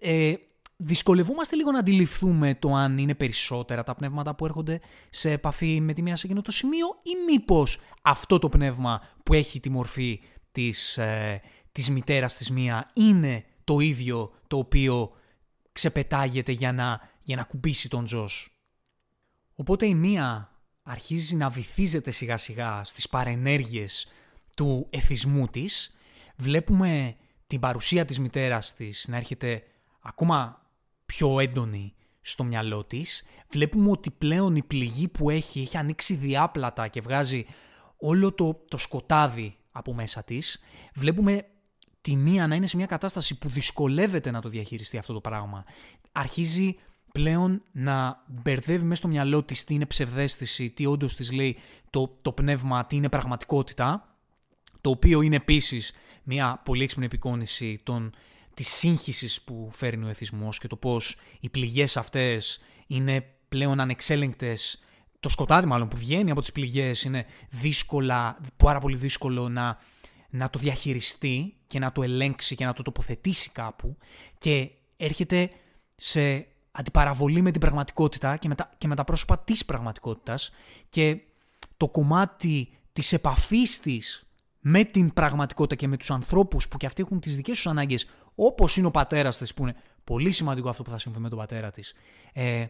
ε, 0.00 0.34
δυσκολευόμαστε 0.76 1.56
λίγο 1.56 1.70
να 1.70 1.78
αντιληφθούμε 1.78 2.54
το 2.54 2.74
αν 2.74 2.98
είναι 2.98 3.14
περισσότερα 3.14 3.82
τα 3.82 3.94
πνεύματα 3.94 4.34
που 4.34 4.44
έρχονται 4.44 4.80
σε 5.10 5.30
επαφή 5.30 5.80
με 5.80 5.92
τη 5.92 6.02
μία 6.02 6.16
σε 6.16 6.26
εκείνο 6.26 6.42
το 6.42 6.50
σημείο 6.50 6.86
ή 7.02 7.32
μήπως 7.32 7.78
αυτό 8.02 8.38
το 8.38 8.48
πνεύμα 8.48 9.02
που 9.22 9.34
έχει 9.34 9.60
τη 9.60 9.70
μορφή 9.70 10.20
της, 10.52 10.98
ε, 10.98 11.40
της 11.72 11.90
μητέρας 11.90 12.36
της 12.36 12.50
μία 12.50 12.90
είναι 12.94 13.44
το 13.64 13.78
ίδιο 13.78 14.32
το 14.46 14.58
οποίο 14.58 15.12
ξεπετάγεται 15.72 16.52
για 16.52 16.72
να, 16.72 17.00
για 17.22 17.36
να 17.36 17.42
κουμπίσει 17.42 17.88
τον 17.88 18.04
Τζος. 18.04 18.53
Οπότε 19.54 19.86
η 19.86 19.94
μία 19.94 20.50
αρχίζει 20.82 21.36
να 21.36 21.48
βυθίζεται 21.48 22.10
σιγά 22.10 22.36
σιγά 22.36 22.84
στις 22.84 23.08
παρενέργειες 23.08 24.06
του 24.56 24.86
εθισμού 24.90 25.48
της. 25.48 25.96
Βλέπουμε 26.36 27.16
την 27.46 27.60
παρουσία 27.60 28.04
της 28.04 28.18
μητέρας 28.18 28.74
της 28.74 29.08
να 29.08 29.16
έρχεται 29.16 29.62
ακόμα 30.02 30.62
πιο 31.06 31.40
έντονη 31.40 31.94
στο 32.20 32.44
μυαλό 32.44 32.84
της. 32.84 33.24
Βλέπουμε 33.48 33.90
ότι 33.90 34.10
πλέον 34.10 34.56
η 34.56 34.62
πληγή 34.62 35.08
που 35.08 35.30
έχει 35.30 35.60
έχει 35.60 35.76
ανοίξει 35.76 36.14
διάπλατα 36.14 36.88
και 36.88 37.00
βγάζει 37.00 37.44
όλο 37.96 38.32
το, 38.32 38.64
το 38.68 38.76
σκοτάδι 38.76 39.56
από 39.72 39.94
μέσα 39.94 40.22
της. 40.22 40.60
Βλέπουμε 40.94 41.46
τη 42.00 42.16
μία 42.16 42.46
να 42.46 42.54
είναι 42.54 42.66
σε 42.66 42.76
μια 42.76 42.86
κατάσταση 42.86 43.38
που 43.38 43.48
δυσκολεύεται 43.48 44.30
να 44.30 44.40
το 44.40 44.48
διαχειριστεί 44.48 44.98
αυτό 44.98 45.12
το 45.12 45.20
πράγμα. 45.20 45.64
Αρχίζει 46.12 46.78
πλέον 47.18 47.62
να 47.72 48.22
μπερδεύει 48.26 48.84
μέσα 48.84 48.94
στο 48.94 49.08
μυαλό 49.08 49.42
της 49.42 49.64
τι 49.64 49.74
είναι 49.74 49.86
ψευδέστηση, 49.86 50.70
τι 50.70 50.86
όντως 50.86 51.16
της 51.16 51.32
λέει 51.32 51.56
το, 51.90 52.18
το 52.22 52.32
πνεύμα, 52.32 52.86
τι 52.86 52.96
είναι 52.96 53.08
πραγματικότητα, 53.08 54.16
το 54.80 54.90
οποίο 54.90 55.20
είναι 55.20 55.36
επίσης 55.36 55.92
μια 56.22 56.60
πολύ 56.64 56.82
έξυπνη 56.82 57.04
επικόνηση 57.04 57.78
των 57.82 58.14
της 58.54 58.68
σύγχυσης 58.68 59.42
που 59.42 59.68
φέρνει 59.72 60.04
ο 60.04 60.08
εθισμός 60.08 60.58
και 60.58 60.66
το 60.66 60.76
πώς 60.76 61.16
οι 61.40 61.48
πληγές 61.48 61.96
αυτές 61.96 62.60
είναι 62.86 63.26
πλέον 63.48 63.80
ανεξέλεγκτες. 63.80 64.82
Το 65.20 65.28
σκοτάδι 65.28 65.66
μάλλον 65.66 65.88
που 65.88 65.96
βγαίνει 65.96 66.30
από 66.30 66.40
τις 66.40 66.52
πληγές 66.52 67.02
είναι 67.02 67.26
δύσκολα, 67.50 68.40
πάρα 68.56 68.78
πολύ 68.78 68.96
δύσκολο 68.96 69.48
να, 69.48 69.78
να 70.30 70.50
το 70.50 70.58
διαχειριστεί 70.58 71.54
και 71.66 71.78
να 71.78 71.92
το 71.92 72.02
ελέγξει 72.02 72.54
και 72.54 72.64
να 72.64 72.72
το 72.72 72.82
τοποθετήσει 72.82 73.50
κάπου 73.50 73.96
και 74.38 74.70
έρχεται 74.96 75.50
σε 75.96 76.46
αντιπαραβολή 76.76 77.42
με 77.42 77.50
την 77.50 77.60
πραγματικότητα 77.60 78.36
και 78.36 78.48
με 78.48 78.54
τα, 78.54 78.70
και 78.76 78.88
με 78.88 78.94
τα 78.94 79.04
πρόσωπα 79.04 79.38
της 79.38 79.64
πραγματικότητας 79.64 80.50
και 80.88 81.20
το 81.76 81.88
κομμάτι 81.88 82.68
της 82.92 83.12
επαφής 83.12 83.80
της 83.80 84.26
με 84.60 84.84
την 84.84 85.12
πραγματικότητα 85.12 85.74
και 85.74 85.88
με 85.88 85.96
τους 85.96 86.10
ανθρώπους 86.10 86.68
που 86.68 86.76
και 86.76 86.86
αυτοί 86.86 87.02
έχουν 87.02 87.20
τις 87.20 87.36
δικές 87.36 87.54
τους 87.54 87.66
ανάγκες 87.66 88.06
όπως 88.34 88.76
είναι 88.76 88.86
ο 88.86 88.90
πατέρας 88.90 89.38
της 89.38 89.54
που 89.54 89.62
είναι 89.62 89.76
πολύ 90.04 90.30
σημαντικό 90.30 90.68
αυτό 90.68 90.82
που 90.82 90.90
θα 90.90 90.98
συμβεί 90.98 91.18
με 91.18 91.28
τον 91.28 91.38
πατέρα 91.38 91.70
της 91.70 91.94
ε, 92.32 92.66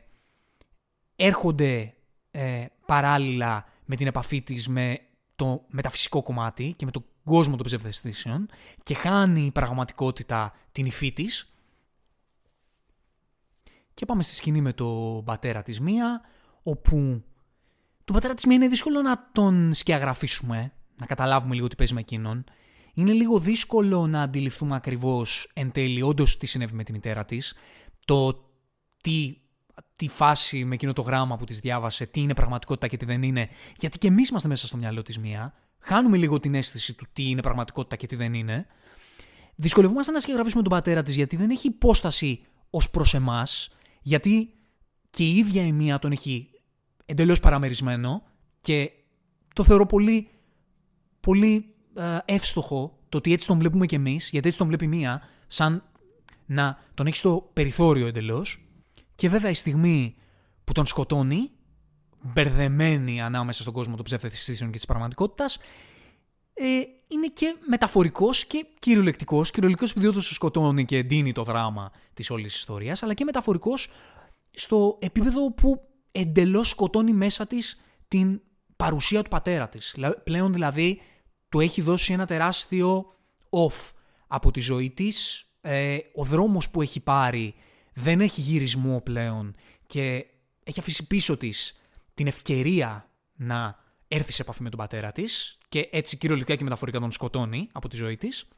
έρχονται 1.17 1.95
ε, 2.31 2.65
παράλληλα 2.87 3.65
με 3.85 3.97
την 3.97 4.07
επαφή 4.07 4.43
της 4.43 4.69
με 4.69 5.01
το 5.37 5.65
μεταφυσικό 5.69 6.23
κομμάτι 6.23 6.75
και 6.77 6.85
με 6.85 6.91
τον 6.91 7.05
κόσμο 7.25 7.57
των 7.57 7.67
ψευδεστήσεων 7.67 8.49
και 8.83 8.95
χάνει 8.95 9.45
η 9.45 9.51
πραγματικότητα 9.51 10.53
την 10.73 10.87
υφή 10.87 11.13
της 11.13 11.54
και 13.95 14.07
πάμε 14.07 14.23
στη 14.23 14.35
σκηνή 14.35 14.61
με 14.61 14.73
τον 14.73 15.25
πατέρα 15.25 15.63
της 15.63 15.81
μία 15.81 16.21
όπου 16.63 17.25
τον 18.05 18.15
πατέρα 18.15 18.35
της 18.35 18.45
μία 18.45 18.57
είναι 18.57 18.69
δύσκολο 18.69 19.03
να 19.03 19.31
τον 19.33 19.73
σκιαγραφίσουμε 19.73 20.73
να 20.97 21.07
καταλάβουμε 21.07 21.55
λίγο 21.55 21.69
τι 21.69 21.77
παίζει 21.77 21.95
με 21.95 22.01
εκείνον. 22.01 22.45
Είναι 22.95 23.13
λίγο 23.13 23.39
δύσκολο 23.39 24.07
να 24.07 24.23
αντιληφθούμε 24.23 24.75
ακριβώς 24.75 25.51
εν 25.55 25.73
τέλει 25.73 26.03
όντως 26.03 26.37
τι 26.37 26.47
συνέβη 26.47 26.75
με 26.75 26.85
τη 26.85 26.93
μητέρα 26.93 27.25
της, 27.25 27.55
το 28.05 28.45
τι, 29.01 29.37
τι 29.97 30.09
φάση 30.09 30.65
με 30.65 30.75
εκείνο 30.75 30.93
το 30.93 31.03
γράμμα 31.03 31.37
που 31.37 31.45
της 31.45 31.61
διάβασε, 31.61 32.07
τι 32.07 32.21
είναι 32.21 32.35
πραγματικότητα 32.35 32.89
και 32.89 32.97
τι 32.97 33.05
δεν 33.05 33.23
είναι. 33.23 33.49
Γιατί 33.77 33.99
και 33.99 34.07
εμείς 34.07 34.29
είμαστε 34.29 34.49
μέσα 34.49 34.67
στο 34.67 34.77
μυαλό 34.77 35.03
της 35.03 35.19
μία. 35.19 35.55
Χάνουμε 35.79 36.17
λίγο 36.17 36.41
την 36.41 36.55
αίσθηση 36.55 36.95
του 36.95 37.07
τι 37.13 37.29
είναι 37.29 37.43
πραγματικότητα 37.43 37.97
και 37.97 38.07
τι 38.07 38.17
δεν 38.17 38.35
είναι. 38.35 38.67
Δυσκολευόμαστε 39.55 40.13
να 40.13 40.21
σκεγγραφίσουμε 40.21 40.63
τον 40.63 40.73
πατέρα 40.73 41.03
της 41.03 41.15
γιατί 41.15 41.37
δεν 41.37 41.51
έχει 41.51 41.67
υπόσταση 41.67 42.45
ως 42.71 42.91
προς 42.91 43.15
εμάς, 43.15 43.71
γιατί 44.05 44.55
και 45.11 45.25
η 45.25 45.37
ίδια 45.37 45.67
η 45.67 45.73
μία 45.73 45.99
τον 45.99 46.13
έχει 46.13 46.51
εντελώς 47.05 47.41
παραμερισμένο 47.41 48.23
και 48.61 48.91
το 49.55 49.65
θεωρώ 49.65 49.87
πολύ 49.87 50.29
πολύ 51.21 51.75
ε, 51.95 52.19
εύστοχο 52.25 52.99
το 53.09 53.17
ότι 53.17 53.33
έτσι 53.33 53.47
τον 53.47 53.59
βλέπουμε 53.59 53.87
κι 53.87 53.95
εμείς, 53.95 54.29
γιατί 54.31 54.47
έτσι 54.47 54.59
τον 54.59 54.69
βλέπει 54.69 54.87
μία, 54.87 55.23
σαν 55.47 55.83
να 56.47 56.79
τον 56.95 57.07
έχει 57.07 57.17
στο 57.17 57.51
περιθώριο 57.53 58.07
εντελώς. 58.07 58.67
Και 59.15 59.29
βέβαια 59.29 59.51
η 59.51 59.55
στιγμή 59.55 60.15
που 60.65 60.73
τον 60.73 60.87
σκοτώνει, 60.87 61.51
μπερδεμένη 62.21 63.21
ανάμεσα 63.21 63.63
στον 63.63 63.75
κόσμο 63.75 63.97
των 63.97 64.05
ψεύδεστήσεων 64.05 64.71
και 64.71 64.77
της 64.77 64.87
πραγματικότητας, 64.87 65.59
ε, 66.55 66.65
είναι 67.09 67.27
και 67.33 67.57
μεταφορικός 67.67 68.47
και 68.47 68.67
κυριολεκτικός. 68.79 69.51
Κυριολεκτικός 69.51 69.91
επειδή 69.91 70.07
όντως 70.07 70.27
σκοτώνει 70.27 70.85
και 70.85 70.97
εντείνει 70.97 71.33
το 71.33 71.43
δράμα 71.43 71.93
της 72.15 72.31
όλης 72.31 72.55
ιστορίας, 72.55 73.03
αλλά 73.03 73.15
και 73.15 73.25
μεταφορικός 73.25 73.91
στο 74.51 74.99
επίπεδο 75.01 75.53
που 75.53 75.89
εντελώς 76.13 76.69
σκοτώνει 76.69 77.13
μέσα 77.13 77.47
της 77.47 77.81
την 78.09 78.41
παρουσία 78.77 79.23
του 79.23 79.29
πατέρα 79.29 79.69
της. 79.69 79.97
Πλέον 80.25 80.53
δηλαδή 80.53 81.01
του 81.49 81.61
έχει 81.61 81.81
δώσει 81.81 82.13
ένα 82.13 82.27
τεράστιο 82.27 83.15
off 83.51 83.91
από 84.27 84.51
τη 84.51 84.61
ζωή 84.61 84.91
της. 84.91 85.47
Ε, 85.61 85.99
ο 86.15 86.25
δρόμος 86.25 86.71
που 86.71 86.83
έχει 86.83 87.01
πάρει 87.01 87.55
δεν 87.95 88.21
έχει 88.21 88.41
γυρισμό 88.41 89.01
πλέον 89.01 89.55
και 89.87 90.27
έχει 90.65 90.81
αφήσει 90.81 91.07
πίσω 91.07 91.37
της 91.37 91.77
την 92.15 92.27
ευκαιρία 92.27 93.11
να 93.35 93.84
έρθει 94.15 94.33
σε 94.33 94.43
επαφή 94.43 94.63
με 94.63 94.69
τον 94.71 94.79
πατέρα 94.79 95.13
της 95.13 95.59
και 95.69 95.89
έτσι 95.93 96.17
κυριολεκτικά 96.17 96.57
και 96.57 96.65
μεταφορικά 96.65 97.01
τον 97.01 97.13
σκοτώνει 97.13 97.69
από 97.73 97.89
τη 97.89 97.97
ζωή 97.97 98.17
της. 98.17 98.49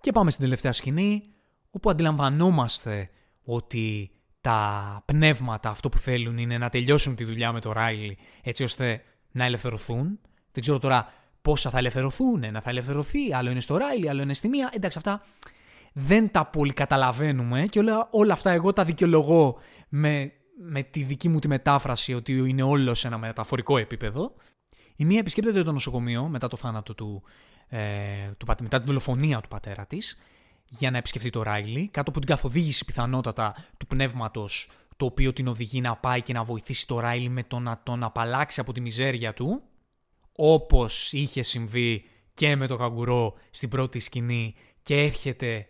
Και 0.00 0.12
πάμε 0.12 0.30
στην 0.30 0.42
τελευταία 0.44 0.72
σκηνή 0.72 1.22
όπου 1.70 1.90
αντιλαμβανόμαστε 1.90 3.10
ότι 3.44 4.10
τα 4.40 5.02
πνεύματα 5.04 5.70
αυτό 5.70 5.88
που 5.88 5.98
θέλουν 5.98 6.38
είναι 6.38 6.58
να 6.58 6.68
τελειώσουν 6.68 7.16
τη 7.16 7.24
δουλειά 7.24 7.52
με 7.52 7.60
το 7.60 7.72
Ράιλι 7.72 8.18
έτσι 8.42 8.62
ώστε 8.62 9.02
να 9.30 9.44
ελευθερωθούν. 9.44 10.20
Δεν 10.52 10.62
ξέρω 10.62 10.78
τώρα 10.78 11.12
πόσα 11.42 11.70
θα 11.70 11.78
ελευθερωθούν, 11.78 12.44
ένα 12.44 12.60
θα 12.60 12.70
ελευθερωθεί, 12.70 13.34
άλλο 13.34 13.50
είναι 13.50 13.60
στο 13.60 13.76
Ράιλι, 13.76 14.08
άλλο 14.08 14.22
είναι 14.22 14.34
στη 14.34 14.48
μία. 14.48 14.70
Εντάξει, 14.72 14.98
αυτά 14.98 15.22
δεν 15.92 16.30
τα 16.30 16.46
πολύ 16.46 16.72
καταλαβαίνουμε 16.72 17.66
και 17.70 17.78
όλα, 17.78 18.08
όλα 18.10 18.32
αυτά 18.32 18.50
εγώ 18.50 18.72
τα 18.72 18.84
δικαιολογώ 18.84 19.58
με, 19.88 20.32
με 20.58 20.82
τη 20.82 21.02
δική 21.02 21.28
μου 21.28 21.38
τη 21.38 21.48
μετάφραση 21.48 22.14
ότι 22.14 22.32
είναι 22.32 22.62
όλος 22.62 22.98
σε 22.98 23.06
ένα 23.06 23.18
μεταφορικό 23.18 23.78
επίπεδο. 23.78 24.34
Η 24.96 25.04
μία 25.04 25.18
επισκέπτεται 25.18 25.62
το 25.62 25.72
νοσοκομείο 25.72 26.28
μετά 26.28 26.48
το 26.48 26.56
θάνατο 26.56 26.94
του, 26.94 27.22
ε, 27.68 28.30
του 28.38 28.46
μετά 28.60 28.80
τη 28.80 28.86
δολοφονία 28.86 29.40
του 29.40 29.48
πατέρα 29.48 29.86
της 29.86 30.18
για 30.68 30.90
να 30.90 30.98
επισκεφτεί 30.98 31.30
το 31.30 31.42
Ράιλι, 31.42 31.88
κάτω 31.88 32.10
από 32.10 32.18
την 32.18 32.28
καθοδήγηση 32.28 32.84
πιθανότατα 32.84 33.54
του 33.76 33.86
πνεύματος 33.86 34.68
το 34.96 35.04
οποίο 35.04 35.32
την 35.32 35.48
οδηγεί 35.48 35.80
να 35.80 35.96
πάει 35.96 36.22
και 36.22 36.32
να 36.32 36.42
βοηθήσει 36.42 36.86
το 36.86 37.00
Ράιλι 37.00 37.28
με 37.28 37.42
το 37.42 37.58
να 37.58 37.80
τον 37.82 38.02
απαλλάξει 38.02 38.60
από 38.60 38.72
τη 38.72 38.80
μιζέρια 38.80 39.34
του, 39.34 39.62
όπως 40.36 41.12
είχε 41.12 41.42
συμβεί 41.42 42.04
και 42.34 42.56
με 42.56 42.66
το 42.66 42.76
καγκουρό 42.76 43.34
στην 43.50 43.68
πρώτη 43.68 43.98
σκηνή 43.98 44.54
και 44.82 45.02
έρχεται 45.02 45.68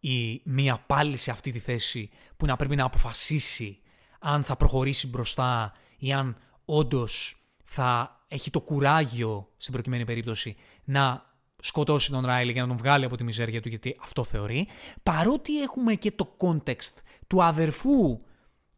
η 0.00 0.40
μία 0.44 0.78
πάλι 0.86 1.16
σε 1.16 1.30
αυτή 1.30 1.52
τη 1.52 1.58
θέση 1.58 2.10
που 2.36 2.46
να 2.46 2.56
πρέπει 2.56 2.76
να 2.76 2.84
αποφασίσει 2.84 3.78
αν 4.20 4.42
θα 4.42 4.56
προχωρήσει 4.56 5.06
μπροστά 5.06 5.72
ή 5.98 6.12
αν 6.12 6.36
όντως 6.64 7.36
θα 7.64 8.20
έχει 8.34 8.50
το 8.50 8.60
κουράγιο 8.60 9.48
στην 9.56 9.72
προκειμένη 9.72 10.04
περίπτωση 10.04 10.56
να 10.84 11.32
σκοτώσει 11.60 12.10
τον 12.10 12.26
Ράιλι 12.26 12.52
για 12.52 12.62
να 12.62 12.68
τον 12.68 12.76
βγάλει 12.76 13.04
από 13.04 13.16
τη 13.16 13.24
μιζέρια 13.24 13.60
του 13.60 13.68
γιατί 13.68 13.96
αυτό 14.02 14.24
θεωρεί. 14.24 14.68
Παρότι 15.02 15.62
έχουμε 15.62 15.94
και 15.94 16.12
το 16.12 16.36
context 16.38 16.94
του 17.26 17.42
αδερφού 17.42 18.20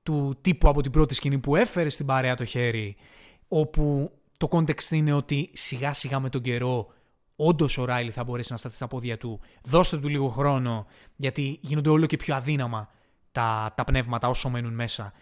του 0.02 0.38
τύπου 0.40 0.68
από 0.68 0.80
την 0.80 0.90
πρώτη 0.90 1.14
σκηνή 1.14 1.38
που 1.38 1.56
έφερε 1.56 1.88
στην 1.88 2.06
παρέα 2.06 2.34
το 2.34 2.44
χέρι 2.44 2.96
όπου 3.48 4.12
το 4.38 4.48
context 4.50 4.90
είναι 4.90 5.12
ότι 5.12 5.50
σιγά 5.52 5.92
σιγά 5.92 6.20
με 6.20 6.28
τον 6.28 6.40
καιρό 6.40 6.86
όντως 7.36 7.78
ο 7.78 7.84
Ράιλι 7.84 8.10
θα 8.10 8.24
μπορέσει 8.24 8.52
να 8.52 8.58
σταθεί 8.58 8.74
στα 8.74 8.86
πόδια 8.86 9.16
του. 9.16 9.40
Δώστε 9.62 9.98
του 9.98 10.08
λίγο 10.08 10.28
χρόνο, 10.28 10.86
γιατί 11.16 11.58
γίνονται 11.62 11.88
όλο 11.88 12.06
και 12.06 12.16
πιο 12.16 12.34
αδύναμα 12.34 12.88
τα, 13.32 13.72
τα 13.76 13.84
πνεύματα 13.84 14.28
όσο 14.28 14.48
μένουν 14.48 14.74
μέσα 14.74 15.12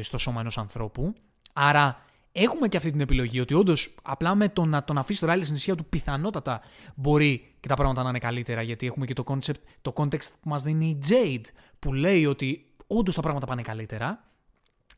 στο 0.00 0.18
σώμα 0.18 0.40
ενός 0.40 0.58
ανθρώπου. 0.58 1.14
Άρα 1.52 2.02
έχουμε 2.36 2.68
και 2.68 2.76
αυτή 2.76 2.90
την 2.90 3.00
επιλογή 3.00 3.40
ότι 3.40 3.54
όντως 3.54 3.94
απλά 4.02 4.34
με 4.34 4.48
το 4.48 4.64
να 4.64 4.84
τον 4.84 4.98
αφήσει 4.98 5.20
το 5.20 5.26
Ράιλι 5.26 5.44
στην 5.44 5.56
ισχύα 5.56 5.74
του 5.74 5.84
πιθανότατα 5.84 6.60
μπορεί 6.94 7.54
και 7.60 7.68
τα 7.68 7.74
πράγματα 7.74 8.02
να 8.02 8.08
είναι 8.08 8.18
καλύτερα. 8.18 8.62
Γιατί 8.62 8.86
έχουμε 8.86 9.06
και 9.06 9.12
το, 9.12 9.24
concept, 9.26 9.60
το 9.82 9.92
context 9.96 10.30
που 10.40 10.48
μας 10.48 10.62
δίνει 10.62 10.86
η 10.86 10.98
Jade 11.08 11.44
που 11.78 11.92
λέει 11.92 12.26
ότι 12.26 12.66
όντως 12.86 13.14
τα 13.14 13.20
πράγματα 13.20 13.46
πάνε 13.46 13.62
καλύτερα. 13.62 14.24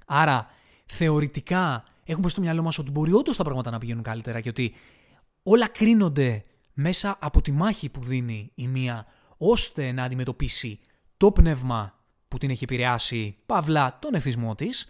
Άρα 0.07 0.47
θεωρητικά 0.85 1.85
έχουμε 2.05 2.29
στο 2.29 2.41
μυαλό 2.41 2.63
μας 2.63 2.79
ότι 2.79 2.91
μπορεί 2.91 3.13
όντως 3.13 3.37
τα 3.37 3.43
πράγματα 3.43 3.71
να 3.71 3.79
πηγαίνουν 3.79 4.03
καλύτερα 4.03 4.41
και 4.41 4.49
ότι 4.49 4.75
όλα 5.43 5.69
κρίνονται 5.69 6.45
μέσα 6.73 7.17
από 7.21 7.41
τη 7.41 7.53
μάχη 7.53 7.89
που 7.89 8.03
δίνει 8.03 8.53
η 8.55 8.69
μία 8.69 9.07
ώστε 9.37 9.93
να 9.93 10.03
αντιμετωπίσει 10.03 10.81
το 11.17 11.33
πνεύμα 11.33 11.99
που 12.29 12.39
την 12.39 12.51
έχει 12.51 12.65
επηρεάσει, 12.65 13.37
παύλα 13.47 13.99
τον 14.01 14.15
εθισμό 14.15 14.55
της. 14.55 14.89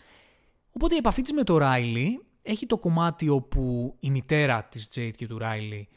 Οπότε 0.70 0.94
η 0.94 0.99
επαφή 0.99 1.22
της 1.22 1.32
με 1.32 1.42
το 1.42 1.57
Ράιλι 1.57 2.26
έχει 2.47 2.66
το 2.66 2.78
κομμάτι 2.78 3.28
όπου 3.28 3.97
η 4.01 4.11
μητέρα 4.11 4.64
της 4.64 4.88
Τζέιτ 4.88 5.14
και 5.14 5.26
του 5.26 5.38
Ράιλι 5.38 5.88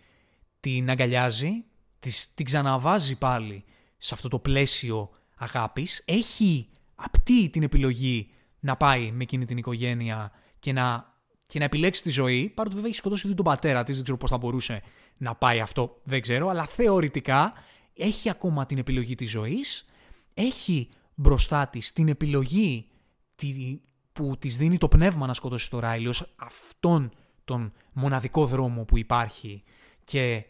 την 0.60 0.90
αγκαλιάζει, 0.90 1.64
της, 2.00 2.34
την 2.34 2.46
ξαναβάζει 2.46 3.18
πάλι 3.18 3.64
σε 3.98 4.14
αυτό 4.14 4.28
το 4.28 4.40
πλαίσιο 4.40 5.10
αγάπης, 5.36 6.04
έχει 6.06 6.70
απτεί 6.96 7.50
την 7.50 7.64
επιλογή 7.64 8.30
να 8.60 8.78
πάει 8.78 9.12
με 9.12 9.24
εκείνη 9.24 9.46
την 9.46 9.58
οικογένεια 9.58 10.32
και 10.60 10.74
να 10.74 11.18
και 11.48 11.60
να 11.60 11.66
επιλέξει 11.66 12.02
τη 12.02 12.10
ζωή, 12.10 12.50
παρότι 12.50 12.76
βέβαια 12.76 12.90
έχει 12.90 13.00
σκοτώσει 13.00 13.28
ήδη 13.28 13.36
τον 13.36 13.46
πατέρα 13.46 13.84
της, 13.84 13.94
δεν 13.96 14.04
ξέρω 14.04 14.18
πώς 14.18 14.30
θα 14.30 14.38
μπορούσε 14.38 14.82
να 15.18 15.36
πάει 15.36 15.60
αυτό, 15.60 16.00
δεν 16.04 16.22
ξέρω, 16.22 16.48
αλλά 16.48 16.66
θεωρητικά 16.66 17.54
έχει 17.94 18.30
ακόμα 18.30 18.66
την 18.66 18.78
επιλογή 18.78 19.16
της 19.16 19.30
ζωής, 19.30 19.86
έχει 20.34 20.90
μπροστά 21.16 21.68
της 21.68 21.94
την 21.94 22.08
επιλογή 22.08 22.88
που 24.20 24.38
της 24.38 24.58
δίνει 24.58 24.78
το 24.78 24.88
πνεύμα 24.88 25.28
να 25.28 25.34
σκοτώσει 25.34 25.70
το 25.70 25.80
Ράιλι 25.80 26.08
ως 26.08 26.34
αυτόν 26.36 27.12
τον 27.46 27.74
μοναδικό 27.94 28.46
δρόμο 28.46 28.86
που 28.86 28.98
υπάρχει 28.98 29.64
και 30.04 30.46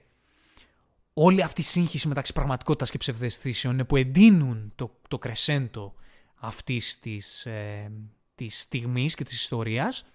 όλη 1.13 1.43
αυτή 1.43 1.61
η 1.61 1.63
σύγχυση 1.63 2.07
μεταξύ 2.07 2.33
πραγματικότητας 2.33 2.91
και 2.91 2.97
ψευδεστήσεων 2.97 3.73
είναι 3.73 3.83
που 3.83 3.95
εντείνουν 3.95 4.71
το, 4.75 4.99
το 5.07 5.17
κρεσέντο 5.17 5.93
αυτής 6.35 6.99
της, 6.99 7.45
ε, 7.45 7.91
της 8.35 8.61
στιγμής 8.61 9.15
και 9.15 9.23
της 9.23 9.33
ιστορίας. 9.33 10.05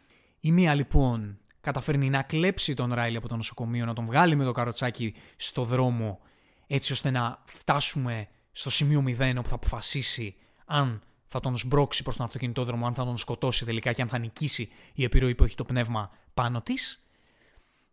Η 0.40 0.52
μία 0.52 0.74
λοιπόν 0.74 1.38
καταφέρνει 1.61 2.11
να 2.11 2.22
κλέψει 2.22 2.74
τον 2.74 2.94
Ράιλι 2.94 3.16
από 3.16 3.28
το 3.28 3.36
νοσοκομείο, 3.36 3.84
να 3.84 3.92
τον 3.92 4.07
βγάλει 4.07 4.36
με 4.36 4.44
το 4.44 4.52
καροτσάκι 4.52 5.14
στο 5.36 5.64
δρόμο, 5.64 6.20
έτσι 6.66 6.92
ώστε 6.92 7.11
να 7.11 7.42
φτάσουμε 7.44 8.28
στο 8.52 8.70
σημείο 8.70 9.05
0 9.07 9.34
όπου 9.38 9.48
θα 9.48 9.55
αποφασίσει 9.55 10.34
αν 10.66 11.02
θα 11.27 11.41
τον 11.41 11.57
σμπρώξει 11.57 12.03
προς 12.03 12.16
τον 12.16 12.25
αυτοκινητόδρομο, 12.25 12.87
αν 12.87 12.95
θα 12.95 13.05
τον 13.05 13.18
σκοτώσει 13.18 13.64
τελικά 13.64 13.93
και 13.93 14.03
αν 14.03 14.09
θα 14.09 14.18
νικήσει 14.18 14.68
η 14.95 15.05
επιρροή 15.05 15.35
που 15.35 15.45
έχει 15.45 15.55
το 15.55 15.64
πνεύμα 15.64 16.11
πάνω 16.35 16.62
της. 16.62 17.05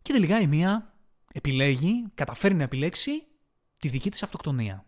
Και 0.01 0.11
τελικά 0.11 0.39
η 0.39 0.47
μία 0.47 0.93
επιλέγει, 1.33 2.03
καταφέρει 2.15 2.53
να 2.55 2.63
επιλέξει 2.63 3.23
τη 3.79 3.87
δική 3.87 4.09
της 4.09 4.23
αυτοκτονία. 4.23 4.85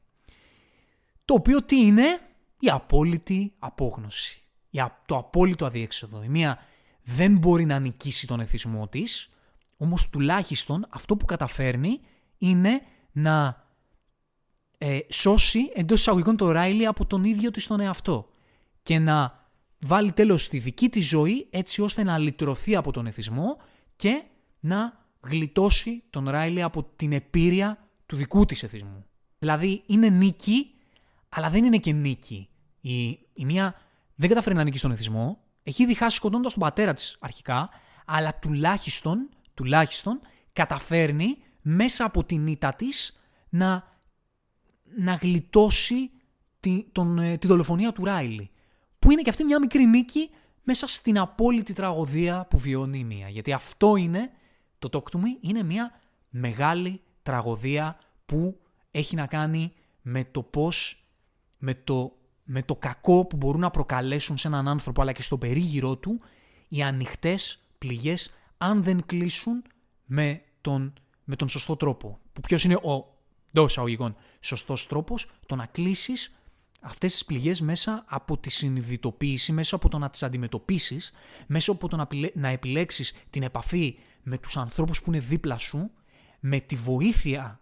Το 1.26 1.34
οποίο 1.34 1.64
τι 1.64 1.86
είναι; 1.86 2.20
Η 2.60 2.70
απόλυτη 2.70 3.54
απόγνωση. 3.60 4.38
Το 5.06 5.18
απόλυτο 5.18 5.66
αδιέξοδο. 5.66 6.24
Η 6.24 6.28
μία 6.28 6.60
δεν 7.04 7.38
μπορεί 7.38 7.66
να 7.66 7.80
νικήσει 7.80 8.28
τον 8.28 8.40
εθισμό 8.40 8.88
της, 8.88 9.30
όμως 9.78 10.10
τουλάχιστον 10.10 10.86
αυτό 10.90 11.16
που 11.18 11.26
καταφέρνει 11.26 12.00
είναι 12.38 12.82
να 13.12 13.66
ε, 14.78 15.00
σώσει 15.10 15.72
εντός 15.74 16.00
εισαγωγικών 16.00 16.38
το 16.38 16.52
Ράιλι 16.52 16.86
από 16.86 17.06
τον 17.06 17.24
ίδιο 17.24 17.52
της 17.52 17.68
τον 17.68 17.80
εαυτό 17.80 18.33
και 18.84 19.00
να 19.00 19.48
βάλει 19.80 20.12
τέλος 20.12 20.44
στη 20.44 20.58
δική 20.58 20.90
της 20.90 21.08
ζωή 21.08 21.48
έτσι 21.50 21.82
ώστε 21.82 22.04
να 22.04 22.18
λυτρωθεί 22.18 22.76
από 22.76 22.92
τον 22.92 23.08
εθισμό 23.08 23.58
και 23.96 24.24
να 24.60 25.06
γλιτώσει 25.22 26.04
τον 26.10 26.30
Ράιλι 26.30 26.62
από 26.62 26.84
την 26.84 27.12
επίρρεια 27.12 27.88
του 28.06 28.16
δικού 28.16 28.46
της 28.46 28.64
εθισμού. 28.64 29.06
Δηλαδή 29.40 29.84
είναι 29.86 30.10
νίκη, 30.10 30.72
αλλά 31.30 31.50
δεν 31.50 31.64
είναι 31.64 31.78
και 31.78 31.92
νίκη. 31.92 32.50
Η, 32.82 33.10
η 33.34 33.46
μία 33.46 33.76
δεν 34.16 34.30
καταφέρει 34.30 34.56
να 34.56 34.64
νικήσει 34.64 34.84
τον 34.84 34.92
εθισμό, 34.92 35.40
έχει 35.64 35.84
ήδη 35.84 35.94
χάσει 35.94 36.16
σκοτώνοντας 36.16 36.54
τον 36.54 36.62
πατέρα 36.62 36.94
της 36.94 37.18
αρχικά, 37.20 37.70
αλλά 38.06 38.40
τουλάχιστον, 38.40 39.30
τουλάχιστον 39.54 40.20
καταφέρνει 40.54 41.38
μέσα 41.62 42.06
από 42.06 42.24
την 42.24 42.48
ήττα 42.48 42.74
της 42.74 43.20
να, 43.50 43.84
να 44.98 45.14
γλιτώσει 45.14 46.12
τη, 46.60 46.86
τον, 46.92 47.20
ε, 47.20 47.38
τη 47.38 47.48
δολοφονία 47.48 47.92
του 47.92 48.06
Ράιλι. 48.06 48.52
Που 49.04 49.12
είναι 49.12 49.22
και 49.22 49.30
αυτή 49.30 49.44
μια 49.44 49.60
μικρή 49.60 49.86
νίκη 49.86 50.30
μέσα 50.64 50.88
στην 50.88 51.20
απόλυτη 51.20 51.74
τραγωδία 51.74 52.48
που 52.50 52.58
βιώνει 52.58 53.00
η 53.00 53.04
μία. 53.04 53.30
Γιατί 53.30 53.54
αυτό 53.54 53.96
είναι, 53.96 54.32
το 54.80 54.90
Talk 54.92 55.16
to 55.16 55.20
Me, 55.20 55.28
είναι 55.42 55.64
μια 55.64 56.00
μεγάλη 56.30 57.02
τραγωδία 57.24 58.00
που 58.26 58.60
έχει 58.92 59.16
να 59.16 59.28
κάνει 59.28 59.74
με 60.02 60.24
το 60.24 60.42
πώς, 60.42 61.06
με 61.58 61.74
το 61.74 62.18
με 62.44 62.64
το 62.64 62.76
κακό 62.76 63.26
που 63.26 63.38
μπορούν 63.38 63.62
να 63.62 63.70
προκαλέσουν 63.70 64.38
σε 64.38 64.48
έναν 64.48 64.68
άνθρωπο 64.68 65.02
αλλά 65.02 65.12
και 65.12 65.22
στο 65.22 65.38
περίγυρό 65.38 65.98
του 65.98 66.20
οι 66.68 66.84
ανοιχτές 66.84 67.60
πληγές 67.78 68.34
αν 68.58 68.84
δεν 68.84 69.06
κλείσουν 69.06 69.64
με 70.06 70.42
τον, 70.62 70.94
με 71.24 71.36
τον 71.36 71.50
σωστό 71.50 71.76
τρόπο. 71.76 72.20
Που 72.34 72.42
ποιος 72.42 72.64
είναι 72.64 72.76
ο 72.76 73.18
εντός 73.50 73.78
αγωγικών 73.78 74.16
σωστός 74.40 74.88
τρόπος, 74.88 75.32
το 75.46 75.56
να 75.56 75.66
κλείσεις 75.66 76.36
αυτές 76.84 77.14
τις 77.14 77.26
πληγές 77.26 77.62
μέσα 77.62 78.04
από 78.08 78.38
τη 78.38 78.50
συνειδητοποίηση, 78.50 79.52
μέσα 79.52 79.76
από 79.76 79.90
το 79.90 79.98
να 79.98 80.10
τις 80.10 80.24
αντιμετωπίσεις, 80.24 81.12
μέσα 81.48 81.72
από 81.72 81.88
το 81.88 81.96
να, 81.96 82.08
να 82.34 82.48
επιλέξεις 82.48 83.14
την 83.30 83.44
επαφή 83.44 83.98
με 84.24 84.38
τους 84.38 84.58
ανθρώπους 84.58 85.02
που 85.02 85.10
είναι 85.14 85.20
δίπλα 85.20 85.58
σου, 85.58 85.92
με 86.40 86.60
τη 86.60 86.76
βοήθεια, 86.76 87.60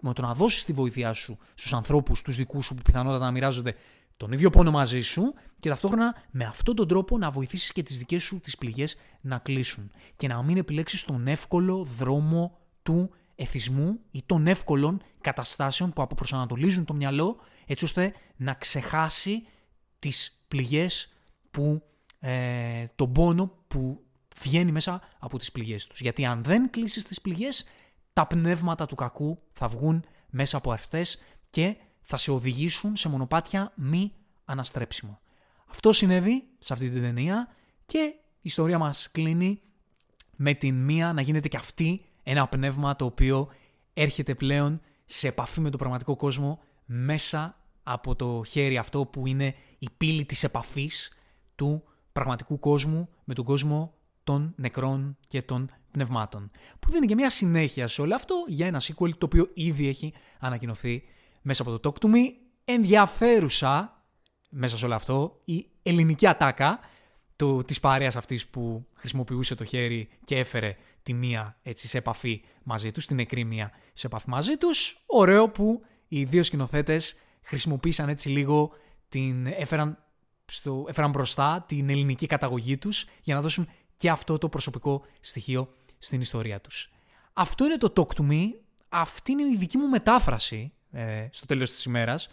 με 0.00 0.12
το 0.12 0.22
να 0.22 0.34
δώσεις 0.34 0.64
τη 0.64 0.72
βοήθειά 0.72 1.12
σου 1.12 1.38
στους 1.54 1.72
ανθρώπους, 1.72 2.22
τους 2.22 2.36
δικούς 2.36 2.64
σου 2.64 2.74
που 2.74 2.82
πιθανότατα 2.82 3.24
να 3.24 3.30
μοιράζονται 3.30 3.74
τον 4.16 4.32
ίδιο 4.32 4.50
πόνο 4.50 4.70
μαζί 4.70 5.00
σου 5.00 5.34
και 5.58 5.68
ταυτόχρονα 5.68 6.14
με 6.30 6.44
αυτόν 6.44 6.74
τον 6.74 6.88
τρόπο 6.88 7.18
να 7.18 7.30
βοηθήσεις 7.30 7.72
και 7.72 7.82
τις 7.82 7.98
δικές 7.98 8.22
σου 8.22 8.40
τις 8.40 8.56
πληγές 8.56 8.96
να 9.20 9.38
κλείσουν 9.38 9.90
και 10.16 10.28
να 10.28 10.42
μην 10.42 10.56
επιλέξεις 10.56 11.04
τον 11.04 11.26
εύκολο 11.26 11.84
δρόμο 11.84 12.58
του 12.82 13.10
εθισμού 13.34 14.00
ή 14.10 14.22
των 14.26 14.46
εύκολων 14.46 15.02
καταστάσεων 15.20 15.92
που 15.92 16.02
αποπροσανατολίζουν 16.02 16.84
το 16.84 16.94
μυαλό 16.94 17.36
έτσι 17.72 17.84
ώστε 17.84 18.14
να 18.36 18.54
ξεχάσει 18.54 19.46
τις 19.98 20.42
πληγές 20.48 21.12
που, 21.50 21.82
ε, 22.18 22.86
τον 22.96 23.12
πόνο 23.12 23.52
που 23.68 24.04
βγαίνει 24.36 24.72
μέσα 24.72 25.02
από 25.18 25.38
τις 25.38 25.52
πληγές 25.52 25.86
τους. 25.86 26.00
Γιατί 26.00 26.24
αν 26.24 26.42
δεν 26.42 26.70
κλείσεις 26.70 27.04
τις 27.04 27.20
πληγές, 27.20 27.64
τα 28.12 28.26
πνεύματα 28.26 28.86
του 28.86 28.94
κακού 28.94 29.42
θα 29.52 29.68
βγουν 29.68 30.04
μέσα 30.30 30.56
από 30.56 30.72
αυτές 30.72 31.18
και 31.50 31.76
θα 32.00 32.16
σε 32.16 32.30
οδηγήσουν 32.30 32.96
σε 32.96 33.08
μονοπάτια 33.08 33.72
μη 33.76 34.12
αναστρέψιμα. 34.44 35.20
Αυτό 35.66 35.92
συνέβη 35.92 36.48
σε 36.58 36.72
αυτή 36.72 36.90
την 36.90 37.02
ταινία 37.02 37.48
και 37.86 37.98
η 37.98 38.40
ιστορία 38.42 38.78
μας 38.78 39.08
κλείνει 39.12 39.62
με 40.36 40.54
την 40.54 40.84
μία 40.84 41.12
να 41.12 41.20
γίνεται 41.20 41.48
και 41.48 41.56
αυτή 41.56 42.04
ένα 42.22 42.48
πνεύμα 42.48 42.96
το 42.96 43.04
οποίο 43.04 43.48
έρχεται 43.94 44.34
πλέον 44.34 44.80
σε 45.04 45.28
επαφή 45.28 45.60
με 45.60 45.70
τον 45.70 45.78
πραγματικό 45.78 46.16
κόσμο 46.16 46.60
μέσα 46.84 47.59
από 47.92 48.16
το 48.16 48.42
χέρι 48.46 48.78
αυτό 48.78 49.06
που 49.06 49.26
είναι 49.26 49.54
η 49.78 49.88
πύλη 49.96 50.24
της 50.24 50.42
επαφής 50.44 51.12
του 51.54 51.82
πραγματικού 52.12 52.58
κόσμου 52.58 53.08
με 53.24 53.34
τον 53.34 53.44
κόσμο 53.44 53.94
των 54.24 54.52
νεκρών 54.56 55.16
και 55.28 55.42
των 55.42 55.70
πνευμάτων. 55.90 56.50
Που 56.80 56.90
δίνει 56.90 57.06
και 57.06 57.14
μια 57.14 57.30
συνέχεια 57.30 57.88
σε 57.88 58.00
όλο 58.00 58.14
αυτό 58.14 58.44
για 58.48 58.66
ένα 58.66 58.80
sequel 58.80 59.10
το 59.18 59.26
οποίο 59.26 59.50
ήδη 59.54 59.88
έχει 59.88 60.12
ανακοινωθεί 60.38 61.02
μέσα 61.42 61.62
από 61.62 61.78
το 61.78 61.90
Talk 61.90 62.04
to 62.04 62.14
Me. 62.14 62.18
Ενδιαφέρουσα 62.64 64.04
μέσα 64.50 64.78
σε 64.78 64.84
όλο 64.84 64.94
αυτό 64.94 65.40
η 65.44 65.66
ελληνική 65.82 66.26
ατάκα 66.26 66.80
του, 67.36 67.62
της 67.66 67.80
παρέας 67.80 68.16
αυτής 68.16 68.46
που 68.46 68.86
χρησιμοποιούσε 68.94 69.54
το 69.54 69.64
χέρι 69.64 70.08
και 70.24 70.38
έφερε 70.38 70.76
τη 71.02 71.12
μία 71.12 71.58
έτσι 71.62 71.88
σε 71.88 71.98
επαφή 71.98 72.42
μαζί 72.62 72.92
τους, 72.92 73.06
την 73.06 73.16
νεκρή 73.16 73.44
μία 73.44 73.70
σε 73.92 74.06
επαφή 74.06 74.28
μαζί 74.28 74.56
τους. 74.56 75.02
Ωραίο 75.06 75.48
που 75.48 75.82
οι 76.08 76.24
δύο 76.24 76.42
σκηνοθέτες 76.42 77.14
χρησιμοποίησαν 77.42 78.08
έτσι 78.08 78.28
λίγο, 78.28 78.70
την, 79.08 79.46
έφεραν, 79.46 79.98
στο, 80.44 80.84
έφεραν 80.88 81.10
μπροστά 81.10 81.64
την 81.68 81.90
ελληνική 81.90 82.26
καταγωγή 82.26 82.78
τους 82.78 83.06
για 83.22 83.34
να 83.34 83.40
δώσουν 83.40 83.68
και 83.96 84.10
αυτό 84.10 84.38
το 84.38 84.48
προσωπικό 84.48 85.04
στοιχείο 85.20 85.74
στην 85.98 86.20
ιστορία 86.20 86.60
τους. 86.60 86.90
Αυτό 87.32 87.64
είναι 87.64 87.76
το 87.76 87.92
Talk 87.96 88.20
to 88.20 88.30
Me, 88.30 88.42
αυτή 88.88 89.32
είναι 89.32 89.42
η 89.42 89.56
δική 89.56 89.78
μου 89.78 89.88
μετάφραση 89.88 90.72
ε, 90.90 91.28
στο 91.30 91.46
τέλος 91.46 91.70
της 91.70 91.84
ημέρας. 91.84 92.28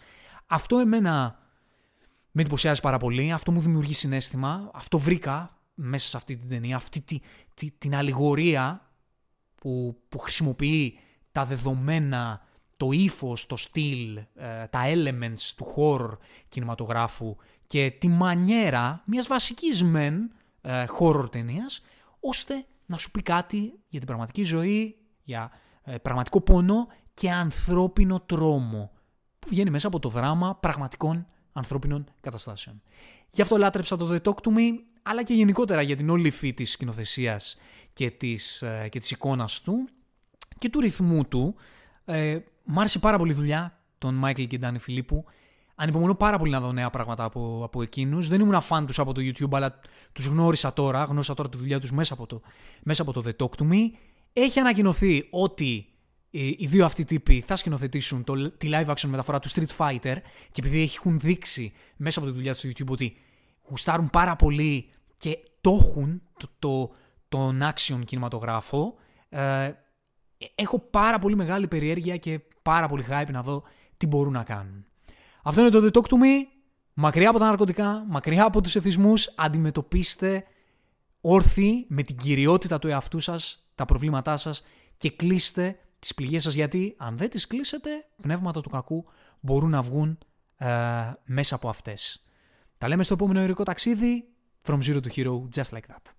Αυτό 0.46 0.78
εμένα 0.78 1.38
με 2.30 2.40
εντυπωσιάζει 2.40 2.80
πάρα 2.80 2.98
πολύ, 2.98 3.32
αυτό 3.32 3.52
μου 3.52 3.60
δημιουργεί 3.60 3.94
συνέστημα, 3.94 4.70
αυτό 4.74 4.98
βρήκα 4.98 5.58
μέσα 5.74 6.08
σε 6.08 6.16
αυτή 6.16 6.36
την 6.36 6.48
ταινία, 6.48 6.76
αυτή 6.76 7.00
τη, 7.00 7.20
τη, 7.54 7.70
την 7.70 7.96
αλληγορία 7.96 8.90
που, 9.54 10.02
που 10.08 10.18
χρησιμοποιεί 10.18 10.98
τα 11.32 11.44
δεδομένα, 11.44 12.46
το 12.78 12.90
ύφος, 12.90 13.46
το 13.46 13.56
στυλ, 13.56 14.16
ε, 14.16 14.66
τα 14.70 14.80
elements 14.84 15.52
του 15.56 15.66
horror 15.76 16.18
κινηματογράφου 16.48 17.36
και 17.66 17.90
τη 17.98 18.08
μανιέρα 18.08 19.02
μιας 19.06 19.26
βασικής 19.26 19.82
μεν 19.82 20.32
ε, 20.60 20.84
horror 20.98 21.30
ταινίας, 21.30 21.82
ώστε 22.20 22.64
να 22.86 22.98
σου 22.98 23.10
πει 23.10 23.22
κάτι 23.22 23.72
για 23.88 23.98
την 23.98 24.06
πραγματική 24.06 24.42
ζωή, 24.42 24.96
για 25.22 25.50
ε, 25.82 25.98
πραγματικό 25.98 26.40
πόνο 26.40 26.86
και 27.14 27.30
ανθρώπινο 27.30 28.20
τρόμο 28.20 28.90
που 29.38 29.48
βγαίνει 29.48 29.70
μέσα 29.70 29.86
από 29.86 29.98
το 29.98 30.08
δράμα 30.08 30.56
πραγματικών 30.56 31.26
ανθρώπινων 31.52 32.06
καταστάσεων. 32.20 32.82
Γι' 33.28 33.42
αυτό 33.42 33.56
λάτρεψα 33.56 33.96
το 33.96 34.08
The 34.12 34.22
Talk 34.22 34.36
to 34.42 34.56
Me, 34.56 34.72
αλλά 35.02 35.22
και 35.22 35.34
γενικότερα 35.34 35.82
για 35.82 35.96
την 35.96 36.10
όλη 36.10 36.26
υφή 36.26 36.54
της 36.54 36.70
σκηνοθεσίας 36.70 37.56
και 37.92 38.10
της, 38.10 38.62
ε, 38.62 38.88
και 38.90 38.98
της 38.98 39.10
εικόνας 39.10 39.60
του 39.60 39.88
και 40.58 40.68
του 40.68 40.80
ρυθμού 40.80 41.24
του. 41.24 41.54
Ε, 42.68 42.72
μ' 42.72 42.78
άρεσε 42.78 42.98
πάρα 42.98 43.18
πολύ 43.18 43.30
η 43.30 43.34
δουλειά 43.34 43.78
των 43.98 44.14
Μάικλ 44.14 44.42
και 44.42 44.58
Ντάνι 44.58 44.78
Φιλίππου. 44.78 45.24
Ανυπομονώ 45.74 46.14
πάρα 46.14 46.38
πολύ 46.38 46.50
να 46.50 46.60
δω 46.60 46.72
νέα 46.72 46.90
πράγματα 46.90 47.24
από, 47.24 47.60
από 47.64 47.82
εκείνους. 47.82 48.28
Δεν 48.28 48.40
ήμουν 48.40 48.60
φαν 48.60 48.86
τους 48.86 48.98
από 48.98 49.14
το 49.14 49.20
YouTube, 49.20 49.52
αλλά 49.52 49.80
τους 50.12 50.26
γνώρισα 50.26 50.72
τώρα. 50.72 51.04
Γνώρισα 51.04 51.34
τώρα 51.34 51.48
τη 51.48 51.56
δουλειά 51.56 51.80
τους 51.80 51.92
μέσα 51.92 52.14
από 52.14 52.26
το, 52.26 52.40
μέσα 52.82 53.02
από 53.02 53.12
το 53.12 53.22
The 53.26 53.44
Talk 53.44 53.62
to 53.62 53.72
Me. 53.72 53.78
Έχει 54.32 54.58
ανακοινωθεί 54.58 55.26
ότι 55.30 55.86
οι 56.30 56.66
δύο 56.66 56.84
αυτοί 56.84 57.04
τύποι 57.04 57.44
θα 57.46 57.56
σκηνοθετήσουν 57.56 58.24
το, 58.24 58.50
τη 58.50 58.68
live 58.72 58.86
action 58.86 59.08
μεταφορά 59.08 59.38
του 59.38 59.50
Street 59.50 59.76
Fighter 59.76 60.16
και 60.50 60.60
επειδή 60.60 60.82
έχουν 60.82 61.18
δείξει 61.18 61.72
μέσα 61.96 62.18
από 62.18 62.28
τη 62.28 62.34
δουλειά 62.34 62.52
τους 62.52 62.60
στο 62.60 62.68
YouTube 62.68 62.90
ότι 62.90 63.16
γουστάρουν 63.68 64.10
πάρα 64.10 64.36
πολύ 64.36 64.90
και 65.14 65.38
το 65.60 65.78
έχουν 65.80 66.22
το, 66.38 66.48
το, 66.58 66.90
τον 67.28 67.60
action 67.62 68.00
κινηματογράφο 68.04 68.94
ε, 69.28 69.70
έχω 70.54 70.78
πάρα 70.78 71.18
πολύ 71.18 71.36
μεγάλη 71.36 71.68
περιέργεια 71.68 72.16
και 72.16 72.40
πάρα 72.62 72.88
πολύ 72.88 73.04
hype 73.10 73.30
να 73.30 73.42
δω 73.42 73.62
τι 73.96 74.06
μπορούν 74.06 74.32
να 74.32 74.42
κάνουν. 74.42 74.84
Αυτό 75.42 75.60
είναι 75.60 75.70
το 75.70 75.78
The 75.84 75.96
Talk 75.96 76.08
to 76.08 76.14
Me. 76.14 76.46
Μακριά 76.94 77.28
από 77.28 77.38
τα 77.38 77.46
ναρκωτικά, 77.46 78.04
μακριά 78.08 78.44
από 78.44 78.60
τους 78.60 78.74
εθισμούς, 78.74 79.32
αντιμετωπίστε 79.36 80.44
όρθιοι 81.20 81.86
με 81.88 82.02
την 82.02 82.16
κυριότητα 82.16 82.78
του 82.78 82.88
εαυτού 82.88 83.20
σας, 83.20 83.68
τα 83.74 83.84
προβλήματά 83.84 84.36
σας 84.36 84.62
και 84.96 85.10
κλείστε 85.10 85.78
τις 85.98 86.14
πληγές 86.14 86.42
σας 86.42 86.54
γιατί 86.54 86.94
αν 86.98 87.16
δεν 87.16 87.30
τις 87.30 87.46
κλείσετε, 87.46 87.90
πνεύματα 88.22 88.60
του 88.60 88.70
κακού 88.70 89.04
μπορούν 89.40 89.70
να 89.70 89.82
βγουν 89.82 90.18
ε, 90.56 90.68
μέσα 91.24 91.54
από 91.54 91.68
αυτές. 91.68 92.24
Τα 92.78 92.88
λέμε 92.88 93.02
στο 93.02 93.14
επόμενο 93.14 93.42
ειρικό 93.42 93.62
ταξίδι. 93.62 94.28
From 94.62 94.78
zero 94.82 95.00
to 95.00 95.08
hero, 95.16 95.48
just 95.56 95.70
like 95.72 95.86
that. 95.88 96.17